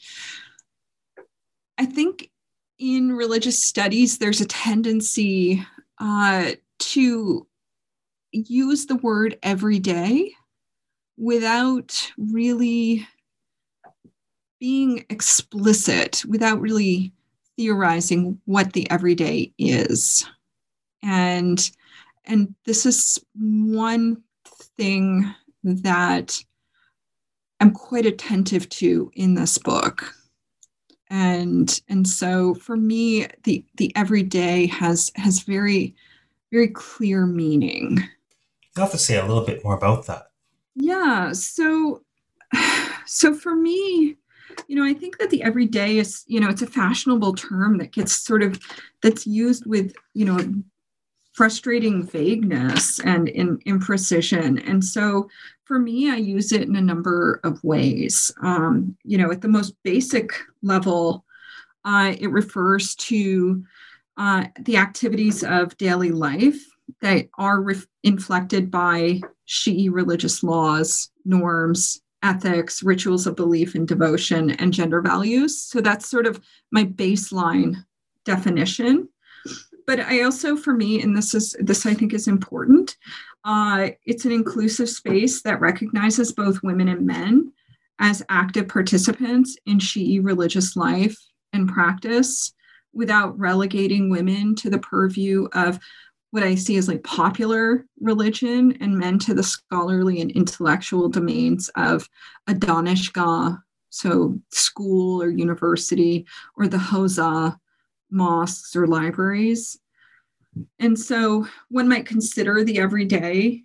I 1.77 1.85
think 1.85 2.29
in 2.77 3.13
religious 3.13 3.63
studies, 3.63 4.17
there's 4.17 4.41
a 4.41 4.45
tendency 4.45 5.65
uh, 5.99 6.51
to 6.79 7.47
use 8.31 8.85
the 8.85 8.95
word 8.97 9.37
every 9.43 9.79
day 9.79 10.33
without 11.17 12.11
really 12.17 13.07
being 14.59 15.05
explicit, 15.09 16.23
without 16.27 16.61
really 16.61 17.11
theorizing 17.57 18.39
what 18.45 18.73
the 18.73 18.89
everyday 18.89 19.51
is. 19.57 20.25
And 21.03 21.69
and 22.25 22.53
this 22.65 22.85
is 22.85 23.19
one 23.33 24.21
thing 24.77 25.33
that 25.63 26.43
I'm 27.59 27.71
quite 27.71 28.05
attentive 28.05 28.69
to 28.69 29.11
in 29.15 29.35
this 29.35 29.57
book. 29.57 30.13
And 31.09 31.81
and 31.89 32.07
so 32.07 32.53
for 32.55 32.77
me, 32.77 33.27
the 33.43 33.65
the 33.75 33.91
everyday 33.95 34.67
has 34.67 35.11
has 35.15 35.41
very, 35.41 35.95
very 36.51 36.69
clear 36.69 37.25
meaning. 37.25 38.03
Have 38.77 38.91
to 38.91 38.97
say 38.97 39.17
a 39.17 39.25
little 39.25 39.45
bit 39.45 39.63
more 39.63 39.75
about 39.75 40.07
that. 40.07 40.30
Yeah. 40.75 41.31
So 41.33 42.03
so 43.05 43.33
for 43.33 43.55
me, 43.55 44.17
you 44.67 44.75
know, 44.75 44.83
I 44.83 44.93
think 44.93 45.17
that 45.17 45.29
the 45.29 45.43
everyday 45.43 45.97
is, 45.97 46.23
you 46.27 46.39
know, 46.39 46.49
it's 46.49 46.61
a 46.61 46.67
fashionable 46.67 47.33
term 47.35 47.77
that 47.77 47.93
gets 47.93 48.13
sort 48.13 48.43
of 48.43 48.59
that's 49.01 49.25
used 49.25 49.65
with, 49.65 49.93
you 50.13 50.25
know, 50.25 50.39
frustrating 51.33 52.05
vagueness 52.05 52.99
and 52.99 53.29
in 53.29 53.57
imprecision. 53.59 54.61
And 54.69 54.83
so 54.83 55.29
for 55.63 55.79
me, 55.79 56.09
I 56.11 56.17
use 56.17 56.51
it 56.51 56.63
in 56.67 56.75
a 56.75 56.81
number 56.81 57.39
of 57.45 57.63
ways. 57.63 58.31
Um, 58.43 58.97
you 59.03 59.17
know, 59.17 59.31
at 59.31 59.41
the 59.41 59.47
most 59.47 59.73
basic 59.83 60.33
level, 60.61 61.23
uh, 61.85 62.13
it 62.19 62.27
refers 62.27 62.95
to 62.95 63.63
uh, 64.17 64.45
the 64.59 64.75
activities 64.75 65.43
of 65.43 65.77
daily 65.77 66.11
life 66.11 66.61
that 67.01 67.27
are 67.37 67.61
re- 67.61 67.81
inflected 68.03 68.69
by 68.69 69.21
Shi'i 69.47 69.89
religious 69.91 70.43
laws, 70.43 71.09
norms, 71.25 72.01
ethics, 72.23 72.83
rituals 72.83 73.25
of 73.27 73.35
belief 73.35 73.75
and 73.75 73.87
devotion, 73.87 74.51
and 74.51 74.73
gender 74.73 75.01
values. 75.01 75.59
So 75.61 75.81
that's 75.81 76.09
sort 76.09 76.27
of 76.27 76.39
my 76.71 76.85
baseline 76.85 77.83
definition 78.25 79.09
but 79.87 79.99
I 79.99 80.23
also, 80.23 80.55
for 80.55 80.73
me, 80.73 81.01
and 81.01 81.15
this 81.15 81.33
is 81.33 81.55
this 81.59 81.85
I 81.85 81.93
think 81.93 82.13
is 82.13 82.27
important. 82.27 82.95
Uh, 83.43 83.89
it's 84.05 84.25
an 84.25 84.31
inclusive 84.31 84.89
space 84.89 85.41
that 85.41 85.59
recognizes 85.59 86.31
both 86.31 86.63
women 86.63 86.87
and 86.87 87.05
men 87.05 87.51
as 87.99 88.23
active 88.29 88.67
participants 88.67 89.57
in 89.65 89.79
Shi'i 89.79 90.23
religious 90.23 90.75
life 90.75 91.17
and 91.53 91.67
practice, 91.67 92.53
without 92.93 93.37
relegating 93.37 94.09
women 94.09 94.55
to 94.55 94.69
the 94.69 94.79
purview 94.79 95.47
of 95.53 95.79
what 96.31 96.43
I 96.43 96.55
see 96.55 96.77
as 96.77 96.87
like 96.87 97.03
popular 97.03 97.85
religion 97.99 98.77
and 98.81 98.97
men 98.97 99.19
to 99.19 99.33
the 99.33 99.43
scholarly 99.43 100.21
and 100.21 100.31
intellectual 100.31 101.09
domains 101.09 101.69
of 101.75 102.09
a 102.47 102.55
so 103.89 104.39
school 104.51 105.21
or 105.21 105.29
university, 105.29 106.25
or 106.55 106.67
the 106.67 106.77
Hawza, 106.77 107.57
mosques 108.09 108.75
or 108.75 108.87
libraries. 108.87 109.77
And 110.79 110.97
so 110.97 111.45
one 111.69 111.89
might 111.89 112.05
consider 112.05 112.63
the 112.63 112.79
everyday 112.79 113.63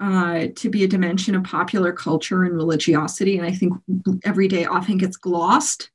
uh, 0.00 0.48
to 0.56 0.68
be 0.68 0.82
a 0.82 0.88
dimension 0.88 1.36
of 1.36 1.44
popular 1.44 1.92
culture 1.92 2.42
and 2.42 2.54
religiosity. 2.54 3.38
And 3.38 3.46
I 3.46 3.52
think 3.52 3.74
everyday 4.24 4.64
often 4.64 4.98
gets 4.98 5.16
glossed 5.16 5.90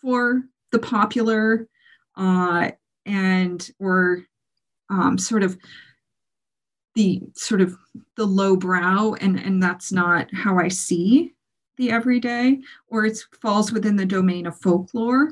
for 0.00 0.42
the 0.72 0.78
popular 0.78 1.68
uh, 2.16 2.70
and 3.04 3.70
or 3.78 4.24
um, 4.90 5.16
sort 5.18 5.42
of 5.42 5.56
the 6.94 7.22
sort 7.34 7.60
of 7.60 7.76
the 8.16 8.26
low 8.26 8.56
brow 8.56 9.14
and 9.20 9.38
and 9.38 9.62
that's 9.62 9.92
not 9.92 10.28
how 10.34 10.58
i 10.58 10.66
see 10.66 11.32
the 11.76 11.90
everyday 11.90 12.58
or 12.88 13.06
it 13.06 13.18
falls 13.40 13.72
within 13.72 13.96
the 13.96 14.04
domain 14.04 14.46
of 14.46 14.58
folklore 14.58 15.30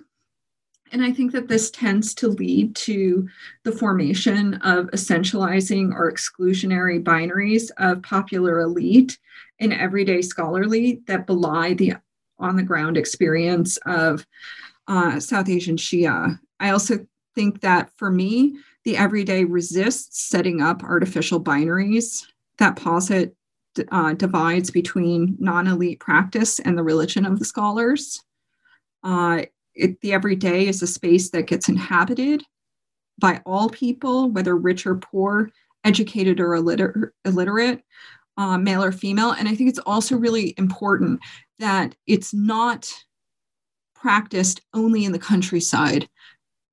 and 0.93 1.03
I 1.03 1.13
think 1.13 1.33
that 1.33 1.49
this 1.49 1.71
tends 1.71 2.15
to 2.15 2.29
lead 2.29 2.75
to 2.77 3.29
the 3.65 3.73
formation 3.73 4.55
of 4.55 4.87
essentializing 4.87 5.93
or 5.93 6.11
exclusionary 6.11 7.03
binaries 7.03 7.71
of 7.77 8.03
popular 8.03 8.61
elite 8.61 9.19
and 9.61 9.73
everyday 9.73 10.23
scholarly 10.23 11.03
that 11.07 11.27
belie 11.27 11.75
the 11.75 11.95
on 12.39 12.57
the 12.57 12.63
ground 12.63 12.97
experience 12.97 13.79
of 13.85 14.27
uh, 14.87 15.19
South 15.19 15.49
Asian 15.49 15.77
Shia. 15.77 16.39
I 16.61 16.71
also 16.71 17.07
think 17.35 17.61
that 17.61 17.91
for 17.97 18.11
me, 18.11 18.57
the 18.89 18.97
everyday 18.97 19.45
resists 19.45 20.30
setting 20.30 20.62
up 20.62 20.82
artificial 20.82 21.39
binaries 21.39 22.24
that 22.57 22.74
posit 22.74 23.36
uh, 23.93 24.14
divides 24.14 24.70
between 24.70 25.36
non 25.39 25.66
elite 25.66 26.01
practice 26.01 26.59
and 26.59 26.78
the 26.78 26.82
religion 26.82 27.26
of 27.26 27.39
the 27.39 27.45
scholars. 27.45 28.18
Uh, 29.05 29.43
it, 29.74 30.01
the 30.01 30.14
everyday 30.14 30.66
is 30.66 30.80
a 30.80 30.86
space 30.86 31.28
that 31.28 31.47
gets 31.47 31.68
inhabited 31.68 32.43
by 33.20 33.43
all 33.45 33.68
people, 33.68 34.30
whether 34.30 34.57
rich 34.57 34.86
or 34.86 34.95
poor, 34.95 35.51
educated 35.84 36.41
or 36.41 36.53
illiter- 36.53 37.11
illiterate, 37.26 37.82
uh, 38.39 38.57
male 38.57 38.82
or 38.82 38.91
female. 38.91 39.32
And 39.32 39.51
I 39.51 39.55
think 39.55 39.68
it's 39.68 39.78
also 39.80 40.16
really 40.16 40.55
important 40.57 41.20
that 41.59 41.95
it's 42.07 42.32
not 42.32 42.91
practiced 43.95 44.62
only 44.72 45.05
in 45.05 45.12
the 45.12 45.18
countryside. 45.18 46.09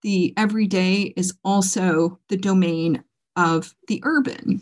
The 0.06 0.36
everyday 0.38 1.16
is 1.18 1.34
also 1.43 2.20
the 2.28 2.38
domain 2.38 3.03
of 3.36 3.74
the 3.88 4.01
urban. 4.03 4.62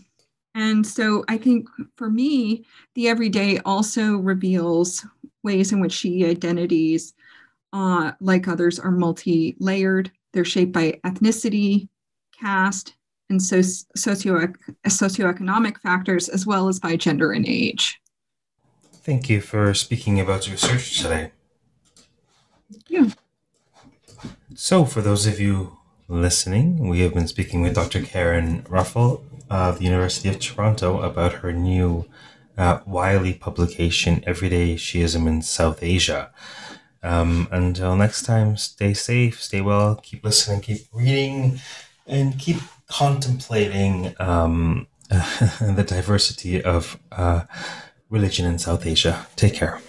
And 0.55 0.87
so 0.87 1.25
I 1.27 1.37
think 1.37 1.67
for 1.97 2.09
me, 2.09 2.63
the 2.95 3.09
everyday 3.09 3.59
also 3.65 4.15
reveals 4.15 5.05
ways 5.43 5.73
in 5.73 5.81
which 5.81 5.95
Shi'i 5.95 6.23
identities 6.29 7.13
uh, 7.73 8.13
like 8.21 8.47
others, 8.47 8.79
are 8.79 8.89
multi 8.89 9.57
layered. 9.59 10.13
They're 10.31 10.45
shaped 10.45 10.71
by 10.71 11.01
ethnicity, 11.03 11.89
caste, 12.31 12.95
and 13.29 13.43
socio- 13.43 14.53
socioeconomic 14.87 15.77
factors, 15.81 16.29
as 16.29 16.45
well 16.45 16.69
as 16.69 16.79
by 16.79 16.95
gender 16.95 17.33
and 17.33 17.45
age. 17.45 17.99
Thank 18.93 19.29
you 19.29 19.41
for 19.41 19.73
speaking 19.73 20.21
about 20.21 20.47
your 20.47 20.53
research 20.53 21.01
today. 21.01 21.31
Yeah. 22.87 23.09
So, 24.55 24.85
for 24.85 25.01
those 25.01 25.25
of 25.25 25.39
you 25.39 25.77
listening, 26.07 26.87
we 26.87 26.99
have 26.99 27.13
been 27.13 27.27
speaking 27.27 27.61
with 27.61 27.73
Dr. 27.73 28.01
Karen 28.01 28.65
Ruffle 28.69 29.23
of 29.49 29.79
the 29.79 29.85
University 29.85 30.29
of 30.29 30.39
Toronto 30.39 31.01
about 31.01 31.33
her 31.41 31.51
new 31.51 32.05
uh, 32.55 32.79
Wiley 32.85 33.33
publication, 33.33 34.23
Everyday 34.27 34.75
Shiism 34.75 35.27
in 35.27 35.41
South 35.41 35.81
Asia. 35.81 36.31
Um, 37.01 37.47
until 37.51 37.95
next 37.95 38.23
time, 38.23 38.55
stay 38.57 38.93
safe, 38.93 39.41
stay 39.41 39.61
well, 39.61 39.95
keep 39.95 40.23
listening, 40.23 40.61
keep 40.61 40.81
reading, 40.93 41.59
and 42.05 42.37
keep 42.37 42.57
contemplating 42.87 44.13
um, 44.19 44.85
the 45.09 45.85
diversity 45.87 46.61
of 46.61 46.99
uh, 47.11 47.45
religion 48.09 48.45
in 48.45 48.59
South 48.59 48.85
Asia. 48.85 49.25
Take 49.35 49.55
care. 49.55 49.81